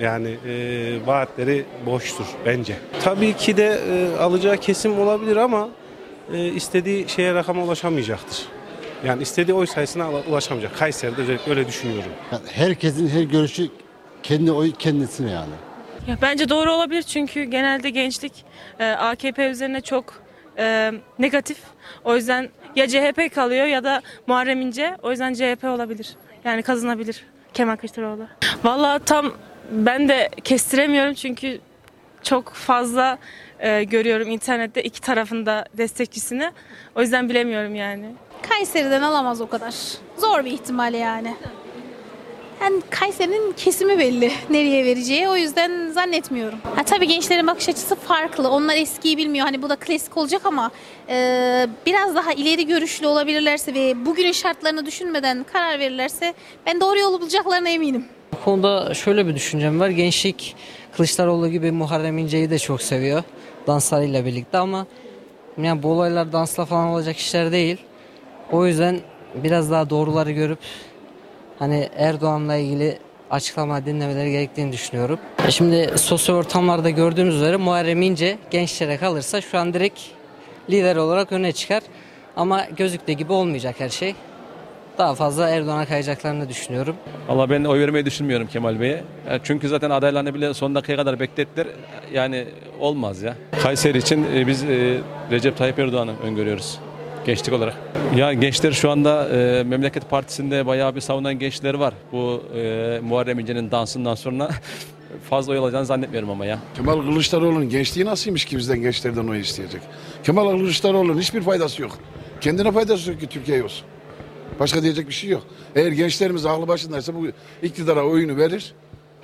Yani 0.00 0.36
e, 0.48 1.06
vaatleri 1.06 1.64
boştur 1.86 2.24
bence. 2.46 2.76
Tabii 3.02 3.32
ki 3.32 3.56
de 3.56 3.80
e, 3.90 4.16
alacağı 4.18 4.56
kesim 4.56 5.00
olabilir 5.00 5.36
ama 5.36 5.68
e, 6.32 6.46
istediği 6.46 7.08
şeye 7.08 7.34
rakama 7.34 7.62
ulaşamayacaktır. 7.62 8.55
Yani 9.04 9.22
istediği 9.22 9.54
oy 9.54 9.66
sayısına 9.66 10.10
ulaşamayacak. 10.10 10.78
Kayseri'de 10.78 11.20
özellikle 11.20 11.50
öyle 11.50 11.66
düşünüyorum. 11.66 12.12
Yani 12.32 12.42
herkesin 12.52 13.08
her 13.08 13.22
görüşü 13.22 13.68
kendi 14.22 14.52
oy 14.52 14.72
kendisine 14.78 15.30
yani. 15.30 15.52
Ya 16.08 16.18
bence 16.22 16.48
doğru 16.48 16.72
olabilir 16.72 17.02
çünkü 17.02 17.44
genelde 17.44 17.90
gençlik 17.90 18.32
e, 18.78 18.84
AKP 18.90 19.50
üzerine 19.50 19.80
çok 19.80 20.22
e, 20.58 20.92
negatif. 21.18 21.58
O 22.04 22.16
yüzden 22.16 22.48
ya 22.76 22.88
CHP 22.88 23.34
kalıyor 23.34 23.66
ya 23.66 23.84
da 23.84 24.02
Muharrem 24.26 24.60
İnce. 24.60 24.96
O 25.02 25.10
yüzden 25.10 25.34
CHP 25.34 25.64
olabilir. 25.64 26.16
Yani 26.44 26.62
kazanabilir 26.62 27.24
Kemal 27.54 27.76
Kılıçdaroğlu. 27.76 28.26
Vallahi 28.64 29.04
tam 29.04 29.32
ben 29.70 30.08
de 30.08 30.30
kestiremiyorum 30.44 31.14
çünkü 31.14 31.60
çok 32.22 32.52
fazla 32.52 33.18
e, 33.58 33.84
görüyorum 33.84 34.30
internette 34.30 34.82
iki 34.82 35.00
tarafında 35.00 35.64
destekçisini. 35.74 36.52
O 36.94 37.00
yüzden 37.00 37.28
bilemiyorum 37.28 37.74
yani. 37.74 38.06
Kayseri'den 38.42 39.02
alamaz 39.02 39.40
o 39.40 39.48
kadar. 39.48 39.74
Zor 40.18 40.44
bir 40.44 40.50
ihtimal 40.50 40.94
yani. 40.94 41.34
Yani 42.62 42.80
Kayseri'nin 42.90 43.52
kesimi 43.52 43.98
belli 43.98 44.32
nereye 44.50 44.84
vereceği. 44.84 45.28
O 45.28 45.36
yüzden 45.36 45.90
zannetmiyorum. 45.90 46.58
Ha, 46.76 46.82
tabii 46.82 47.08
gençlerin 47.08 47.46
bakış 47.46 47.68
açısı 47.68 47.94
farklı. 47.94 48.48
Onlar 48.50 48.76
eskiyi 48.76 49.16
bilmiyor. 49.16 49.46
Hani 49.46 49.62
bu 49.62 49.68
da 49.68 49.76
klasik 49.76 50.16
olacak 50.16 50.42
ama 50.44 50.70
e, 51.08 51.66
biraz 51.86 52.14
daha 52.14 52.32
ileri 52.32 52.66
görüşlü 52.66 53.06
olabilirlerse 53.06 53.74
ve 53.74 54.06
bugünün 54.06 54.32
şartlarını 54.32 54.86
düşünmeden 54.86 55.46
karar 55.52 55.78
verirlerse 55.78 56.34
ben 56.66 56.80
doğru 56.80 56.98
yolu 56.98 57.20
bulacaklarına 57.20 57.68
eminim. 57.68 58.04
Bu 58.32 58.44
konuda 58.44 58.94
şöyle 58.94 59.26
bir 59.26 59.34
düşüncem 59.34 59.80
var. 59.80 59.88
Gençlik 59.88 60.56
Kılıçdaroğlu 60.96 61.48
gibi 61.48 61.72
Muharrem 61.72 62.18
İnce'yi 62.18 62.50
de 62.50 62.58
çok 62.58 62.82
seviyor. 62.82 63.22
Danslarıyla 63.66 64.24
birlikte 64.24 64.58
ama 64.58 64.86
yani 65.62 65.82
bu 65.82 65.88
olaylar 65.88 66.32
dansla 66.32 66.64
falan 66.64 66.86
olacak 66.88 67.16
işler 67.16 67.52
değil. 67.52 67.76
O 68.52 68.66
yüzden 68.66 69.00
biraz 69.34 69.70
daha 69.70 69.90
doğruları 69.90 70.30
görüp 70.30 70.58
hani 71.58 71.88
Erdoğan'la 71.96 72.56
ilgili 72.56 72.98
açıklama 73.30 73.86
dinlemeleri 73.86 74.30
gerektiğini 74.30 74.72
düşünüyorum. 74.72 75.18
E 75.46 75.50
Şimdi 75.50 75.90
sosyal 75.96 76.36
ortamlarda 76.36 76.90
gördüğümüz 76.90 77.34
üzere 77.34 77.56
Muharrem 77.56 78.02
İnce 78.02 78.38
gençlere 78.50 78.96
kalırsa 78.96 79.40
şu 79.40 79.58
an 79.58 79.74
direkt 79.74 80.00
lider 80.70 80.96
olarak 80.96 81.32
öne 81.32 81.52
çıkar. 81.52 81.82
Ama 82.36 82.64
gözüktüğü 82.76 83.12
gibi 83.12 83.32
olmayacak 83.32 83.74
her 83.78 83.88
şey. 83.88 84.14
Daha 84.98 85.14
fazla 85.14 85.48
Erdoğan'a 85.48 85.86
kayacaklarını 85.86 86.48
düşünüyorum. 86.48 86.96
Valla 87.28 87.50
ben 87.50 87.64
oy 87.64 87.80
vermeyi 87.80 88.04
düşünmüyorum 88.06 88.46
Kemal 88.46 88.80
Bey'e. 88.80 89.04
Çünkü 89.42 89.68
zaten 89.68 89.90
adaylarını 89.90 90.34
bile 90.34 90.54
son 90.54 90.74
dakikaya 90.74 90.96
kadar 90.96 91.20
beklettiler. 91.20 91.66
Yani 92.12 92.44
olmaz 92.80 93.22
ya. 93.22 93.34
Kayseri 93.62 93.98
için 93.98 94.26
e, 94.34 94.46
biz 94.46 94.64
e, 94.64 94.98
Recep 95.30 95.56
Tayyip 95.56 95.78
Erdoğan'ı 95.78 96.12
öngörüyoruz. 96.24 96.78
Gençlik 97.26 97.54
olarak. 97.54 97.74
Ya 98.16 98.32
gençler 98.32 98.72
şu 98.72 98.90
anda 98.90 99.28
e, 99.28 99.62
Memleket 99.62 100.10
Partisi'nde 100.10 100.66
bayağı 100.66 100.94
bir 100.94 101.00
savunan 101.00 101.38
gençler 101.38 101.74
var. 101.74 101.94
Bu 102.12 102.42
e, 102.56 103.00
Muharrem 103.02 103.38
İnce'nin 103.38 103.70
dansından 103.70 104.14
sonra 104.14 104.50
fazla 105.30 105.52
oy 105.52 105.58
alacağını 105.58 105.86
zannetmiyorum 105.86 106.30
ama 106.30 106.46
ya. 106.46 106.58
Kemal 106.76 107.02
Kılıçdaroğlu'nun 107.02 107.68
gençliği 107.68 108.06
nasılmış 108.06 108.44
ki 108.44 108.56
bizden 108.58 108.80
gençlerden 108.80 109.28
oy 109.28 109.40
isteyecek? 109.40 109.80
Kemal 110.24 110.50
Kılıçdaroğlu'nun 110.50 111.18
hiçbir 111.18 111.42
faydası 111.42 111.82
yok. 111.82 111.98
Kendine 112.40 112.72
faydası 112.72 113.10
yok 113.10 113.20
ki 113.20 113.26
Türkiye 113.26 113.64
olsun. 113.64 113.86
Başka 114.60 114.82
diyecek 114.82 115.08
bir 115.08 115.14
şey 115.14 115.30
yok. 115.30 115.42
Eğer 115.74 115.92
gençlerimiz 115.92 116.46
aklı 116.46 116.68
başındaysa 116.68 117.14
bu 117.14 117.26
iktidara 117.62 118.04
oyunu 118.04 118.36
verir, 118.36 118.74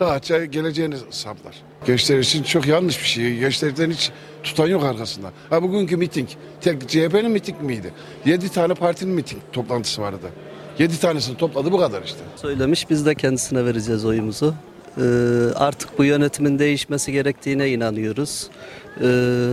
rahatça 0.00 0.44
geleceğini 0.44 0.96
saplar. 1.10 1.54
Gençler 1.86 2.18
için 2.18 2.42
çok 2.42 2.66
yanlış 2.66 3.00
bir 3.00 3.06
şey. 3.06 3.36
Gençlerden 3.38 3.90
hiç 3.90 4.10
tutan 4.42 4.66
yok 4.66 4.84
arkasında. 4.84 5.32
Ha 5.50 5.62
bugünkü 5.62 5.96
miting, 5.96 6.28
tek 6.60 6.88
CHP'nin 6.88 7.30
miting 7.30 7.60
miydi? 7.60 7.92
Yedi 8.24 8.48
tane 8.48 8.74
partinin 8.74 9.14
miting 9.14 9.42
toplantısı 9.52 10.02
vardı. 10.02 10.30
Yedi 10.78 11.00
tanesini 11.00 11.36
topladı 11.36 11.72
bu 11.72 11.78
kadar 11.78 12.02
işte. 12.02 12.20
Söylemiş 12.36 12.90
biz 12.90 13.06
de 13.06 13.14
kendisine 13.14 13.64
vereceğiz 13.64 14.04
oyumuzu. 14.04 14.54
Ee, 14.98 15.02
artık 15.56 15.98
bu 15.98 16.04
yönetimin 16.04 16.58
değişmesi 16.58 17.12
gerektiğine 17.12 17.68
inanıyoruz. 17.68 18.50
Ee, 19.02 19.50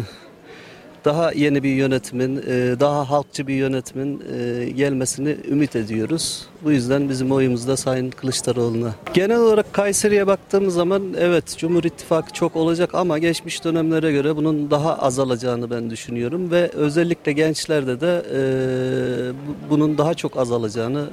daha 1.09 1.31
yeni 1.31 1.63
bir 1.63 1.69
yönetimin, 1.69 2.37
e, 2.37 2.79
daha 2.79 3.09
halkçı 3.09 3.47
bir 3.47 3.53
yönetimin 3.53 4.23
e, 4.39 4.69
gelmesini 4.69 5.35
ümit 5.49 5.75
ediyoruz. 5.75 6.45
Bu 6.63 6.71
yüzden 6.71 7.09
bizim 7.09 7.31
oyumuz 7.31 7.67
da 7.67 7.77
Sayın 7.77 8.11
Kılıçdaroğlu'na. 8.11 8.91
Genel 9.13 9.39
olarak 9.39 9.73
Kayseri'ye 9.73 10.27
baktığımız 10.27 10.73
zaman 10.73 11.03
evet 11.19 11.55
Cumhur 11.57 11.83
İttifakı 11.83 12.33
çok 12.33 12.55
olacak 12.55 12.95
ama 12.95 13.17
geçmiş 13.19 13.63
dönemlere 13.63 14.11
göre 14.11 14.35
bunun 14.35 14.71
daha 14.71 14.97
azalacağını 14.97 15.69
ben 15.69 15.89
düşünüyorum 15.89 16.51
ve 16.51 16.69
özellikle 16.73 17.31
gençlerde 17.31 18.01
de 18.01 18.23
e, 18.33 18.39
bu- 19.47 19.69
bunun 19.69 19.97
daha 19.97 20.13
çok 20.13 20.37
azalacağını 20.37 21.09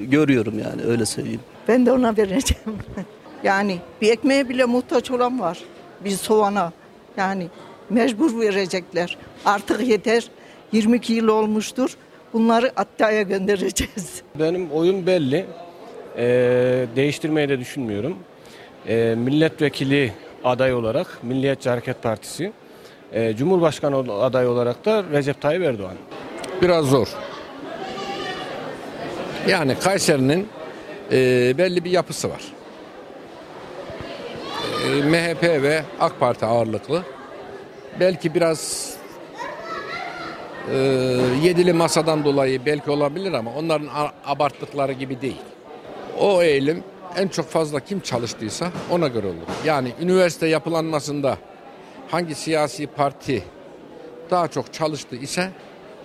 görüyorum 0.00 0.58
yani 0.58 0.82
öyle 0.82 1.06
söyleyeyim. 1.06 1.40
Ben 1.68 1.86
de 1.86 1.92
ona 1.92 2.16
vereceğim. 2.16 2.78
yani 3.44 3.78
bir 4.02 4.10
ekmeğe 4.10 4.48
bile 4.48 4.64
muhtaç 4.64 5.10
olan 5.10 5.40
var. 5.40 5.58
Bir 6.04 6.10
soğana. 6.10 6.72
Yani 7.16 7.48
mecbur 7.90 8.40
verecekler. 8.40 9.16
Artık 9.44 9.88
yeter. 9.88 10.24
22 10.72 11.12
yıl 11.12 11.28
olmuştur. 11.28 11.96
Bunları 12.32 12.72
Atta'ya 12.76 13.22
göndereceğiz. 13.22 14.22
Benim 14.38 14.70
oyun 14.70 15.06
belli. 15.06 15.46
Ee, 16.16 16.86
değiştirmeyi 16.96 17.48
de 17.48 17.60
düşünmüyorum. 17.60 18.16
Ee, 18.86 19.14
milletvekili 19.18 20.12
aday 20.44 20.74
olarak 20.74 21.18
Milliyetçi 21.22 21.70
Hareket 21.70 22.02
Partisi, 22.02 22.52
ee, 23.12 23.34
Cumhurbaşkanı 23.36 24.12
adayı 24.22 24.48
olarak 24.48 24.84
da 24.84 25.04
Recep 25.12 25.40
Tayyip 25.40 25.62
Erdoğan. 25.62 25.96
Biraz 26.62 26.86
zor. 26.86 27.08
Yani 29.48 29.74
Kayseri'nin 29.78 30.48
e, 31.12 31.54
belli 31.58 31.84
bir 31.84 31.90
yapısı 31.90 32.30
var. 32.30 32.42
E, 34.84 35.02
MHP 35.02 35.42
ve 35.42 35.82
AK 36.00 36.20
Parti 36.20 36.46
ağırlıklı. 36.46 37.02
Belki 38.00 38.34
biraz 38.34 38.92
e, 40.72 40.76
yedili 41.42 41.72
masadan 41.72 42.24
dolayı 42.24 42.66
belki 42.66 42.90
olabilir 42.90 43.32
ama 43.32 43.50
onların 43.54 43.88
abarttıkları 44.26 44.92
gibi 44.92 45.20
değil. 45.20 45.40
O 46.20 46.42
eğilim 46.42 46.84
en 47.16 47.28
çok 47.28 47.46
fazla 47.46 47.80
kim 47.80 48.00
çalıştıysa 48.00 48.70
ona 48.90 49.08
göre 49.08 49.26
olur. 49.26 49.46
Yani 49.64 49.92
üniversite 50.00 50.46
yapılanmasında 50.46 51.38
hangi 52.10 52.34
siyasi 52.34 52.86
parti 52.86 53.42
daha 54.30 54.48
çok 54.48 54.72
çalıştı 54.72 55.16
ise 55.16 55.50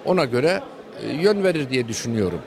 ona 0.06 0.26
göre 0.26 0.64
e, 1.04 1.14
yön 1.14 1.44
verir 1.44 1.70
diye 1.70 1.88
düşünüyorum. 1.88 2.42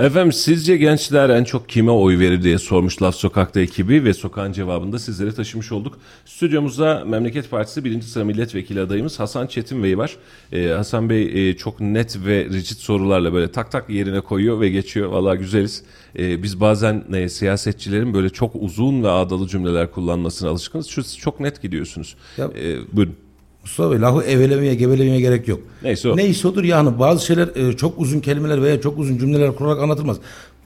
Efendim 0.00 0.32
sizce 0.32 0.76
gençler 0.76 1.30
en 1.30 1.44
çok 1.44 1.68
kime 1.68 1.90
oy 1.90 2.18
verir 2.18 2.42
diye 2.42 2.58
sormuş 2.58 3.02
Laf 3.02 3.14
Sokak'ta 3.14 3.60
ekibi 3.60 4.04
ve 4.04 4.14
sokağın 4.14 4.52
cevabını 4.52 4.92
da 4.92 4.98
sizlere 4.98 5.32
taşımış 5.32 5.72
olduk. 5.72 5.98
Stüdyomuzda 6.24 7.04
Memleket 7.04 7.50
Partisi 7.50 7.84
birinci 7.84 8.06
sıra 8.06 8.24
milletvekili 8.24 8.80
adayımız 8.80 9.20
Hasan 9.20 9.46
Çetin 9.46 9.82
Bey 9.82 9.98
var. 9.98 10.16
Ee, 10.52 10.68
Hasan 10.68 11.10
Bey 11.10 11.50
e, 11.50 11.56
çok 11.56 11.80
net 11.80 12.18
ve 12.26 12.44
rigid 12.44 12.76
sorularla 12.76 13.32
böyle 13.32 13.52
tak 13.52 13.70
tak 13.70 13.90
yerine 13.90 14.20
koyuyor 14.20 14.60
ve 14.60 14.68
geçiyor. 14.68 15.10
Valla 15.10 15.34
güzeliz. 15.34 15.82
Ee, 16.18 16.42
biz 16.42 16.60
bazen 16.60 17.04
e, 17.14 17.28
siyasetçilerin 17.28 18.14
böyle 18.14 18.28
çok 18.30 18.52
uzun 18.54 19.02
ve 19.02 19.08
ağdalı 19.08 19.48
cümleler 19.48 19.90
kullanmasına 19.90 20.50
alışkınız. 20.50 20.86
Şu 20.86 21.04
siz 21.04 21.18
çok 21.18 21.40
net 21.40 21.62
gidiyorsunuz. 21.62 22.16
Ee, 22.38 22.76
buyurun. 22.92 23.29
Mustafa 23.70 23.90
Bey 23.90 24.00
lafı 24.00 24.22
evelemeye 24.22 24.74
gevelemeye 24.74 25.20
gerek 25.20 25.48
yok. 25.48 25.60
Neyse 25.82 26.08
o. 26.08 26.16
Neyse 26.16 26.48
odur 26.48 26.64
yani 26.64 26.98
bazı 26.98 27.26
şeyler 27.26 27.48
e, 27.56 27.76
çok 27.76 28.00
uzun 28.00 28.20
kelimeler 28.20 28.62
veya 28.62 28.80
çok 28.80 28.98
uzun 28.98 29.18
cümleler 29.18 29.54
kurarak 29.54 29.82
anlatılmaz. 29.82 30.16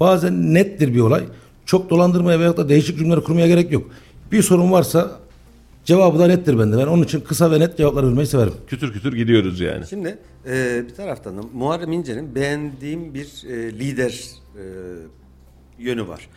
Bazen 0.01 0.55
nettir 0.55 0.95
bir 0.95 1.01
olay. 1.01 1.25
Çok 1.67 1.91
dolandırmaya 1.91 2.41
veya 2.41 2.57
da 2.57 2.69
değişik 2.69 2.99
cümleler 2.99 3.21
kurmaya 3.21 3.47
gerek 3.47 3.73
yok. 3.73 3.91
Bir 4.33 4.43
sorun 4.43 4.73
varsa 4.73 5.21
cevabı 5.85 6.19
da 6.19 6.27
nettir 6.27 6.59
bende. 6.59 6.79
Ben 6.79 6.87
onun 6.87 7.03
için 7.03 7.21
kısa 7.21 7.51
ve 7.51 7.61
net 7.61 7.77
cevaplar 7.77 8.07
vermeyi 8.07 8.27
severim. 8.27 8.53
Kütür 8.67 8.93
kütür 8.93 9.13
gidiyoruz 9.13 9.61
yani. 9.61 9.87
Şimdi 9.91 10.19
e, 10.47 10.85
bir 10.89 10.95
taraftan 10.95 11.39
da 11.39 11.43
Muharrem 11.55 11.93
İnce'nin 11.93 12.35
beğendiğim 12.35 13.15
bir 13.15 13.45
e, 13.49 13.73
lider 13.79 14.25
e, 14.57 14.65
yönü 15.79 16.09
var. 16.09 16.29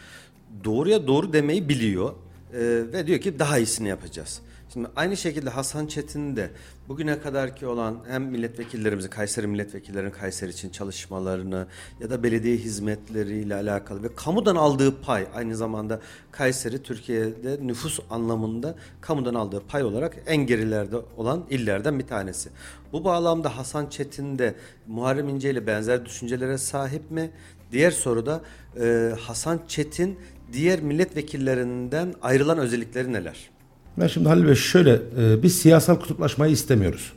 Doğruya 0.63 1.07
doğru 1.07 1.33
demeyi 1.33 1.69
biliyor 1.69 2.09
e, 2.53 2.59
ve 2.93 3.07
diyor 3.07 3.19
ki 3.19 3.39
daha 3.39 3.57
iyisini 3.57 3.87
yapacağız. 3.87 4.41
Şimdi 4.77 4.89
aynı 4.95 5.17
şekilde 5.17 5.49
Hasan 5.49 5.87
Çetin 5.87 6.35
de 6.35 6.51
bugüne 6.87 7.19
kadarki 7.19 7.67
olan 7.67 7.99
hem 8.07 8.23
milletvekillerimizin, 8.23 9.09
Kayseri 9.09 9.47
milletvekillerinin 9.47 10.11
Kayseri 10.11 10.49
için 10.49 10.69
çalışmalarını 10.69 11.67
ya 11.99 12.09
da 12.09 12.23
belediye 12.23 12.57
hizmetleriyle 12.57 13.55
alakalı 13.55 14.03
ve 14.03 14.15
kamudan 14.15 14.55
aldığı 14.55 15.01
pay 15.01 15.27
aynı 15.35 15.55
zamanda 15.55 15.99
Kayseri 16.31 16.83
Türkiye'de 16.83 17.67
nüfus 17.67 17.99
anlamında 18.09 18.75
kamudan 19.01 19.33
aldığı 19.33 19.63
pay 19.67 19.83
olarak 19.83 20.17
en 20.25 20.37
gerilerde 20.37 20.97
olan 21.17 21.45
illerden 21.49 21.99
bir 21.99 22.07
tanesi. 22.07 22.49
Bu 22.93 23.03
bağlamda 23.03 23.57
Hasan 23.57 23.87
Çetin 23.89 24.39
de 24.39 24.55
Muharrem 24.87 25.29
İnce 25.29 25.51
ile 25.51 25.67
benzer 25.67 26.05
düşüncelere 26.05 26.57
sahip 26.57 27.11
mi? 27.11 27.31
Diğer 27.71 27.91
soru 27.91 28.25
da 28.25 28.41
e, 28.79 29.13
Hasan 29.19 29.59
Çetin 29.67 30.19
diğer 30.53 30.81
milletvekillerinden 30.81 32.13
ayrılan 32.21 32.57
özellikleri 32.57 33.13
neler? 33.13 33.56
Ben 33.99 34.07
şimdi 34.07 34.29
Halil 34.29 34.47
Bey 34.47 34.55
şöyle 34.55 34.91
e, 34.93 35.43
biz 35.43 35.57
siyasal 35.57 35.95
kutuplaşmayı 35.95 36.53
istemiyoruz. 36.53 37.11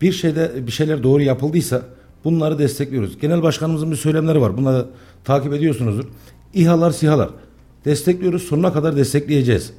Bir 0.00 0.12
şeyde 0.12 0.66
bir 0.66 0.72
şeyler 0.72 1.02
doğru 1.02 1.22
yapıldıysa 1.22 1.82
bunları 2.24 2.58
destekliyoruz. 2.58 3.18
Genel 3.18 3.42
başkanımızın 3.42 3.90
bir 3.90 3.96
söylemleri 3.96 4.40
var. 4.40 4.56
Bunları 4.56 4.86
takip 5.24 5.52
ediyorsunuzdur. 5.52 6.04
İHA'lar 6.54 6.90
SİHA'lar 6.90 7.30
destekliyoruz. 7.84 8.42
Sonuna 8.42 8.72
kadar 8.72 8.96
destekleyeceğiz. 8.96 9.72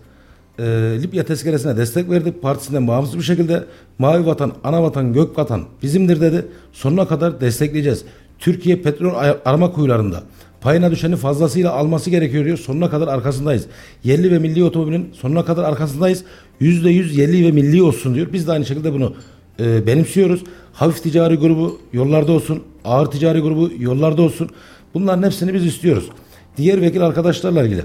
E, 0.60 0.64
Libya 1.04 1.24
tezkeresine 1.24 1.78
destek 1.78 2.10
verdik. 2.10 2.42
Partisinden 2.42 2.88
bağımsız 2.88 3.18
bir 3.18 3.24
şekilde 3.24 3.66
mavi 4.00 4.26
vatan, 4.26 4.54
ana 4.64 4.84
vatan, 4.84 5.14
gök 5.14 5.38
vatan 5.38 5.64
bizimdir 5.84 6.22
dedi. 6.22 6.46
Sonuna 6.74 7.08
kadar 7.08 7.42
destekleyeceğiz. 7.42 8.06
Türkiye 8.40 8.82
petrol 8.82 9.14
arama 9.46 9.72
kuyularında 9.72 10.24
Payına 10.62 10.92
düşeni 10.92 11.16
fazlasıyla 11.16 11.72
alması 11.72 12.10
gerekiyor 12.10 12.46
diyor. 12.46 12.58
Sonuna 12.58 12.90
kadar 12.90 13.08
arkasındayız. 13.08 13.66
Yerli 14.04 14.32
ve 14.32 14.40
milli 14.40 14.64
otomobilin 14.64 15.10
sonuna 15.14 15.46
kadar 15.46 15.64
arkasındayız. 15.64 16.24
Yüzde 16.60 16.90
yüz 16.90 17.18
yerli 17.18 17.46
ve 17.46 17.52
milli 17.52 17.84
olsun 17.84 18.16
diyor. 18.16 18.28
Biz 18.34 18.48
de 18.48 18.52
aynı 18.52 18.66
şekilde 18.66 18.94
bunu 18.94 19.14
e, 19.60 19.88
benimsiyoruz. 19.88 20.44
Hafif 20.74 21.04
ticari 21.04 21.36
grubu 21.36 21.80
yollarda 21.94 22.32
olsun. 22.32 22.64
Ağır 22.86 23.06
ticari 23.06 23.40
grubu 23.40 23.72
yollarda 23.80 24.22
olsun. 24.22 24.50
Bunların 24.94 25.24
hepsini 25.24 25.54
biz 25.54 25.66
istiyoruz. 25.66 26.10
Diğer 26.58 26.82
vekil 26.82 27.06
arkadaşlarla 27.06 27.64
ilgili. 27.64 27.84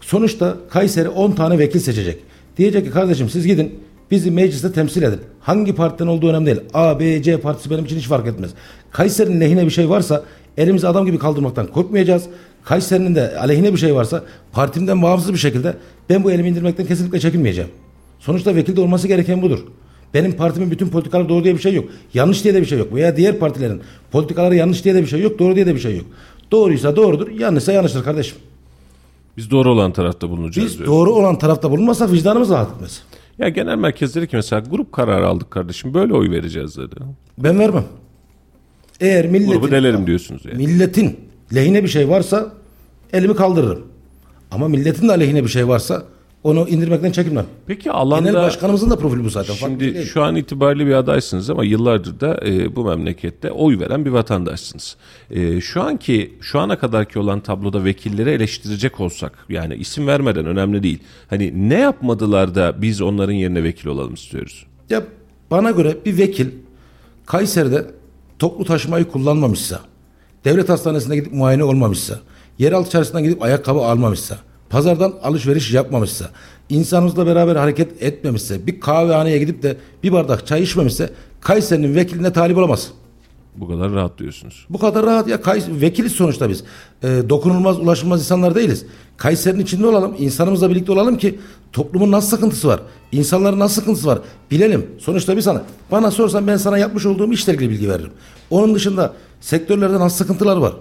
Sonuçta 0.00 0.56
Kayseri 0.70 1.08
10 1.08 1.32
tane 1.32 1.58
vekil 1.58 1.80
seçecek. 1.80 2.18
Diyecek 2.56 2.84
ki 2.84 2.90
kardeşim 2.90 3.28
siz 3.28 3.46
gidin 3.46 3.74
bizi 4.10 4.30
mecliste 4.30 4.72
temsil 4.72 5.02
edin. 5.02 5.20
Hangi 5.40 5.74
partiden 5.74 6.06
olduğu 6.06 6.28
önemli 6.28 6.46
değil. 6.46 6.60
A, 6.74 7.00
B, 7.00 7.22
C 7.22 7.40
partisi 7.40 7.70
benim 7.70 7.84
için 7.84 7.96
hiç 7.96 8.06
fark 8.06 8.26
etmez. 8.26 8.50
Kayseri'nin 8.90 9.40
lehine 9.40 9.64
bir 9.64 9.70
şey 9.70 9.88
varsa 9.88 10.22
elimizi 10.58 10.88
adam 10.88 11.06
gibi 11.06 11.18
kaldırmaktan 11.18 11.66
korkmayacağız. 11.66 12.24
Kayseri'nin 12.64 13.14
de 13.14 13.38
aleyhine 13.38 13.72
bir 13.72 13.78
şey 13.78 13.94
varsa 13.94 14.24
partimden 14.52 15.02
bağımsız 15.02 15.32
bir 15.32 15.38
şekilde 15.38 15.76
ben 16.10 16.24
bu 16.24 16.32
elimi 16.32 16.48
indirmekten 16.48 16.86
kesinlikle 16.86 17.20
çekinmeyeceğim. 17.20 17.70
Sonuçta 18.20 18.54
vekilde 18.56 18.80
olması 18.80 19.08
gereken 19.08 19.42
budur. 19.42 19.58
Benim 20.14 20.32
partimin 20.32 20.70
bütün 20.70 20.88
politikaları 20.88 21.28
doğru 21.28 21.44
diye 21.44 21.54
bir 21.54 21.58
şey 21.60 21.74
yok. 21.74 21.84
Yanlış 22.14 22.44
diye 22.44 22.54
de 22.54 22.60
bir 22.60 22.66
şey 22.66 22.78
yok. 22.78 22.94
Veya 22.94 23.16
diğer 23.16 23.38
partilerin 23.38 23.80
politikaları 24.12 24.54
yanlış 24.56 24.84
diye 24.84 24.94
de 24.94 25.02
bir 25.02 25.06
şey 25.06 25.20
yok. 25.20 25.38
Doğru 25.38 25.54
diye 25.54 25.66
de 25.66 25.74
bir 25.74 25.80
şey 25.80 25.96
yok. 25.96 26.06
Doğruysa 26.52 26.96
doğrudur, 26.96 27.30
yanlışsa 27.30 27.72
yanlıştır 27.72 28.04
kardeşim. 28.04 28.36
Biz 29.36 29.50
doğru 29.50 29.70
olan 29.72 29.92
tarafta 29.92 30.30
bulunacağız 30.30 30.68
Biz 30.68 30.78
diyor. 30.78 30.88
doğru 30.88 31.12
olan 31.12 31.38
tarafta 31.38 31.70
bulunmasak 31.70 32.12
vicdanımız 32.12 32.50
rahat 32.50 32.74
etmez. 32.74 33.02
Ya 33.38 33.48
genel 33.48 33.76
merkez 33.76 34.14
dedi 34.14 34.26
ki 34.28 34.36
mesela 34.36 34.62
grup 34.70 34.92
kararı 34.92 35.26
aldık 35.28 35.50
kardeşim 35.50 35.94
böyle 35.94 36.14
oy 36.14 36.30
vereceğiz 36.30 36.76
dedi. 36.76 36.94
Ben 37.38 37.58
vermem. 37.58 37.84
Eğer 39.00 39.26
milletin, 39.26 39.52
Grubu 39.52 39.70
delerim 39.70 40.06
diyorsunuz 40.06 40.42
yani. 40.44 40.56
milletin 40.56 41.16
lehine 41.54 41.82
bir 41.82 41.88
şey 41.88 42.08
varsa 42.08 42.52
elimi 43.12 43.36
kaldırırım. 43.36 43.82
Ama 44.50 44.68
milletin 44.68 45.08
de 45.08 45.12
aleyhine 45.12 45.44
bir 45.44 45.48
şey 45.48 45.68
varsa 45.68 46.02
onu 46.44 46.68
indirmekten 46.68 47.12
çekinmem. 47.12 47.46
Peki 47.66 47.90
alanda... 47.90 48.28
Genel 48.28 48.42
başkanımızın 48.42 48.90
da 48.90 48.96
profili 48.98 49.24
bu 49.24 49.30
zaten. 49.30 49.54
Şimdi 49.54 50.04
şu 50.04 50.22
an 50.22 50.36
itibariyle 50.36 50.86
bir 50.86 50.92
adaysınız 50.92 51.50
ama 51.50 51.64
yıllardır 51.64 52.20
da 52.20 52.40
e, 52.46 52.76
bu 52.76 52.84
memlekette 52.84 53.50
oy 53.50 53.78
veren 53.78 54.04
bir 54.04 54.10
vatandaşsınız. 54.10 54.96
E, 55.30 55.60
şu 55.60 55.82
anki 55.82 56.34
şu 56.40 56.60
ana 56.60 56.78
kadarki 56.78 57.18
olan 57.18 57.40
tabloda 57.40 57.84
vekilleri 57.84 58.30
eleştirecek 58.30 59.00
olsak 59.00 59.32
yani 59.48 59.74
isim 59.74 60.06
vermeden 60.06 60.46
önemli 60.46 60.82
değil. 60.82 60.98
Hani 61.30 61.68
ne 61.68 61.78
yapmadılar 61.78 62.54
da 62.54 62.82
biz 62.82 63.00
onların 63.00 63.32
yerine 63.32 63.62
vekil 63.62 63.88
olalım 63.88 64.14
istiyoruz. 64.14 64.66
Ya 64.90 65.02
bana 65.50 65.70
göre 65.70 65.96
bir 66.06 66.18
vekil 66.18 66.46
Kayseri'de 67.26 67.86
toplu 68.44 68.64
taşımayı 68.64 69.04
kullanmamışsa, 69.04 69.80
devlet 70.44 70.68
hastanesine 70.68 71.16
gidip 71.16 71.32
muayene 71.32 71.64
olmamışsa, 71.64 72.20
yeraltı 72.58 72.90
çarşısından 72.90 73.22
gidip 73.22 73.42
ayakkabı 73.42 73.78
almamışsa, 73.78 74.38
pazardan 74.70 75.14
alışveriş 75.22 75.72
yapmamışsa, 75.72 76.30
insanımızla 76.68 77.26
beraber 77.26 77.56
hareket 77.56 78.02
etmemişse, 78.02 78.66
bir 78.66 78.80
kahvehaneye 78.80 79.38
gidip 79.38 79.62
de 79.62 79.76
bir 80.02 80.12
bardak 80.12 80.46
çay 80.46 80.62
içmemişse 80.62 81.10
Kayseri'nin 81.40 81.94
vekiline 81.94 82.32
talip 82.32 82.58
olamaz. 82.58 82.90
Bu 83.56 83.68
kadar 83.68 83.92
rahat 83.92 84.18
diyorsunuz. 84.18 84.66
Bu 84.70 84.78
kadar 84.78 85.06
rahat 85.06 85.28
ya 85.28 85.40
Kays 85.40 85.64
vekiliz 85.68 86.12
sonuçta 86.12 86.48
biz. 86.48 86.64
Ee, 87.02 87.22
dokunulmaz, 87.28 87.78
ulaşılmaz 87.78 88.20
insanlar 88.20 88.54
değiliz. 88.54 88.86
Kayseri'nin 89.16 89.62
içinde 89.62 89.86
olalım, 89.86 90.14
insanımızla 90.18 90.70
birlikte 90.70 90.92
olalım 90.92 91.18
ki 91.18 91.38
toplumun 91.72 92.10
nasıl 92.10 92.28
sıkıntısı 92.28 92.68
var, 92.68 92.80
insanların 93.12 93.58
nasıl 93.58 93.80
sıkıntısı 93.80 94.06
var 94.06 94.18
bilelim. 94.50 94.86
Sonuçta 94.98 95.36
bir 95.36 95.42
sana 95.42 95.62
bana 95.90 96.10
sorsan 96.10 96.46
ben 96.46 96.56
sana 96.56 96.78
yapmış 96.78 97.06
olduğum 97.06 97.32
işle 97.32 97.54
ilgili 97.54 97.70
bilgi 97.70 97.88
veririm. 97.88 98.10
Onun 98.50 98.74
dışında 98.74 99.12
sektörlerde 99.40 100.00
nasıl 100.00 100.16
sıkıntılar 100.16 100.56
var? 100.56 100.72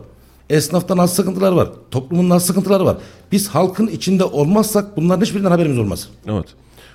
Esnafta 0.50 0.98
nasıl 0.98 1.16
sıkıntılar 1.16 1.52
var? 1.52 1.70
Toplumun 1.92 2.30
nasıl 2.30 2.48
sıkıntıları 2.48 2.86
var? 2.86 2.98
Biz 3.32 3.48
halkın 3.48 3.88
içinde 3.88 4.24
olmazsak 4.24 4.98
bunların 4.98 5.22
hiçbirinden 5.26 5.52
haberimiz 5.52 5.80
olmaz. 5.80 6.10
Evet. 6.28 6.46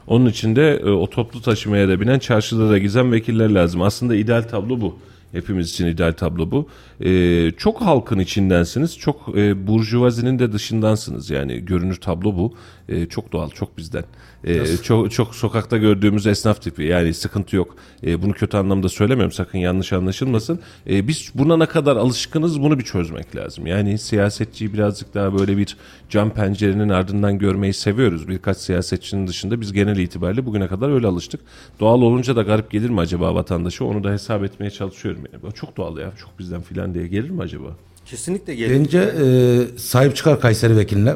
Onun 0.07 0.26
için 0.26 0.57
de 0.57 0.76
e, 0.76 0.91
o 0.91 1.11
toplu 1.11 1.43
taşımaya 1.43 1.89
da 1.89 2.01
binen 2.01 2.18
çarşıda 2.18 2.70
da 2.70 2.79
gizem 2.79 3.12
vekiller 3.12 3.51
lazım. 3.51 3.83
Aslında 3.83 4.16
ideal 4.16 4.43
tablo 4.43 4.81
bu. 4.81 4.99
Hepimiz 5.33 5.70
için 5.70 5.87
ideal 5.87 6.12
tablo 6.12 6.51
bu. 6.51 6.68
E, 7.01 7.51
çok 7.51 7.81
halkın 7.81 8.18
içindensiniz. 8.18 8.99
Çok 8.99 9.37
e, 9.37 9.66
burjuvazinin 9.66 10.39
de 10.39 10.53
dışındansınız. 10.53 11.31
Yani 11.31 11.64
görünür 11.64 11.97
tablo 11.97 12.37
bu. 12.37 12.55
E, 12.89 13.07
çok 13.07 13.33
doğal, 13.33 13.51
çok 13.51 13.79
bizden. 13.79 14.05
E, 14.45 14.59
Nasıl? 14.59 14.82
çok 14.82 15.12
çok 15.12 15.34
sokakta 15.34 15.76
gördüğümüz 15.76 16.26
esnaf 16.26 16.62
tipi. 16.62 16.82
Yani 16.82 17.14
sıkıntı 17.14 17.57
yok. 17.57 17.76
E, 18.07 18.22
bunu 18.22 18.32
kötü 18.32 18.57
anlamda 18.57 18.89
söylemiyorum. 18.89 19.32
Sakın 19.32 19.59
yanlış 19.59 19.93
anlaşılmasın. 19.93 20.61
E, 20.91 21.09
biz 21.09 21.30
buna 21.34 21.57
ne 21.57 21.66
kadar 21.66 21.97
alışkınız 21.97 22.62
bunu 22.62 22.78
bir 22.78 22.84
çözmek 22.84 23.36
lazım. 23.36 23.66
Yani 23.66 23.99
siyasetçiyi 23.99 24.72
birazcık 24.72 25.14
daha 25.14 25.39
böyle 25.39 25.57
bir 25.57 25.76
cam 26.11 26.30
pencerenin 26.30 26.89
ardından 26.89 27.39
görmeyi 27.39 27.74
seviyoruz. 27.74 28.28
Birkaç 28.28 28.57
siyasetçinin 28.57 29.26
dışında 29.26 29.61
biz 29.61 29.72
genel 29.72 29.97
itibariyle 29.99 30.47
bugüne 30.47 30.66
kadar 30.66 30.91
öyle 30.91 31.07
alıştık. 31.07 31.41
Doğal 31.80 32.03
olunca 32.03 32.36
da 32.36 32.43
garip 32.43 32.70
gelir 32.70 32.91
mi 32.91 33.01
acaba 33.01 33.34
vatandaşa? 33.34 33.84
Onu 33.84 34.05
da 34.05 34.11
hesap 34.12 34.45
etmeye 34.45 34.70
çalışıyorum. 34.70 35.22
Yani. 35.32 35.55
Çok 35.55 35.76
doğal 35.76 35.99
ya. 35.99 36.12
Çok 36.20 36.39
bizden 36.39 36.62
filan 36.62 36.95
diye 36.95 37.07
gelir 37.09 37.30
mi 37.30 37.43
acaba? 37.43 37.68
Kesinlikle 38.07 38.55
gelir. 38.55 38.78
Bence 38.80 38.99
e, 38.99 39.78
sahip 39.78 40.16
çıkar 40.16 40.41
Kayseri 40.41 40.76
vekiline. 40.76 41.14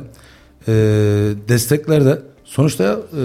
E, 0.69 0.73
destekler 1.49 2.05
de 2.05 2.32
sonuçta 2.53 3.01
e, 3.17 3.21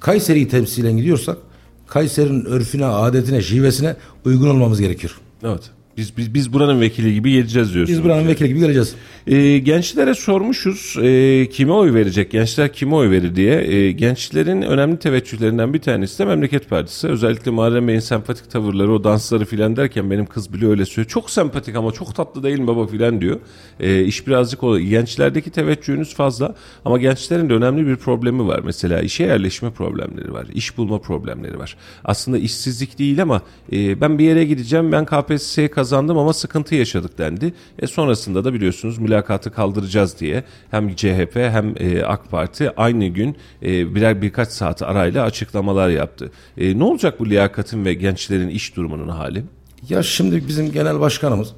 Kayseri'yi 0.00 0.48
temsilen 0.48 0.96
gidiyorsak 0.96 1.38
Kayseri'nin 1.86 2.44
örfüne, 2.44 2.84
adetine, 2.84 3.42
şivesine 3.42 3.96
uygun 4.24 4.48
olmamız 4.48 4.80
gerekiyor. 4.80 5.20
Evet. 5.42 5.70
Biz, 6.00 6.16
biz, 6.16 6.34
biz 6.34 6.52
buranın 6.52 6.80
vekili 6.80 7.14
gibi 7.14 7.32
geleceğiz 7.32 7.74
diyorsunuz. 7.74 7.98
Biz 7.98 8.04
buranın 8.04 8.20
yani. 8.20 8.28
vekili 8.28 8.48
gibi 8.48 8.60
geleceğiz. 8.60 8.94
E, 9.26 9.58
gençlere 9.58 10.14
sormuşuz 10.14 10.96
e, 11.02 11.48
kime 11.48 11.72
oy 11.72 11.94
verecek, 11.94 12.30
gençler 12.30 12.72
kime 12.72 12.94
oy 12.94 13.10
verir 13.10 13.36
diye. 13.36 13.60
E, 13.60 13.92
gençlerin 13.92 14.62
önemli 14.62 14.98
teveccühlerinden 14.98 15.74
bir 15.74 15.78
tanesi 15.78 16.18
de 16.18 16.24
Memleket 16.24 16.70
Partisi. 16.70 17.08
Özellikle 17.08 17.50
Muharrem 17.50 17.88
Bey'in 17.88 18.00
sempatik 18.00 18.50
tavırları, 18.50 18.92
o 18.92 19.04
dansları 19.04 19.44
filan 19.44 19.76
derken 19.76 20.10
benim 20.10 20.26
kız 20.26 20.52
bile 20.52 20.66
öyle 20.66 20.84
söylüyor. 20.84 21.10
Çok 21.10 21.30
sempatik 21.30 21.76
ama 21.76 21.92
çok 21.92 22.14
tatlı 22.14 22.42
değil 22.42 22.58
mi 22.58 22.66
baba 22.66 22.86
filan 22.86 23.20
diyor. 23.20 23.40
E, 23.80 24.04
iş 24.04 24.26
birazcık 24.26 24.62
o. 24.62 24.78
Gençlerdeki 24.78 25.50
teveccühünüz 25.50 26.14
fazla 26.14 26.54
ama 26.84 26.98
gençlerin 26.98 27.50
de 27.50 27.54
önemli 27.54 27.86
bir 27.86 27.96
problemi 27.96 28.46
var. 28.46 28.60
Mesela 28.64 29.00
işe 29.00 29.24
yerleşme 29.24 29.70
problemleri 29.70 30.32
var, 30.32 30.46
iş 30.54 30.76
bulma 30.76 30.98
problemleri 30.98 31.58
var. 31.58 31.76
Aslında 32.04 32.38
işsizlik 32.38 32.98
değil 32.98 33.22
ama 33.22 33.42
e, 33.72 34.00
ben 34.00 34.18
bir 34.18 34.24
yere 34.24 34.44
gideceğim, 34.44 34.92
ben 34.92 35.04
KPSS'ye 35.04 35.70
kazandım 35.90 36.18
ama 36.18 36.32
sıkıntı 36.32 36.74
yaşadık 36.74 37.18
dendi. 37.18 37.54
E, 37.78 37.86
sonrasında 37.86 38.44
da 38.44 38.54
biliyorsunuz 38.54 38.98
mülakatı 38.98 39.50
kaldıracağız 39.50 40.20
diye 40.20 40.44
hem 40.70 40.94
CHP 40.96 41.36
hem 41.36 41.74
e, 41.76 42.02
AK 42.02 42.30
Parti 42.30 42.70
aynı 42.76 43.06
gün 43.06 43.36
e, 43.62 43.94
birer 43.94 44.22
birkaç 44.22 44.48
saat 44.48 44.82
arayla 44.82 45.24
açıklamalar 45.24 45.88
yaptı. 45.88 46.30
E, 46.58 46.78
ne 46.78 46.84
olacak 46.84 47.20
bu 47.20 47.30
liyakatın 47.30 47.84
ve 47.84 47.94
gençlerin 47.94 48.48
iş 48.48 48.76
durumunun 48.76 49.08
hali? 49.08 49.44
Ya 49.88 50.02
şimdi 50.02 50.48
bizim 50.48 50.72
genel 50.72 51.00
başkanımız 51.00 51.52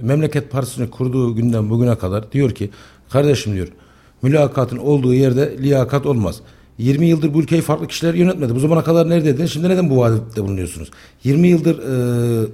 Memleket 0.00 0.50
Partisi'ni 0.50 0.90
kurduğu 0.90 1.34
günden 1.36 1.70
bugüne 1.70 1.98
kadar 1.98 2.32
diyor 2.32 2.50
ki 2.50 2.70
kardeşim 3.10 3.54
diyor 3.54 3.68
mülakatın 4.22 4.78
olduğu 4.78 5.14
yerde 5.14 5.58
liyakat 5.58 6.06
olmaz. 6.06 6.40
20 6.78 7.06
yıldır 7.06 7.34
bu 7.34 7.40
ülkeyi 7.40 7.62
farklı 7.62 7.86
kişiler 7.86 8.14
yönetmedi. 8.14 8.54
Bu 8.54 8.60
zamana 8.60 8.84
kadar 8.84 9.10
neredeydiniz? 9.10 9.52
Şimdi 9.52 9.68
neden 9.68 9.90
bu 9.90 9.96
vaadette 9.96 10.42
bulunuyorsunuz? 10.42 10.90
20 11.24 11.48
yıldır 11.48 11.78
e, 11.78 12.46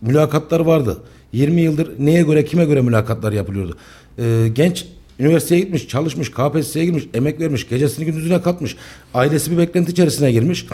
mülakatlar 0.00 0.60
vardı. 0.60 0.96
20 1.32 1.60
yıldır 1.60 1.90
neye 1.98 2.22
göre 2.22 2.44
kime 2.44 2.64
göre 2.64 2.80
mülakatlar 2.80 3.32
yapılıyordu? 3.32 3.76
E, 4.18 4.48
genç 4.54 4.86
üniversiteye 5.18 5.60
gitmiş, 5.60 5.88
çalışmış, 5.88 6.30
KPSS'ye 6.30 6.84
girmiş, 6.84 7.04
emek 7.14 7.40
vermiş, 7.40 7.68
gecesini 7.68 8.04
gündüzüne 8.04 8.42
katmış. 8.42 8.76
Ailesi 9.14 9.50
bir 9.50 9.58
beklenti 9.58 9.92
içerisine 9.92 10.32
girmiş. 10.32 10.66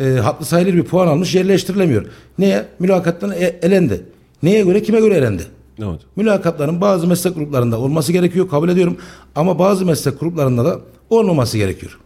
E, 0.00 0.04
haklı 0.04 0.46
sayılır 0.46 0.74
bir 0.74 0.82
puan 0.82 1.06
almış, 1.06 1.34
yerleştirilemiyor. 1.34 2.06
Neye? 2.38 2.66
Mülakattan 2.78 3.32
e- 3.32 3.58
elendi. 3.62 4.00
Neye 4.42 4.62
göre, 4.62 4.82
kime 4.82 5.00
göre 5.00 5.14
elendi? 5.14 5.42
Evet. 5.78 6.00
Mülakatların 6.16 6.80
bazı 6.80 7.06
meslek 7.06 7.34
gruplarında 7.34 7.78
olması 7.78 8.12
gerekiyor, 8.12 8.48
kabul 8.48 8.68
ediyorum. 8.68 8.96
Ama 9.34 9.58
bazı 9.58 9.86
meslek 9.86 10.20
gruplarında 10.20 10.64
da 10.64 10.80
olmaması 11.10 11.58
gerekiyor. 11.58 11.98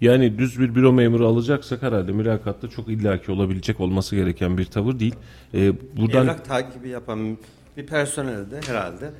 Yani 0.00 0.38
düz 0.38 0.60
bir 0.60 0.74
büro 0.74 0.92
memuru 0.92 1.26
alacaksak 1.26 1.82
herhalde 1.82 2.12
mülakatta 2.12 2.68
çok 2.70 2.88
illaki 2.88 3.32
olabilecek 3.32 3.80
olması 3.80 4.16
gereken 4.16 4.58
bir 4.58 4.64
tavır 4.64 4.98
değil. 4.98 5.14
E, 5.54 5.72
buradan 5.96 6.24
Evrak 6.24 6.44
takibi 6.44 6.88
yapan 6.88 7.38
bir 7.76 7.86
personel 7.86 8.50
de 8.50 8.60
herhalde 8.66 9.10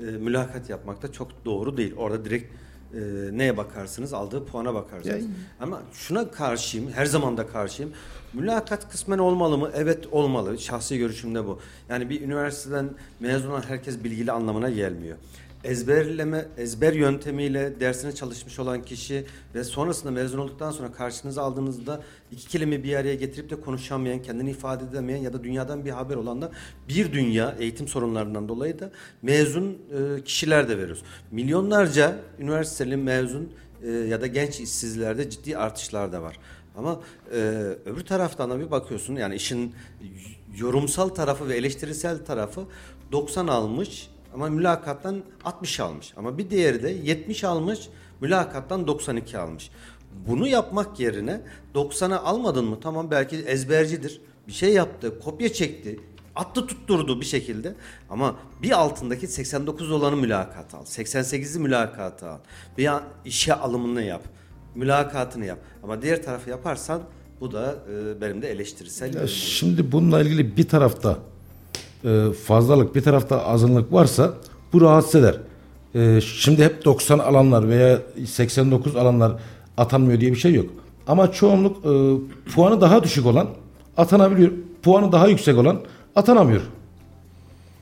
e, 0.00 0.02
mülakat 0.04 0.70
yapmak 0.70 1.02
da 1.02 1.12
çok 1.12 1.28
doğru 1.44 1.76
değil. 1.76 1.94
Orada 1.96 2.24
direkt 2.24 2.52
e, 2.94 2.98
neye 3.32 3.56
bakarsınız? 3.56 4.12
Aldığı 4.12 4.44
puana 4.44 4.74
bakarsınız. 4.74 5.22
Ya- 5.24 5.30
Ama 5.60 5.82
şuna 5.92 6.30
karşıyım, 6.30 6.90
her 6.92 7.06
zaman 7.06 7.36
da 7.36 7.46
karşıyım. 7.46 7.92
Mülakat 8.32 8.90
kısmen 8.90 9.18
olmalı 9.18 9.58
mı? 9.58 9.70
Evet 9.74 10.06
olmalı. 10.12 10.58
Şahsi 10.58 10.98
görüşüm 10.98 11.34
de 11.34 11.46
bu. 11.46 11.58
Yani 11.88 12.10
bir 12.10 12.20
üniversiteden 12.20 12.90
mezun 13.20 13.50
olan 13.50 13.62
herkes 13.68 14.04
bilgili 14.04 14.32
anlamına 14.32 14.70
gelmiyor. 14.70 15.16
Ezberleme 15.64 16.48
ezber 16.56 16.92
yöntemiyle 16.92 17.80
dersine 17.80 18.14
çalışmış 18.14 18.58
olan 18.58 18.84
kişi 18.84 19.24
ve 19.54 19.64
sonrasında 19.64 20.10
mezun 20.10 20.38
olduktan 20.38 20.70
sonra 20.70 20.92
karşınıza 20.92 21.42
aldığınızda 21.42 22.02
iki 22.32 22.48
kelime 22.48 22.82
bir 22.82 22.94
araya 22.94 23.14
getirip 23.14 23.50
de 23.50 23.60
konuşamayan, 23.60 24.22
kendini 24.22 24.50
ifade 24.50 24.84
edemeyen 24.84 25.22
ya 25.22 25.32
da 25.32 25.44
dünyadan 25.44 25.84
bir 25.84 25.90
haber 25.90 26.16
olan 26.16 26.42
da 26.42 26.50
bir 26.88 27.12
dünya 27.12 27.56
eğitim 27.58 27.88
sorunlarından 27.88 28.48
dolayı 28.48 28.78
da 28.78 28.90
mezun 29.22 29.78
e, 30.18 30.24
kişiler 30.24 30.68
de 30.68 30.78
veriyoruz. 30.78 31.02
Milyonlarca 31.30 32.16
üniversiteli 32.38 32.96
mezun 32.96 33.52
e, 33.82 33.90
ya 33.90 34.20
da 34.20 34.26
genç 34.26 34.60
işsizlerde 34.60 35.30
ciddi 35.30 35.58
artışlar 35.58 36.12
da 36.12 36.22
var. 36.22 36.38
Ama 36.76 37.00
e, 37.32 37.36
öbür 37.86 38.04
taraftan 38.04 38.50
da 38.50 38.60
bir 38.60 38.70
bakıyorsun 38.70 39.16
yani 39.16 39.34
işin 39.34 39.74
yorumsal 40.58 41.08
tarafı 41.08 41.48
ve 41.48 41.56
eleştirisel 41.56 42.24
tarafı 42.24 42.66
90 43.12 43.46
almış 43.46 44.08
ama 44.38 44.48
mülakattan 44.48 45.22
60 45.44 45.80
almış. 45.80 46.12
Ama 46.16 46.38
bir 46.38 46.50
diğeri 46.50 46.82
de 46.82 46.90
70 46.90 47.44
almış 47.44 47.88
mülakattan 48.20 48.86
92 48.86 49.38
almış. 49.38 49.70
Bunu 50.28 50.48
yapmak 50.48 51.00
yerine 51.00 51.40
90'a 51.74 52.18
almadın 52.18 52.64
mı 52.64 52.80
tamam 52.80 53.10
belki 53.10 53.36
ezbercidir. 53.36 54.20
Bir 54.48 54.52
şey 54.52 54.72
yaptı, 54.72 55.20
kopya 55.20 55.52
çekti, 55.52 56.00
attı 56.36 56.66
tutturdu 56.66 57.20
bir 57.20 57.26
şekilde. 57.26 57.74
Ama 58.10 58.36
bir 58.62 58.70
altındaki 58.70 59.26
89 59.26 59.90
olanı 59.90 60.16
mülakat 60.16 60.74
al. 60.74 60.84
88'i 60.84 61.60
mülakat 61.60 62.22
al. 62.22 62.38
Bir 62.78 62.90
işe 63.24 63.54
alımını 63.54 64.02
yap. 64.02 64.22
Mülakatını 64.74 65.46
yap. 65.46 65.58
Ama 65.82 66.02
diğer 66.02 66.22
tarafı 66.22 66.50
yaparsan 66.50 67.02
bu 67.40 67.52
da 67.52 67.76
e, 67.92 68.20
benim 68.20 68.42
de 68.42 68.50
eleştirisel. 68.50 69.14
Ya 69.14 69.26
şimdi 69.26 69.92
bununla 69.92 70.20
ilgili 70.20 70.56
bir 70.56 70.68
tarafta 70.68 71.18
e, 72.04 72.32
fazlalık 72.46 72.94
bir 72.94 73.02
tarafta 73.02 73.46
azınlık 73.46 73.92
varsa 73.92 74.34
bu 74.72 74.80
rahatsız 74.80 75.14
eder. 75.14 75.36
E, 75.94 76.20
şimdi 76.20 76.64
hep 76.64 76.84
90 76.84 77.18
alanlar 77.18 77.68
veya 77.68 77.98
89 78.26 78.96
alanlar 78.96 79.32
atanmıyor 79.76 80.20
diye 80.20 80.30
bir 80.30 80.36
şey 80.36 80.54
yok. 80.54 80.66
Ama 81.06 81.32
çoğunluk 81.32 81.76
e, 81.76 81.90
puanı 82.52 82.80
daha 82.80 83.04
düşük 83.04 83.26
olan 83.26 83.48
atanabiliyor. 83.96 84.50
Puanı 84.82 85.12
daha 85.12 85.28
yüksek 85.28 85.58
olan 85.58 85.80
atanamıyor. 86.16 86.62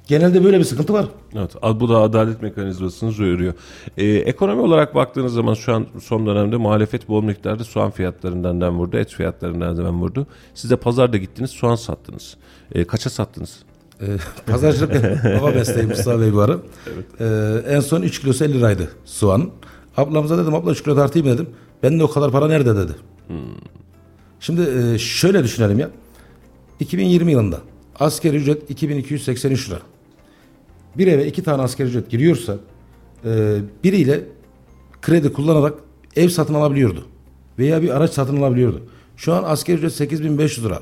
Genelde 0.07 0.45
böyle 0.45 0.59
bir 0.59 0.65
sıkıntı 0.65 0.93
var. 0.93 1.07
Evet, 1.35 1.55
bu 1.81 1.89
da 1.89 1.99
adalet 1.99 2.43
mekanizmasını 2.43 3.13
zoruyor. 3.13 3.55
Ee, 3.97 4.07
ekonomi 4.07 4.61
olarak 4.61 4.95
baktığınız 4.95 5.33
zaman 5.33 5.55
şu 5.55 5.75
an 5.75 5.87
son 6.03 6.27
dönemde 6.27 6.57
muhalefet 6.57 7.09
bol 7.09 7.23
miktarda 7.23 7.65
soğan 7.65 7.91
fiyatlarından 7.91 8.61
dem 8.61 8.79
vurdu, 8.79 8.97
et 8.97 9.11
fiyatlarından 9.11 9.79
dem 9.79 10.01
vurdu. 10.01 10.27
Siz 10.55 10.71
de 10.71 10.77
pazarda 10.77 11.17
gittiniz, 11.17 11.51
soğan 11.51 11.75
sattınız. 11.75 12.37
Ee, 12.73 12.85
kaça 12.85 13.11
sattınız? 13.11 13.59
Ee, 14.01 14.07
pazarcılık 14.47 14.93
baba 15.25 15.51
mesleği 15.51 15.87
Mustafa 15.87 16.21
Bey 16.21 16.33
bu 16.33 16.41
ara. 16.41 16.59
Ee, 17.21 17.75
en 17.75 17.81
son 17.81 18.03
3 18.03 18.21
kilosu 18.21 18.45
50 18.45 18.59
liraydı 18.59 18.91
soğan. 19.05 19.51
Ablamıza 19.97 20.39
dedim 20.39 20.55
abla 20.55 20.71
3 20.71 20.83
kilo 20.83 20.95
tartayım 20.95 21.29
dedim. 21.29 21.47
Ben 21.83 21.99
de 21.99 22.05
o 22.05 22.11
kadar 22.11 22.31
para 22.33 22.49
nerede 22.49 22.77
dedi. 22.77 22.93
Şimdi 24.41 24.63
e, 24.63 24.99
şöyle 24.99 25.45
düşünelim 25.45 25.79
ya. 25.79 25.91
2020 26.81 27.33
yılında 27.33 27.61
asgari 28.01 28.37
ücret 28.37 28.71
2283 28.71 29.71
lira. 29.71 29.81
Bir 30.99 31.07
eve 31.07 31.27
iki 31.27 31.43
tane 31.43 31.63
asgari 31.63 31.89
ücret 31.89 32.11
giriyorsa 32.11 32.57
e, 33.25 33.59
biriyle 33.85 34.21
kredi 35.03 35.33
kullanarak 35.33 35.75
ev 36.17 36.29
satın 36.29 36.55
alabiliyordu. 36.55 37.05
Veya 37.59 37.83
bir 37.83 37.97
araç 37.97 38.11
satın 38.13 38.37
alabiliyordu. 38.37 38.83
Şu 39.17 39.35
an 39.35 39.43
asgari 39.45 39.77
ücret 39.77 39.93
8500 39.93 40.67
lira. 40.67 40.81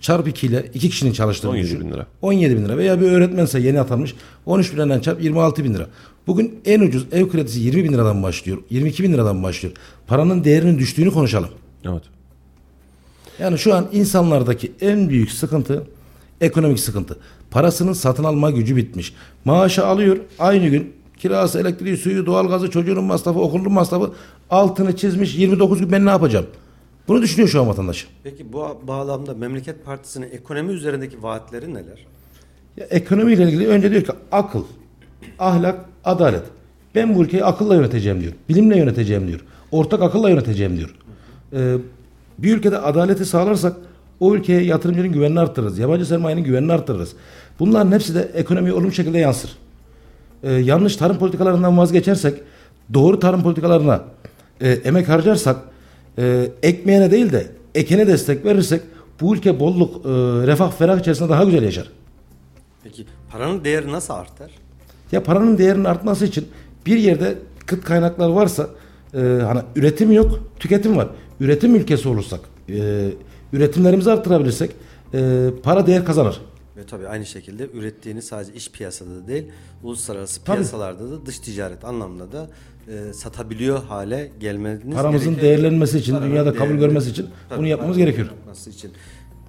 Çarp 0.00 0.28
2 0.28 0.46
ile 0.46 0.70
iki 0.74 0.90
kişinin 0.90 1.12
çalıştığını 1.12 1.50
17 1.50 1.64
düşün. 1.66 1.80
bin 1.80 1.90
lira. 1.90 2.06
17 2.22 2.56
bin 2.56 2.64
lira 2.64 2.76
veya 2.76 3.00
bir 3.00 3.06
öğretmense 3.06 3.60
yeni 3.60 3.80
atanmış 3.80 4.14
13 4.46 4.72
bin 4.72 4.76
liradan 4.76 5.00
çarp 5.00 5.22
26 5.22 5.64
bin 5.64 5.74
lira. 5.74 5.86
Bugün 6.26 6.60
en 6.64 6.80
ucuz 6.80 7.06
ev 7.12 7.28
kredisi 7.28 7.60
20 7.60 7.84
bin 7.84 7.92
liradan 7.92 8.22
başlıyor. 8.22 8.58
22 8.70 9.02
bin 9.02 9.12
liradan 9.12 9.42
başlıyor. 9.42 9.74
Paranın 10.06 10.44
değerinin 10.44 10.78
düştüğünü 10.78 11.10
konuşalım. 11.10 11.48
Evet. 11.84 12.02
Yani 13.38 13.58
şu 13.58 13.74
an 13.74 13.88
insanlardaki 13.92 14.72
en 14.80 15.08
büyük 15.08 15.30
sıkıntı 15.30 15.86
ekonomik 16.40 16.80
sıkıntı. 16.80 17.16
Parasının 17.50 17.92
satın 17.92 18.24
alma 18.24 18.50
gücü 18.50 18.76
bitmiş. 18.76 19.14
Maaşı 19.44 19.86
alıyor 19.86 20.16
aynı 20.38 20.68
gün 20.68 20.92
kirası, 21.18 21.60
elektriği, 21.60 21.96
suyu, 21.96 22.26
doğalgazı, 22.26 22.70
çocuğunun 22.70 23.04
masrafı, 23.04 23.40
okulun 23.40 23.72
masrafı 23.72 24.12
altını 24.50 24.96
çizmiş 24.96 25.36
29 25.36 25.78
gün 25.80 25.92
ben 25.92 26.06
ne 26.06 26.10
yapacağım? 26.10 26.46
Bunu 27.08 27.22
düşünüyor 27.22 27.48
şu 27.48 27.60
an 27.60 27.68
vatandaş. 27.68 28.06
Peki 28.24 28.52
bu 28.52 28.80
bağlamda 28.82 29.34
Memleket 29.34 29.84
Partisi'nin 29.84 30.30
ekonomi 30.30 30.72
üzerindeki 30.72 31.22
vaatleri 31.22 31.74
neler? 31.74 32.06
Ya, 32.76 32.84
ekonomiyle 32.84 33.42
ilgili 33.42 33.68
önce 33.68 33.90
diyor 33.90 34.02
ki 34.02 34.12
akıl, 34.32 34.64
ahlak, 35.38 35.80
adalet. 36.04 36.42
Ben 36.94 37.14
bu 37.14 37.22
ülkeyi 37.22 37.44
akılla 37.44 37.74
yöneteceğim 37.74 38.20
diyor. 38.20 38.32
Bilimle 38.48 38.78
yöneteceğim 38.78 39.28
diyor. 39.28 39.40
Ortak 39.72 40.02
akılla 40.02 40.30
yöneteceğim 40.30 40.76
diyor. 40.76 40.94
Ee, 41.52 41.76
bir 42.38 42.56
ülkede 42.56 42.78
adaleti 42.78 43.24
sağlarsak 43.24 43.76
o 44.20 44.34
ülkeye 44.34 44.62
yatırımcının 44.62 45.12
güvenini 45.12 45.40
arttırırız. 45.40 45.78
Yabancı 45.78 46.06
sermayenin 46.06 46.44
güvenini 46.44 46.72
arttırırız. 46.72 47.12
Bunların 47.58 47.92
hepsi 47.92 48.14
de 48.14 48.30
ekonomiye 48.34 48.74
olumlu 48.74 48.92
şekilde 48.92 49.18
yansır. 49.18 49.56
Ee, 50.42 50.52
yanlış 50.52 50.96
tarım 50.96 51.18
politikalarından 51.18 51.78
vazgeçersek, 51.78 52.34
doğru 52.94 53.18
tarım 53.18 53.42
politikalarına 53.42 54.04
e, 54.60 54.70
emek 54.70 55.08
harcarsak, 55.08 55.56
e, 56.18 56.50
ekmeğine 56.62 57.10
değil 57.10 57.32
de 57.32 57.46
ekene 57.74 58.06
destek 58.06 58.44
verirsek 58.44 58.82
bu 59.20 59.34
ülke 59.34 59.60
bolluk, 59.60 60.06
e, 60.06 60.08
refah, 60.46 60.72
ferah 60.72 61.00
içerisinde 61.00 61.28
daha 61.28 61.44
güzel 61.44 61.62
yaşar. 61.62 61.90
Peki 62.84 63.06
paranın 63.30 63.64
değeri 63.64 63.92
nasıl 63.92 64.14
artar? 64.14 64.50
Ya 65.12 65.22
paranın 65.22 65.58
değerinin 65.58 65.84
artması 65.84 66.24
için 66.24 66.48
bir 66.86 66.96
yerde 66.96 67.38
kıt 67.66 67.84
kaynaklar 67.84 68.28
varsa 68.28 68.68
e, 69.14 69.18
hani 69.18 69.60
üretim 69.76 70.12
yok, 70.12 70.40
tüketim 70.60 70.96
var. 70.96 71.08
Üretim 71.40 71.74
ülkesi 71.74 72.08
olursak, 72.08 72.40
e, 72.68 73.08
üretimlerimizi 73.52 74.10
arttırabilirsek 74.12 74.70
e, 75.14 75.48
para 75.62 75.86
değer 75.86 76.04
kazanır. 76.04 76.40
Ve 76.76 76.86
tabii 76.86 77.08
aynı 77.08 77.26
şekilde 77.26 77.70
ürettiğini 77.74 78.22
sadece 78.22 78.52
iç 78.54 78.70
piyasada 78.70 79.10
da 79.10 79.26
değil, 79.28 79.44
uluslararası 79.82 80.44
Tabii. 80.44 80.56
piyasalarda 80.56 81.10
da 81.10 81.26
dış 81.26 81.38
ticaret 81.38 81.84
anlamında 81.84 82.32
da 82.32 82.50
e, 82.88 83.12
satabiliyor 83.12 83.82
hale 83.84 84.32
gelmeniz 84.40 84.80
Paramızın 84.94 85.28
gerekiyor. 85.30 85.42
değerlenmesi 85.58 85.98
için, 85.98 86.12
Paranın 86.12 86.30
dünyada 86.30 86.54
kabul 86.54 86.74
görmesi 86.74 87.10
için 87.10 87.26
Tabii, 87.48 87.58
bunu 87.58 87.66
yapmamız 87.66 87.96
gerekiyor. 87.98 88.26
yapması 88.26 88.70
için. 88.70 88.90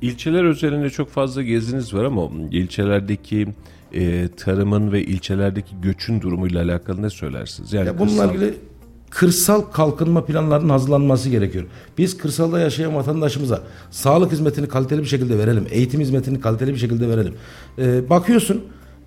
İlçeler 0.02 0.44
üzerinde 0.44 0.90
çok 0.90 1.10
fazla 1.10 1.42
geziniz 1.44 1.94
var 1.94 2.04
ama 2.04 2.30
ilçelerdeki 2.52 3.48
e, 3.94 4.28
tarımın 4.38 4.92
ve 4.92 5.04
ilçelerdeki 5.04 5.82
göçün 5.82 6.22
durumuyla 6.22 6.64
alakalı 6.64 7.02
ne 7.02 7.10
söylersiniz? 7.10 7.74
Yani 7.74 7.88
Ya 7.88 8.00
bununla 8.00 8.22
kırsal- 8.24 8.36
ilgili 8.36 8.54
kırsal 9.10 9.62
kalkınma 9.62 10.26
planlarının 10.26 10.70
hazırlanması 10.70 11.30
gerekiyor. 11.30 11.66
Biz 11.98 12.18
kırsalda 12.18 12.60
yaşayan 12.60 12.96
vatandaşımıza 12.96 13.62
sağlık 13.92 14.32
hizmetini 14.32 14.68
kaliteli 14.68 15.02
bir 15.02 15.06
şekilde 15.06 15.38
verelim. 15.38 15.68
Eğitim 15.72 16.02
hizmetini 16.02 16.42
kaliteli 16.42 16.74
bir 16.74 16.80
şekilde 16.80 17.10
verelim. 17.10 17.34
Ee, 17.80 18.10
bakıyorsun 18.10 18.64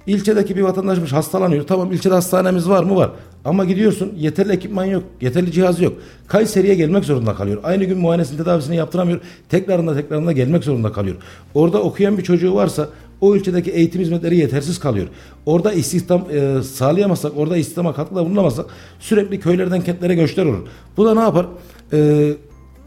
ilçedeki 0.07 0.57
bir 0.57 0.63
vatandaşımız 0.63 1.13
hastalanıyor. 1.13 1.67
Tamam 1.67 1.93
ilçede 1.93 2.15
hastanemiz 2.15 2.69
var 2.69 2.85
mı? 2.85 2.97
Var. 2.97 3.11
Ama 3.45 3.65
gidiyorsun 3.65 4.13
yeterli 4.17 4.53
ekipman 4.53 4.85
yok. 4.85 5.03
Yeterli 5.21 5.53
cihaz 5.53 5.81
yok. 5.81 5.93
Kayseri'ye 6.27 6.75
gelmek 6.75 7.05
zorunda 7.05 7.35
kalıyor. 7.35 7.61
Aynı 7.63 7.85
gün 7.85 7.99
muayenesini 7.99 8.39
tedavisini 8.39 8.77
yaptıramıyor. 8.77 9.21
Tekrarında 9.49 9.95
tekrarında 9.95 10.33
gelmek 10.33 10.65
zorunda 10.65 10.93
kalıyor. 10.93 11.17
Orada 11.55 11.83
okuyan 11.83 12.19
bir 12.19 12.23
çocuğu 12.23 12.55
varsa 12.55 12.89
o 13.21 13.37
ilçedeki 13.37 13.71
eğitim 13.71 14.01
hizmetleri 14.01 14.37
yetersiz 14.37 14.81
kalıyor. 14.81 15.09
Orada 15.47 15.73
istihdam 15.73 16.25
e, 16.33 16.63
sağlayamazsak, 16.63 17.33
orada 17.37 17.57
istihdama 17.57 17.95
katkıda 17.95 18.27
bulunamazsak 18.27 18.67
sürekli 19.01 19.41
köylerden 19.41 19.81
kentlere 19.81 20.15
göçler 20.15 20.47
olur. 20.47 20.67
Bu 20.97 21.05
da 21.05 21.15
ne 21.15 21.21
yapar? 21.21 21.47
E, 21.93 22.31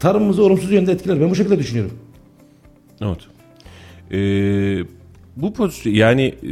tarımımızı 0.00 0.42
olumsuz 0.42 0.72
yönde 0.72 0.92
etkiler. 0.92 1.20
Ben 1.20 1.30
bu 1.30 1.34
şekilde 1.34 1.58
düşünüyorum. 1.58 1.92
Evet. 3.00 3.18
Ee, 4.12 4.84
bu 5.36 5.52
pozisyon 5.52 5.92
yani 5.92 6.22
e, 6.22 6.50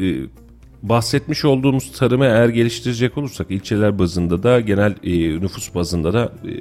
bahsetmiş 0.83 1.45
olduğumuz 1.45 1.93
tarımı 1.93 2.25
eğer 2.25 2.49
geliştirecek 2.49 3.19
olursak 3.19 3.51
ilçeler 3.51 3.99
bazında 3.99 4.43
da 4.43 4.61
genel 4.61 4.95
e, 5.03 5.41
nüfus 5.41 5.75
bazında 5.75 6.13
da 6.13 6.33
e, 6.45 6.53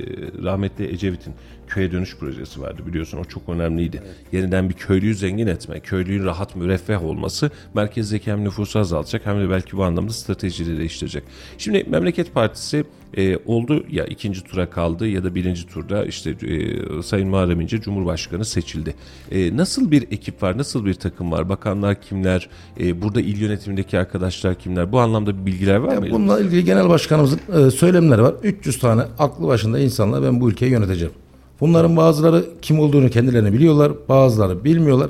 rahmetli 0.44 0.94
Ecevit'in 0.94 1.34
köye 1.72 1.92
dönüş 1.92 2.18
projesi 2.18 2.62
vardı 2.62 2.82
biliyorsun 2.88 3.18
o 3.18 3.24
çok 3.24 3.50
önemliydi. 3.50 4.02
Yeniden 4.32 4.70
bir 4.70 4.74
köylüyü 4.74 5.16
zengin 5.16 5.48
etme, 5.48 5.80
köylünün 5.80 6.26
rahat 6.26 6.56
müreffeh 6.56 7.04
olması 7.04 7.52
merkezdeki 7.74 8.32
hem 8.32 8.44
nüfusu 8.44 8.80
azaltacak 8.80 9.26
hem 9.26 9.42
de 9.42 9.50
belki 9.50 9.78
bu 9.78 9.84
anlamda 9.84 10.14
stratejileri 10.14 10.78
değiştirecek. 10.78 11.24
Şimdi 11.58 11.86
Memleket 11.90 12.34
Partisi 12.34 12.84
e, 13.18 13.38
oldu 13.46 13.86
ya 13.90 14.06
ikinci 14.06 14.44
tura 14.44 14.70
kaldı 14.70 15.08
ya 15.08 15.24
da 15.24 15.36
birinci 15.36 15.68
turda 15.68 16.06
işte 16.06 16.30
e, 16.30 17.04
Sayın 17.04 17.30
Muharrem 17.30 17.62
İnce 17.62 17.82
Cumhurbaşkanı 17.82 18.46
seçildi. 18.46 18.96
E, 19.32 19.58
nasıl 19.58 19.92
bir 19.92 20.04
ekip 20.12 20.44
var, 20.44 20.58
nasıl 20.58 20.86
bir 20.86 20.94
takım 20.94 21.32
var, 21.32 21.50
bakanlar 21.50 22.02
kimler, 22.02 22.50
e, 22.80 23.02
burada 23.02 23.22
il 23.22 23.42
yönetimindeki 23.42 24.00
arkadaşlar 24.00 24.56
kimler 24.56 24.92
bu 24.92 25.00
anlamda 25.00 25.40
bir 25.40 25.46
bilgiler 25.46 25.76
var 25.76 25.98
mı? 25.98 26.08
Bununla 26.12 26.40
ilgili 26.40 26.66
genel 26.66 26.90
başkanımızın 26.90 27.40
e, 27.54 27.72
söylemleri 27.72 28.22
var. 28.22 28.36
300 28.44 28.80
tane 28.80 29.02
aklı 29.20 29.48
başında 29.48 29.80
insanla 29.80 30.24
ben 30.24 30.42
bu 30.42 30.50
ülkeyi 30.50 30.72
yöneteceğim. 30.72 31.14
Bunların 31.62 31.98
bazıları 31.98 32.46
kim 32.62 32.80
olduğunu 32.80 33.10
kendilerini 33.10 33.54
biliyorlar, 33.54 33.92
bazıları 34.10 34.64
bilmiyorlar. 34.64 35.10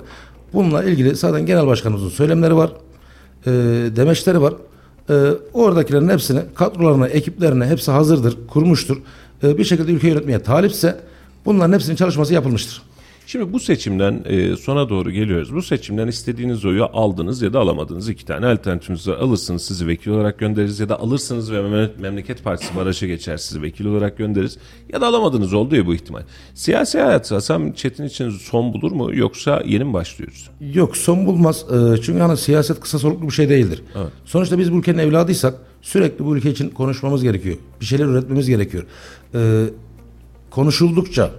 Bununla 0.54 0.84
ilgili 0.84 1.16
zaten 1.16 1.46
genel 1.46 1.68
başkanımızın 1.68 2.10
söylemleri 2.10 2.56
var, 2.56 2.72
e, 3.46 3.52
demeçleri 3.96 4.42
var. 4.42 4.54
E, 5.10 5.14
oradakilerin 5.54 6.10
hepsini 6.10 6.40
kadrolarına, 6.56 7.08
ekiplerine 7.08 7.66
hepsi 7.66 7.92
hazırdır, 7.92 8.38
kurmuştur. 8.48 8.98
E, 9.44 9.58
bir 9.58 9.64
şekilde 9.64 9.92
ülke 9.92 10.08
yönetmeye 10.08 10.40
talipse 10.40 11.00
bunların 11.46 11.74
hepsinin 11.74 11.96
çalışması 11.96 12.34
yapılmıştır. 12.34 12.82
Şimdi 13.32 13.54
bu 13.54 13.60
seçimden 13.60 14.24
e, 14.26 14.56
sona 14.56 14.90
doğru 14.90 15.12
geliyoruz. 15.12 15.56
Bu 15.56 15.62
seçimden 15.62 16.08
istediğiniz 16.08 16.66
oyu 16.66 16.86
aldınız 16.94 17.42
ya 17.42 17.54
da 17.54 17.60
alamadınız. 17.60 18.10
İki 18.10 18.26
tane 18.26 18.46
alternatifiniz 18.46 19.08
var. 19.08 19.18
Alırsınız 19.18 19.62
sizi 19.62 19.88
vekil 19.88 20.12
olarak 20.12 20.40
göndeririz 20.40 20.80
ya 20.80 20.90
da 20.90 21.00
alırsınız 21.00 21.52
ve 21.52 21.58
Mem- 21.58 21.90
Memleket 22.00 22.44
Partisi 22.44 22.76
barajı 22.76 23.06
geçer 23.06 23.38
sizi 23.38 23.62
vekil 23.62 23.86
olarak 23.86 24.18
göndeririz. 24.18 24.58
Ya 24.94 25.02
da 25.02 25.08
alamadınız 25.08 25.54
oldu 25.54 25.76
ya 25.76 25.86
bu 25.86 25.96
ihtimal. 25.96 26.22
Siyasi 26.54 27.00
hayat 27.00 27.32
Hasan 27.32 27.72
Çetin 27.72 28.04
için 28.04 28.30
son 28.30 28.74
bulur 28.74 28.92
mu 28.92 29.16
yoksa 29.16 29.64
yeni 29.66 29.84
mi 29.84 29.94
başlıyoruz? 29.94 30.50
Yok 30.74 30.98
son 30.98 31.26
bulmaz. 31.26 31.66
E, 31.72 32.02
çünkü 32.02 32.20
hani 32.20 32.38
siyaset 32.38 32.80
kısa 32.80 33.00
soluklu 33.00 33.28
bir 33.28 33.34
şey 33.34 33.50
değildir. 33.50 33.84
Evet. 33.96 34.12
Sonuçta 34.26 34.58
biz 34.58 34.74
bu 34.74 34.78
ülkenin 34.78 34.98
evladıysak 34.98 35.54
sürekli 35.82 36.26
bu 36.26 36.38
ülke 36.38 36.50
için 36.50 36.70
konuşmamız 36.70 37.24
gerekiyor. 37.24 37.58
Bir 37.82 37.86
şeyler 37.86 38.06
üretmemiz 38.06 38.48
gerekiyor. 38.48 38.84
E, 39.36 39.66
konuşuldukça, 40.50 41.32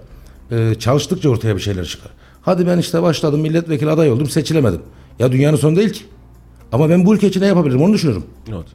e, 0.51 0.75
çalıştıkça 0.79 1.29
ortaya 1.29 1.55
bir 1.55 1.61
şeyler 1.61 1.85
çıkar. 1.85 2.11
Hadi 2.41 2.67
ben 2.67 2.77
işte 2.77 3.01
başladım 3.01 3.41
milletvekili 3.41 3.89
aday 3.89 4.11
oldum 4.11 4.29
seçilemedim. 4.29 4.81
Ya 5.19 5.31
dünyanın 5.31 5.57
sonu 5.57 5.75
değil 5.75 5.89
ki. 5.89 6.03
Ama 6.71 6.89
ben 6.89 7.05
bu 7.05 7.15
ülke 7.15 7.27
için 7.27 7.41
ne 7.41 7.45
yapabilirim 7.45 7.81
onu 7.81 7.93
düşünüyorum. 7.93 8.25
Evet. 8.49 8.67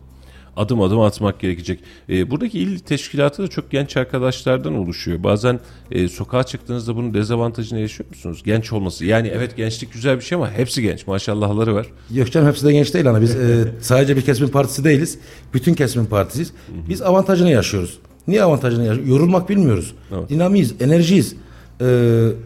Adım 0.56 0.80
adım 0.80 1.00
atmak 1.00 1.40
gerekecek. 1.40 1.80
E, 2.08 2.30
buradaki 2.30 2.58
il 2.58 2.78
teşkilatı 2.78 3.42
da 3.42 3.48
çok 3.48 3.70
genç 3.70 3.96
arkadaşlardan 3.96 4.74
oluşuyor. 4.74 5.24
Bazen 5.24 5.60
e, 5.90 6.08
sokağa 6.08 6.42
çıktığınızda 6.42 6.96
bunun 6.96 7.14
dezavantajını 7.14 7.80
yaşıyor 7.80 8.08
musunuz? 8.10 8.42
Genç 8.44 8.72
olması. 8.72 9.04
Yani 9.04 9.28
evet 9.28 9.56
gençlik 9.56 9.92
güzel 9.92 10.16
bir 10.16 10.24
şey 10.24 10.36
ama 10.36 10.50
hepsi 10.50 10.82
genç. 10.82 11.06
Maşallahları 11.06 11.74
var. 11.74 11.86
Yok 12.10 12.32
canım 12.32 12.48
hepsi 12.48 12.66
de 12.66 12.72
genç 12.72 12.94
değil 12.94 13.04
hani 13.04 13.22
biz 13.22 13.36
e, 13.36 13.64
sadece 13.80 14.16
bir 14.16 14.22
kesimin 14.22 14.50
partisi 14.50 14.84
değiliz. 14.84 15.18
Bütün 15.54 15.74
kesimin 15.74 16.06
partisiyiz. 16.06 16.52
Biz 16.88 17.02
avantajını 17.02 17.50
yaşıyoruz. 17.50 17.98
Niye 18.28 18.42
avantajını 18.42 18.84
yaşıyoruz? 18.84 19.10
Yorulmak 19.10 19.48
bilmiyoruz. 19.48 19.94
Dinamiyiz, 20.28 20.74
enerjiyiz. 20.80 21.36
E, 21.80 21.86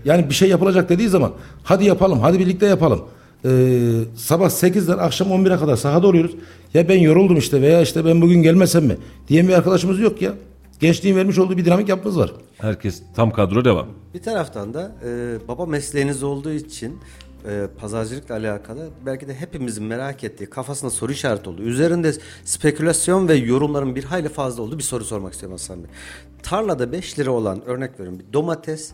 yani 0.04 0.28
bir 0.28 0.34
şey 0.34 0.48
yapılacak 0.48 0.88
dediği 0.88 1.08
zaman 1.08 1.32
hadi 1.62 1.84
yapalım, 1.84 2.20
hadi 2.20 2.38
birlikte 2.38 2.66
yapalım. 2.66 3.04
E, 3.44 3.50
sabah 4.16 4.50
8'den 4.50 4.98
akşam 4.98 5.28
11'e 5.28 5.58
kadar 5.58 5.76
sahada 5.76 6.06
oluyoruz. 6.06 6.32
Ya 6.74 6.88
ben 6.88 6.98
yoruldum 6.98 7.36
işte 7.36 7.62
veya 7.62 7.82
işte 7.82 8.04
ben 8.04 8.22
bugün 8.22 8.42
gelmesem 8.42 8.84
mi 8.84 8.96
diyen 9.28 9.48
bir 9.48 9.52
arkadaşımız 9.52 10.00
yok 10.00 10.22
ya. 10.22 10.32
Gençliğin 10.80 11.16
vermiş 11.16 11.38
olduğu 11.38 11.56
bir 11.56 11.64
dinamik 11.64 11.88
yapımız 11.88 12.18
var. 12.18 12.32
Herkes 12.58 13.02
tam 13.16 13.30
kadro 13.30 13.64
devam. 13.64 13.86
Bir 14.14 14.22
taraftan 14.22 14.74
da 14.74 14.92
e, 15.04 15.38
baba 15.48 15.66
mesleğiniz 15.66 16.22
olduğu 16.22 16.52
için 16.52 16.98
e, 17.48 17.66
pazarcılıkla 17.80 18.34
alakalı 18.34 18.88
belki 19.06 19.28
de 19.28 19.34
hepimizin 19.34 19.84
merak 19.84 20.24
ettiği 20.24 20.50
kafasında 20.50 20.90
soru 20.90 21.12
işareti 21.12 21.50
oldu. 21.50 21.62
Üzerinde 21.62 22.12
spekülasyon 22.44 23.28
ve 23.28 23.34
yorumların 23.34 23.96
bir 23.96 24.04
hayli 24.04 24.28
fazla 24.28 24.62
olduğu 24.62 24.78
bir 24.78 24.82
soru 24.82 25.04
sormak 25.04 25.32
istiyorum 25.32 25.58
Hasan 25.58 25.78
Bey. 25.78 25.90
Tarlada 26.42 26.92
5 26.92 27.18
lira 27.18 27.30
olan 27.30 27.64
örnek 27.64 28.00
veriyorum 28.00 28.18
bir 28.18 28.32
domates 28.32 28.92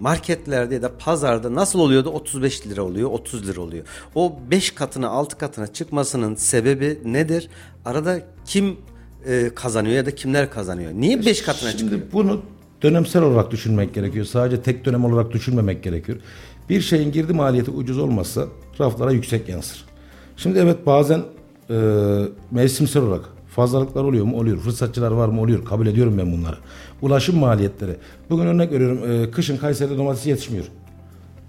marketlerde 0.00 0.74
ya 0.74 0.82
da 0.82 0.96
pazarda 0.98 1.54
nasıl 1.54 1.78
oluyordu 1.78 2.08
35 2.08 2.66
lira 2.66 2.82
oluyor 2.82 3.10
30 3.10 3.48
lira 3.48 3.60
oluyor. 3.60 3.84
O 4.14 4.38
5 4.50 4.70
katına 4.70 5.08
6 5.08 5.38
katına 5.38 5.66
çıkmasının 5.66 6.34
sebebi 6.34 6.98
nedir? 7.04 7.48
Arada 7.84 8.20
kim 8.44 8.76
e, 9.26 9.50
kazanıyor 9.54 9.94
ya 9.94 10.06
da 10.06 10.14
kimler 10.14 10.50
kazanıyor? 10.50 10.92
Niye 10.92 11.26
5 11.26 11.42
katına 11.42 11.70
çıkıyor? 11.70 11.90
Şimdi 11.90 12.12
bunu 12.12 12.40
dönemsel 12.82 13.22
olarak 13.22 13.50
düşünmek 13.50 13.94
gerekiyor. 13.94 14.24
Sadece 14.24 14.62
tek 14.62 14.84
dönem 14.84 15.04
olarak 15.04 15.32
düşünmemek 15.32 15.82
gerekiyor. 15.82 16.18
Bir 16.68 16.80
şeyin 16.80 17.12
girdi 17.12 17.32
maliyeti 17.32 17.70
ucuz 17.70 17.98
olmazsa 17.98 18.46
raflara 18.80 19.12
yüksek 19.12 19.48
yansır. 19.48 19.84
Şimdi 20.36 20.58
evet 20.58 20.86
bazen 20.86 21.22
e, 21.70 21.74
mevsimsel 22.50 23.02
olarak 23.02 23.24
fazlalıklar 23.50 24.04
oluyor 24.04 24.24
mu? 24.24 24.36
Oluyor. 24.36 24.58
Fırsatçılar 24.58 25.10
var 25.10 25.28
mı? 25.28 25.40
Oluyor. 25.40 25.64
Kabul 25.64 25.86
ediyorum 25.86 26.18
ben 26.18 26.32
bunları. 26.32 26.56
Ulaşım 27.02 27.38
maliyetleri. 27.38 27.96
Bugün 28.30 28.46
örnek 28.46 28.72
veriyorum. 28.72 28.98
e, 29.10 29.30
kışın 29.30 29.56
Kayseri'de 29.56 29.98
domates 29.98 30.26
yetişmiyor. 30.26 30.64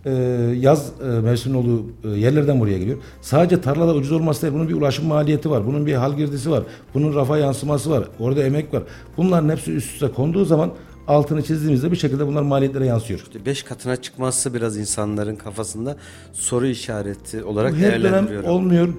E, 0.05 0.11
yaz 0.59 0.91
e, 1.01 1.05
mevsiminin 1.05 1.59
olduğu 1.59 1.85
e, 2.03 2.19
yerlerden 2.19 2.59
buraya 2.59 2.77
geliyor. 2.77 2.97
Sadece 3.21 3.61
tarlada 3.61 3.93
ucuz 3.95 4.11
olması 4.11 4.41
değil. 4.41 4.53
Bunun 4.53 4.69
bir 4.69 4.73
ulaşım 4.73 5.05
maliyeti 5.05 5.49
var. 5.49 5.67
Bunun 5.67 5.85
bir 5.85 5.93
hal 5.93 6.17
girdisi 6.17 6.51
var. 6.51 6.63
Bunun 6.93 7.15
rafa 7.15 7.37
yansıması 7.37 7.89
var. 7.89 8.03
Orada 8.19 8.43
emek 8.43 8.73
var. 8.73 8.83
Bunların 9.17 9.49
hepsi 9.49 9.71
üst 9.71 9.93
üste 9.93 10.07
konduğu 10.07 10.45
zaman 10.45 10.71
altını 11.07 11.43
çizdiğimizde 11.43 11.91
bir 11.91 11.97
şekilde 11.97 12.27
bunlar 12.27 12.41
maliyetlere 12.41 12.85
yansıyor. 12.85 13.25
5 13.45 13.63
katına 13.63 13.95
çıkması 13.95 14.53
biraz 14.53 14.77
insanların 14.77 15.35
kafasında 15.35 15.97
soru 16.33 16.67
işareti 16.67 17.43
olarak 17.43 17.73
Bu 17.73 17.77
her 17.77 18.03
dönem 18.03 18.27
olmuyor. 18.45 18.89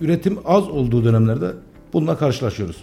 Üretim 0.00 0.38
az 0.44 0.68
olduğu 0.68 1.04
dönemlerde 1.04 1.52
bununla 1.92 2.18
karşılaşıyoruz. 2.18 2.76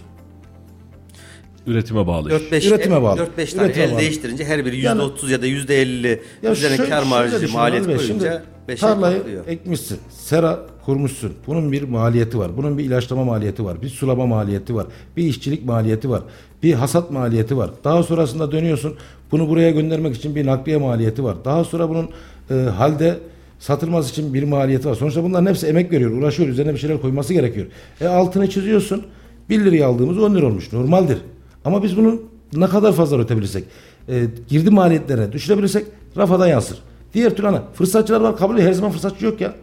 Üretime 1.66 2.06
bağlı. 2.06 2.30
4-5 2.30 2.68
Üretime 2.68 3.02
bağlı. 3.02 3.20
4-5 3.38 3.54
tane 3.56 3.66
Üretime 3.66 3.84
el 3.84 3.90
bağlı. 3.92 4.00
değiştirince 4.00 4.44
her 4.44 4.64
biri 4.66 4.80
Yani- 4.80 5.02
%30 5.02 5.30
ya 5.30 5.42
da 5.42 5.46
%50 5.46 6.20
Ya 6.42 6.52
üzerine 6.52 6.76
şöyle- 6.76 6.90
kar 6.90 7.02
marjı 7.02 7.52
maliyet 7.52 7.84
koyunca 7.84 8.06
şimdi 8.06 8.42
5'e 8.68 8.80
tarlayı 8.80 9.18
patlıyor. 9.18 9.46
ekmişsin, 9.46 9.98
sera 10.10 10.60
kurmuşsun. 10.84 11.32
Bunun 11.46 11.72
bir 11.72 11.82
maliyeti 11.82 12.38
var. 12.38 12.56
Bunun 12.56 12.78
bir 12.78 12.84
ilaçlama 12.84 13.24
maliyeti 13.24 13.64
var. 13.64 13.82
Bir 13.82 13.88
sulama 13.88 14.26
maliyeti 14.26 14.74
var. 14.74 14.86
Bir 15.16 15.24
işçilik 15.24 15.64
maliyeti 15.64 16.10
var. 16.10 16.22
Bir 16.62 16.74
hasat 16.74 17.10
maliyeti 17.10 17.56
var. 17.56 17.70
Daha 17.84 18.02
sonrasında 18.02 18.52
dönüyorsun. 18.52 18.94
Bunu 19.30 19.48
buraya 19.48 19.70
göndermek 19.70 20.16
için 20.16 20.34
bir 20.34 20.46
nakliye 20.46 20.76
maliyeti 20.76 21.24
var. 21.24 21.36
Daha 21.44 21.64
sonra 21.64 21.88
bunun 21.88 22.08
e, 22.50 22.54
halde 22.54 23.18
satılması 23.58 24.10
için 24.10 24.34
bir 24.34 24.42
maliyeti 24.42 24.88
var. 24.88 24.94
Sonuçta 24.94 25.22
bunların 25.22 25.46
hepsi 25.46 25.66
emek 25.66 25.92
veriyor, 25.92 26.10
uğraşıyor. 26.10 26.48
Üzerine 26.48 26.74
bir 26.74 26.78
şeyler 26.78 27.00
koyması 27.00 27.32
gerekiyor. 27.34 27.66
E 28.00 28.06
altını 28.06 28.50
çiziyorsun. 28.50 29.02
1 29.50 29.64
liraya 29.64 29.86
aldığımız 29.86 30.18
10 30.18 30.34
lira 30.34 30.46
olmuş. 30.46 30.72
Normaldir. 30.72 31.18
Ama 31.64 31.82
biz 31.82 31.96
bunu 31.96 32.22
ne 32.52 32.66
kadar 32.66 32.92
fazla 32.92 33.16
üretebilirsek, 33.16 33.64
e, 34.08 34.24
girdi 34.48 34.70
maliyetlerine 34.70 35.32
düşürebilirsek 35.32 35.86
rafadan 36.16 36.46
yansır. 36.46 36.78
Diğer 37.14 37.36
türlü 37.36 37.46
hani 37.46 37.58
fırsatçılar 37.74 38.20
var 38.20 38.36
kabul. 38.36 38.58
Her 38.58 38.72
zaman 38.72 38.92
fırsatçı 38.92 39.24
yok 39.24 39.40
ya. 39.40 39.54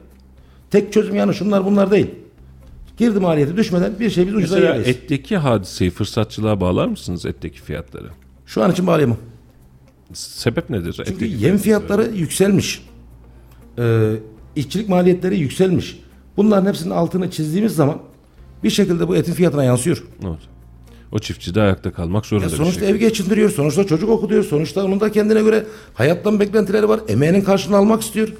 Tek 0.71 0.93
çözüm 0.93 1.15
yani 1.15 1.33
şunlar 1.33 1.65
bunlar 1.65 1.91
değil. 1.91 2.07
Girdi 2.97 3.19
maliyeti 3.19 3.57
düşmeden 3.57 3.99
bir 3.99 4.09
şey 4.09 4.27
biz 4.27 4.35
ucuza 4.35 4.55
Mesela 4.55 4.75
etteki 4.75 5.37
hadiseyi 5.37 5.91
fırsatçılığa 5.91 6.61
bağlar 6.61 6.87
mısınız 6.87 7.25
etteki 7.25 7.61
fiyatları? 7.61 8.07
Şu 8.45 8.63
an 8.63 8.71
için 8.71 8.87
bağlayamam. 8.87 9.17
Sebep 10.13 10.69
nedir? 10.69 10.93
Çünkü 10.93 11.11
Etteki 11.11 11.45
yem 11.45 11.57
fiyatları 11.57 12.09
yükselmiş. 12.15 12.81
Ee, 13.79 14.13
işçilik 14.55 14.89
maliyetleri 14.89 15.39
yükselmiş. 15.39 15.99
Bunların 16.37 16.65
hepsinin 16.65 16.89
altını 16.89 17.31
çizdiğimiz 17.31 17.75
zaman 17.75 17.97
bir 18.63 18.69
şekilde 18.69 19.07
bu 19.07 19.15
etin 19.15 19.33
fiyatına 19.33 19.63
yansıyor. 19.63 20.03
Evet. 20.23 20.39
O 21.11 21.19
çiftçi 21.19 21.55
de 21.55 21.61
ayakta 21.61 21.91
kalmak 21.91 22.25
zorunda. 22.25 22.45
Ya 22.45 22.51
bir 22.51 22.57
sonuçta 22.57 22.73
şekilde. 22.73 22.91
ev 22.91 22.95
geçindiriyor, 22.95 23.49
sonuçta 23.49 23.83
çocuk 23.83 24.09
okutuyor, 24.09 24.43
sonuçta 24.43 24.85
onun 24.85 24.99
da 24.99 25.11
kendine 25.11 25.41
göre 25.41 25.65
hayattan 25.93 26.39
beklentileri 26.39 26.89
var. 26.89 26.99
Emeğinin 27.07 27.41
karşılığını 27.41 27.77
almak 27.77 28.01
istiyor. 28.01 28.33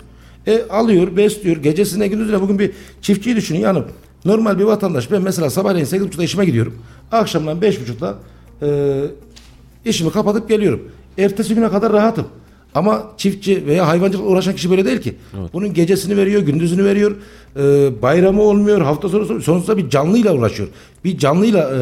E 0.47 0.63
alıyor, 0.69 1.17
besliyor. 1.17 1.57
Gecesine 1.57 2.07
gündüzüne 2.07 2.41
bugün 2.41 2.59
bir 2.59 2.71
çiftçiyi 3.01 3.35
düşünün. 3.35 3.59
Yani 3.59 3.83
normal 4.25 4.59
bir 4.59 4.63
vatandaş 4.63 5.11
ben 5.11 5.21
mesela 5.21 5.49
sabahleyin 5.49 5.85
8.30'da 5.85 6.23
işime 6.23 6.45
gidiyorum. 6.45 6.77
Akşamdan 7.11 7.59
5.30'da 7.59 8.15
e, 8.61 9.89
işimi 9.89 10.11
kapatıp 10.11 10.49
geliyorum. 10.49 10.91
Ertesi 11.17 11.55
güne 11.55 11.69
kadar 11.69 11.93
rahatım. 11.93 12.27
Ama 12.75 13.11
çiftçi 13.17 13.65
veya 13.67 13.87
hayvancılıkla 13.87 14.29
uğraşan 14.29 14.55
kişi 14.55 14.69
böyle 14.69 14.85
değil 14.85 15.01
ki. 15.01 15.15
Bunun 15.53 15.73
gecesini 15.73 16.17
veriyor, 16.17 16.41
gündüzünü 16.41 16.85
veriyor. 16.85 17.15
E, 17.55 17.61
bayramı 18.01 18.41
olmuyor, 18.41 18.81
hafta 18.81 19.09
sonu 19.09 19.41
sonuçta 19.41 19.77
bir 19.77 19.89
canlıyla 19.89 20.33
uğraşıyor. 20.35 20.69
Bir 21.03 21.17
canlıyla 21.17 21.71
e, 21.71 21.79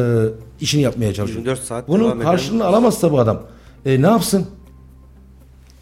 işini 0.60 0.82
yapmaya 0.82 1.14
çalışıyor. 1.14 1.38
24 1.40 1.60
saat 1.60 1.88
devam 1.88 2.00
Bunun 2.00 2.08
eden- 2.10 2.22
karşılığını 2.22 2.64
alamazsa 2.64 3.12
bu 3.12 3.18
adam 3.20 3.42
e, 3.86 4.02
ne 4.02 4.06
yapsın? 4.06 4.46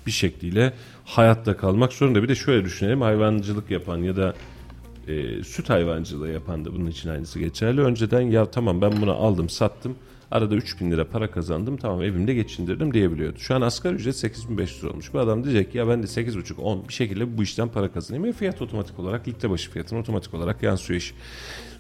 bir 0.07 0.11
şekliyle 0.11 0.73
hayatta 1.05 1.57
kalmak 1.57 1.93
zorunda. 1.93 2.23
Bir 2.23 2.29
de 2.29 2.35
şöyle 2.35 2.65
düşünelim 2.65 3.01
hayvancılık 3.01 3.71
yapan 3.71 3.99
ya 3.99 4.17
da 4.17 4.35
e, 5.09 5.43
süt 5.45 5.71
hayvancılığı 5.71 6.29
yapan 6.31 6.65
da 6.65 6.73
bunun 6.75 6.87
için 6.87 7.09
aynısı 7.09 7.39
geçerli. 7.39 7.81
Önceden 7.81 8.21
ya 8.21 8.47
tamam 8.47 8.81
ben 8.81 8.93
bunu 9.03 9.13
aldım 9.13 9.49
sattım 9.49 9.95
arada 10.31 10.55
3000 10.55 10.91
lira 10.91 11.09
para 11.09 11.31
kazandım 11.31 11.77
tamam 11.77 12.03
evimde 12.03 12.35
geçindirdim 12.35 12.95
diyebiliyordu. 12.95 13.39
Şu 13.39 13.55
an 13.55 13.61
asgari 13.61 13.95
ücret 13.95 14.17
8500 14.17 14.85
olmuş. 14.85 15.15
Bu 15.15 15.19
adam 15.19 15.45
diyecek 15.45 15.73
ki 15.73 15.79
ya 15.79 15.89
ben 15.89 16.03
de 16.03 16.07
8,5-10 16.07 16.89
bir 16.89 16.93
şekilde 16.93 17.39
bu 17.39 17.43
işten 17.43 17.69
para 17.69 17.93
kazanayım. 17.93 18.25
Ve 18.25 18.33
fiyat 18.33 18.63
otomatik 18.63 18.99
olarak 18.99 19.29
litre 19.29 19.51
başı 19.51 19.71
fiyatına 19.71 19.99
otomatik 19.99 20.35
olarak 20.35 20.63
yansıyor 20.63 21.01
iş. 21.01 21.15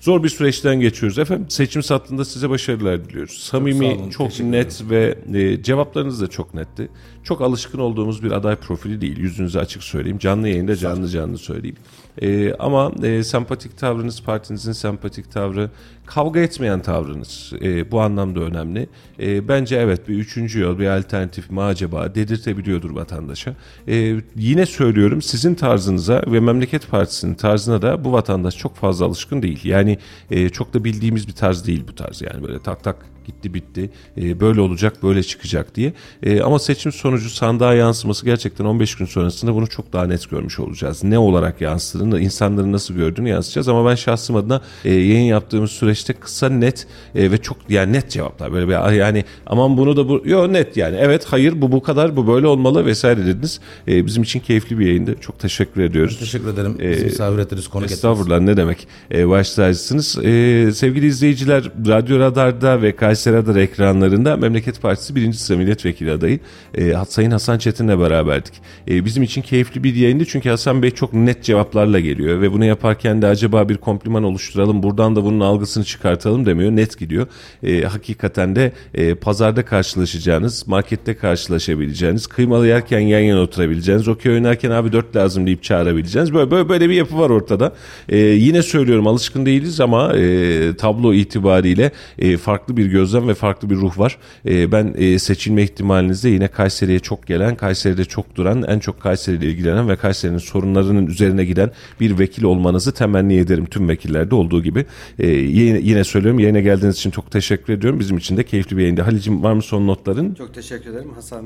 Zor 0.01 0.22
bir 0.22 0.28
süreçten 0.28 0.80
geçiyoruz. 0.80 1.18
Efendim 1.18 1.46
seçim 1.51 1.82
sattığında 1.82 2.24
size 2.24 2.51
başarılar 2.51 3.05
diliyoruz. 3.05 3.38
Samimi, 3.38 3.86
sağ 3.86 4.01
olun, 4.01 4.11
çok 4.11 4.40
net 4.40 4.90
ve 4.90 5.18
e, 5.34 5.62
cevaplarınız 5.62 6.20
da 6.20 6.26
çok 6.26 6.55
netti. 6.55 6.88
Çok 7.24 7.40
alışkın 7.40 7.78
olduğumuz 7.78 8.22
bir 8.22 8.30
aday 8.30 8.57
profili 8.57 9.01
değil. 9.01 9.18
Yüzünüzü 9.18 9.59
açık 9.59 9.82
söyleyeyim. 9.82 10.18
Canlı 10.18 10.48
yayında 10.48 10.76
canlı 10.76 11.09
canlı 11.09 11.38
söyleyeyim. 11.38 11.76
E, 12.22 12.55
ama 12.55 12.92
e, 13.03 13.24
sempatik 13.24 13.78
tavrınız, 13.78 14.22
partinizin 14.22 14.72
sempatik 14.72 15.32
tavrı, 15.32 15.70
kavga 16.14 16.40
etmeyen 16.40 16.82
tavrınız 16.82 17.52
e, 17.62 17.90
bu 17.90 18.00
anlamda 18.00 18.40
da 18.40 18.44
önemli. 18.44 18.88
E, 19.20 19.48
bence 19.48 19.76
evet 19.76 20.08
bir 20.08 20.14
üçüncü 20.14 20.61
yol, 20.61 20.78
bir 20.78 20.86
alternatif 20.86 21.50
mi 21.50 21.62
acaba 21.62 22.14
dedirtebiliyordur 22.14 22.90
vatandaşa. 22.90 23.54
E, 23.88 24.16
yine 24.36 24.66
söylüyorum 24.66 25.22
sizin 25.22 25.54
tarzınıza 25.54 26.22
ve 26.26 26.40
Memleket 26.40 26.90
Partisi'nin 26.90 27.34
tarzına 27.34 27.82
da 27.82 28.04
bu 28.04 28.12
vatandaş 28.12 28.56
çok 28.56 28.76
fazla 28.76 29.06
alışkın 29.06 29.42
değil. 29.42 29.64
Yani 29.64 29.98
e, 30.30 30.48
çok 30.48 30.74
da 30.74 30.84
bildiğimiz 30.84 31.28
bir 31.28 31.32
tarz 31.32 31.66
değil 31.66 31.84
bu 31.88 31.94
tarz. 31.94 32.22
Yani 32.22 32.42
böyle 32.42 32.62
tak 32.62 32.84
tak 32.84 32.96
gitti 33.26 33.54
bitti 33.54 33.90
e, 34.16 34.40
böyle 34.40 34.61
olacak 34.61 35.02
böyle 35.02 35.22
çıkacak 35.22 35.74
diye. 35.74 35.92
E, 36.22 36.40
ama 36.40 36.58
seçim 36.58 36.92
sonucu 36.92 37.30
sandığa 37.30 37.74
yansıması 37.74 38.24
gerçekten 38.24 38.64
15 38.64 38.94
gün 38.94 39.06
sonrasında 39.06 39.54
bunu 39.54 39.66
çok 39.66 39.92
daha 39.92 40.06
net 40.06 40.30
görmüş 40.30 40.58
olacağız. 40.58 41.04
Ne 41.04 41.18
olarak 41.18 41.61
yansıdığını, 41.61 42.20
insanların 42.20 42.72
nasıl 42.72 42.94
gördüğünü 42.94 43.28
yansıtacağız. 43.28 43.68
Ama 43.68 43.90
ben 43.90 43.94
şahsım 43.94 44.36
adına 44.36 44.61
e, 44.84 44.94
yayın 44.94 45.26
yaptığımız 45.26 45.70
süreçte 46.01 46.12
kısa 46.12 46.48
net 46.48 46.86
e, 47.14 47.30
ve 47.30 47.38
çok 47.38 47.57
yani 47.68 47.92
net 47.92 48.11
cevaplar. 48.11 48.53
Böyle 48.53 48.68
bir 48.68 48.92
yani 48.92 49.24
aman 49.46 49.76
bunu 49.76 49.96
da 49.96 50.09
bu 50.09 50.22
yok 50.24 50.51
net 50.51 50.76
yani 50.76 50.96
evet 51.01 51.24
hayır 51.24 51.62
bu 51.62 51.72
bu 51.72 51.82
kadar 51.82 52.16
bu 52.16 52.26
böyle 52.26 52.46
olmalı 52.46 52.86
vesaire 52.86 53.26
dediniz. 53.26 53.61
E, 53.88 54.07
bizim 54.07 54.22
için 54.22 54.40
keyifli 54.40 54.78
bir 54.78 54.86
yayındı. 54.86 55.14
Çok 55.20 55.38
teşekkür 55.38 55.80
ediyoruz. 55.82 56.18
Teşekkür 56.18 56.48
ederim. 56.48 56.76
Bizi 56.78 57.05
misafir 57.05 57.38
ettiniz, 57.38 57.66
ettiniz. 57.66 57.92
Estağfurullah 57.92 58.40
ne 58.40 58.57
demek. 58.57 58.88
E, 59.14 59.28
baş 59.28 59.55
tacısınız. 59.55 60.18
E, 60.24 60.72
sevgili 60.74 61.07
izleyiciler 61.07 61.64
Radyo 61.88 62.18
Radar'da 62.18 62.82
ve 62.82 62.96
Kayseri 62.96 63.36
Radar 63.36 63.57
ekranlarında 63.57 64.36
Memleket 64.36 64.82
Partisi 64.82 65.14
birinci 65.16 65.38
sıra 65.38 65.59
milletvekili 65.59 66.11
adayı 66.11 66.38
e, 66.74 66.94
Sayın 67.09 67.30
Hasan 67.30 67.59
Çetin'le 67.59 68.01
beraberdik. 68.01 68.55
E, 68.88 69.05
bizim 69.05 69.22
için 69.22 69.42
keyifli 69.42 69.84
bir 69.84 69.94
yayındı 69.94 70.24
çünkü 70.24 70.48
Hasan 70.48 70.82
Bey 70.82 70.90
çok 70.90 71.14
net 71.14 71.44
cevaplarla 71.44 72.01
geliyor 72.01 72.40
ve 72.40 72.53
bunu 72.53 72.64
yaparken 72.64 73.22
de 73.22 73.26
acaba 73.26 73.68
bir 73.68 73.76
kompliman 73.76 74.24
oluşturalım 74.24 74.82
buradan 74.82 75.16
da 75.16 75.24
bunun 75.24 75.40
algısını 75.40 75.80
çıkartalım 75.85 76.47
demiyor. 76.47 76.70
Net 76.70 76.99
gidiyor. 76.99 77.26
E, 77.62 77.83
hakikaten 77.83 78.57
de 78.57 78.72
e, 78.95 79.14
pazarda 79.14 79.64
karşılaşacağınız, 79.64 80.68
markette 80.68 81.16
karşılaşabileceğiniz, 81.16 82.26
kıymalı 82.26 82.66
yerken 82.66 83.01
yan 83.01 83.20
yana 83.20 83.41
oturabileceğiniz, 83.41 84.09
okey 84.09 84.33
oynarken 84.33 84.70
abi 84.70 84.93
dört 84.93 85.16
lazım 85.16 85.47
deyip 85.47 85.62
çağırabileceğiniz 85.62 86.35
böyle 86.35 86.51
böyle, 86.51 86.68
böyle 86.68 86.89
bir 86.89 86.95
yapı 86.95 87.18
var 87.18 87.31
ortada. 87.31 87.72
E, 88.09 88.16
yine 88.18 88.62
söylüyorum 88.62 89.07
alışkın 89.07 89.47
değiliz 89.47 89.81
ama 89.81 90.16
e, 90.16 90.76
tablo 90.76 91.14
itibariyle 91.14 91.91
e, 92.18 92.37
farklı 92.37 92.76
bir 92.76 92.87
gözlem 92.87 93.28
ve 93.28 93.35
farklı 93.35 93.70
bir 93.70 93.76
ruh 93.76 93.99
var. 93.99 94.18
E, 94.47 94.72
ben 94.72 94.95
e, 94.99 95.18
seçilme 95.18 95.62
ihtimalinizde 95.62 96.28
yine 96.28 96.49
Kayseri'ye 96.49 96.99
çok 96.99 97.26
gelen, 97.26 97.57
Kayseri'de 97.57 98.05
çok 98.05 98.37
duran, 98.37 98.62
en 98.62 98.78
çok 98.78 99.01
Kayseri 99.01 99.37
ile 99.37 99.47
ilgilenen 99.47 99.89
ve 99.89 99.97
Kayseri'nin 99.97 100.39
sorunlarının 100.39 101.07
üzerine 101.07 101.45
giden 101.45 101.70
bir 102.01 102.18
vekil 102.18 102.45
olmanızı 102.45 102.93
temenni 102.93 103.35
ederim 103.37 103.66
tüm 103.66 103.89
vekillerde 103.89 104.35
olduğu 104.35 104.62
gibi. 104.62 104.85
E, 105.18 105.28
yine, 105.70 105.88
yine 105.88 106.04
söylüyorum 106.04 106.38
yayına 106.38 106.60
geldiğiniz 106.60 106.96
için 106.96 107.10
çok 107.10 107.30
teşekkür 107.30 107.72
ediyorum. 107.72 108.00
Bizim 108.00 108.16
için 108.16 108.36
de 108.36 108.44
keyifli 108.44 108.76
bir 108.76 108.82
yayında. 108.82 109.06
Halicim 109.06 109.42
var 109.42 109.52
mı 109.52 109.62
son 109.62 109.86
notların? 109.86 110.34
Çok 110.34 110.54
teşekkür 110.54 110.90
ederim. 110.90 111.10
Hasan 111.14 111.44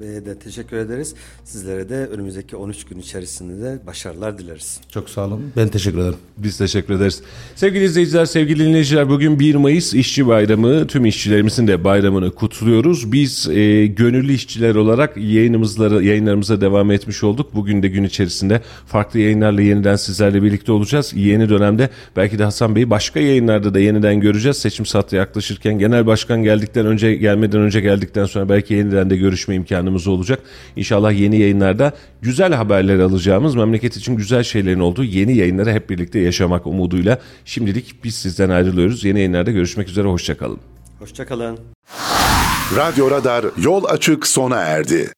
Bey'e 0.00 0.26
de 0.26 0.38
teşekkür 0.38 0.76
ederiz. 0.76 1.14
Sizlere 1.44 1.88
de 1.88 1.94
önümüzdeki 2.06 2.56
13 2.56 2.84
gün 2.84 2.98
içerisinde 2.98 3.64
de 3.64 3.78
başarılar 3.86 4.38
dileriz. 4.38 4.80
Çok 4.88 5.10
sağ 5.10 5.26
olun. 5.26 5.52
Ben 5.56 5.68
teşekkür 5.68 5.98
ederim. 5.98 6.16
Biz 6.38 6.58
teşekkür 6.58 6.94
ederiz. 6.94 7.22
Sevgili 7.54 7.84
izleyiciler, 7.84 8.24
sevgili 8.24 8.64
dinleyiciler 8.64 9.08
bugün 9.08 9.40
1 9.40 9.54
Mayıs 9.54 9.94
İşçi 9.94 10.26
Bayramı. 10.26 10.86
Tüm 10.86 11.06
işçilerimizin 11.06 11.66
de 11.66 11.84
bayramını 11.84 12.30
kutluyoruz. 12.30 13.12
Biz 13.12 13.48
e, 13.48 13.86
gönüllü 13.86 14.32
işçiler 14.32 14.74
olarak 14.74 15.16
yayınımızları, 15.16 16.04
yayınlarımıza 16.04 16.60
devam 16.60 16.90
etmiş 16.90 17.24
olduk. 17.24 17.54
Bugün 17.54 17.82
de 17.82 17.88
gün 17.88 18.04
içerisinde 18.04 18.62
farklı 18.86 19.20
yayınlarla 19.20 19.62
yeniden 19.62 19.96
sizlerle 19.96 20.42
birlikte 20.42 20.72
olacağız. 20.72 21.12
Yeni 21.16 21.48
dönemde 21.48 21.90
belki 22.16 22.38
de 22.38 22.44
Hasan 22.44 22.76
Bey'i 22.76 22.90
başka 22.90 23.20
yayınlarda 23.20 23.63
da 23.74 23.78
yeniden 23.78 24.20
göreceğiz. 24.20 24.56
Seçim 24.56 24.86
saati 24.86 25.16
yaklaşırken 25.16 25.78
genel 25.78 26.06
başkan 26.06 26.42
geldikten 26.42 26.86
önce 26.86 27.14
gelmeden 27.14 27.60
önce 27.60 27.80
geldikten 27.80 28.24
sonra 28.24 28.48
belki 28.48 28.74
yeniden 28.74 29.10
de 29.10 29.16
görüşme 29.16 29.54
imkanımız 29.54 30.06
olacak. 30.06 30.40
İnşallah 30.76 31.12
yeni 31.12 31.38
yayınlarda 31.38 31.92
güzel 32.22 32.52
haberler 32.52 32.98
alacağımız, 32.98 33.54
memleket 33.54 33.96
için 33.96 34.16
güzel 34.16 34.42
şeylerin 34.42 34.80
olduğu 34.80 35.04
yeni 35.04 35.36
yayınları 35.36 35.72
hep 35.72 35.90
birlikte 35.90 36.18
yaşamak 36.18 36.66
umuduyla 36.66 37.18
şimdilik 37.44 38.04
biz 38.04 38.14
sizden 38.14 38.50
ayrılıyoruz. 38.50 39.04
Yeni 39.04 39.18
yayınlarda 39.18 39.50
görüşmek 39.50 39.88
üzere. 39.88 40.08
Hoşçakalın. 40.08 40.58
Hoşçakalın. 40.98 41.58
Radyo 42.76 43.10
Radar 43.10 43.44
yol 43.62 43.84
açık 43.84 44.26
sona 44.26 44.56
erdi. 44.56 45.14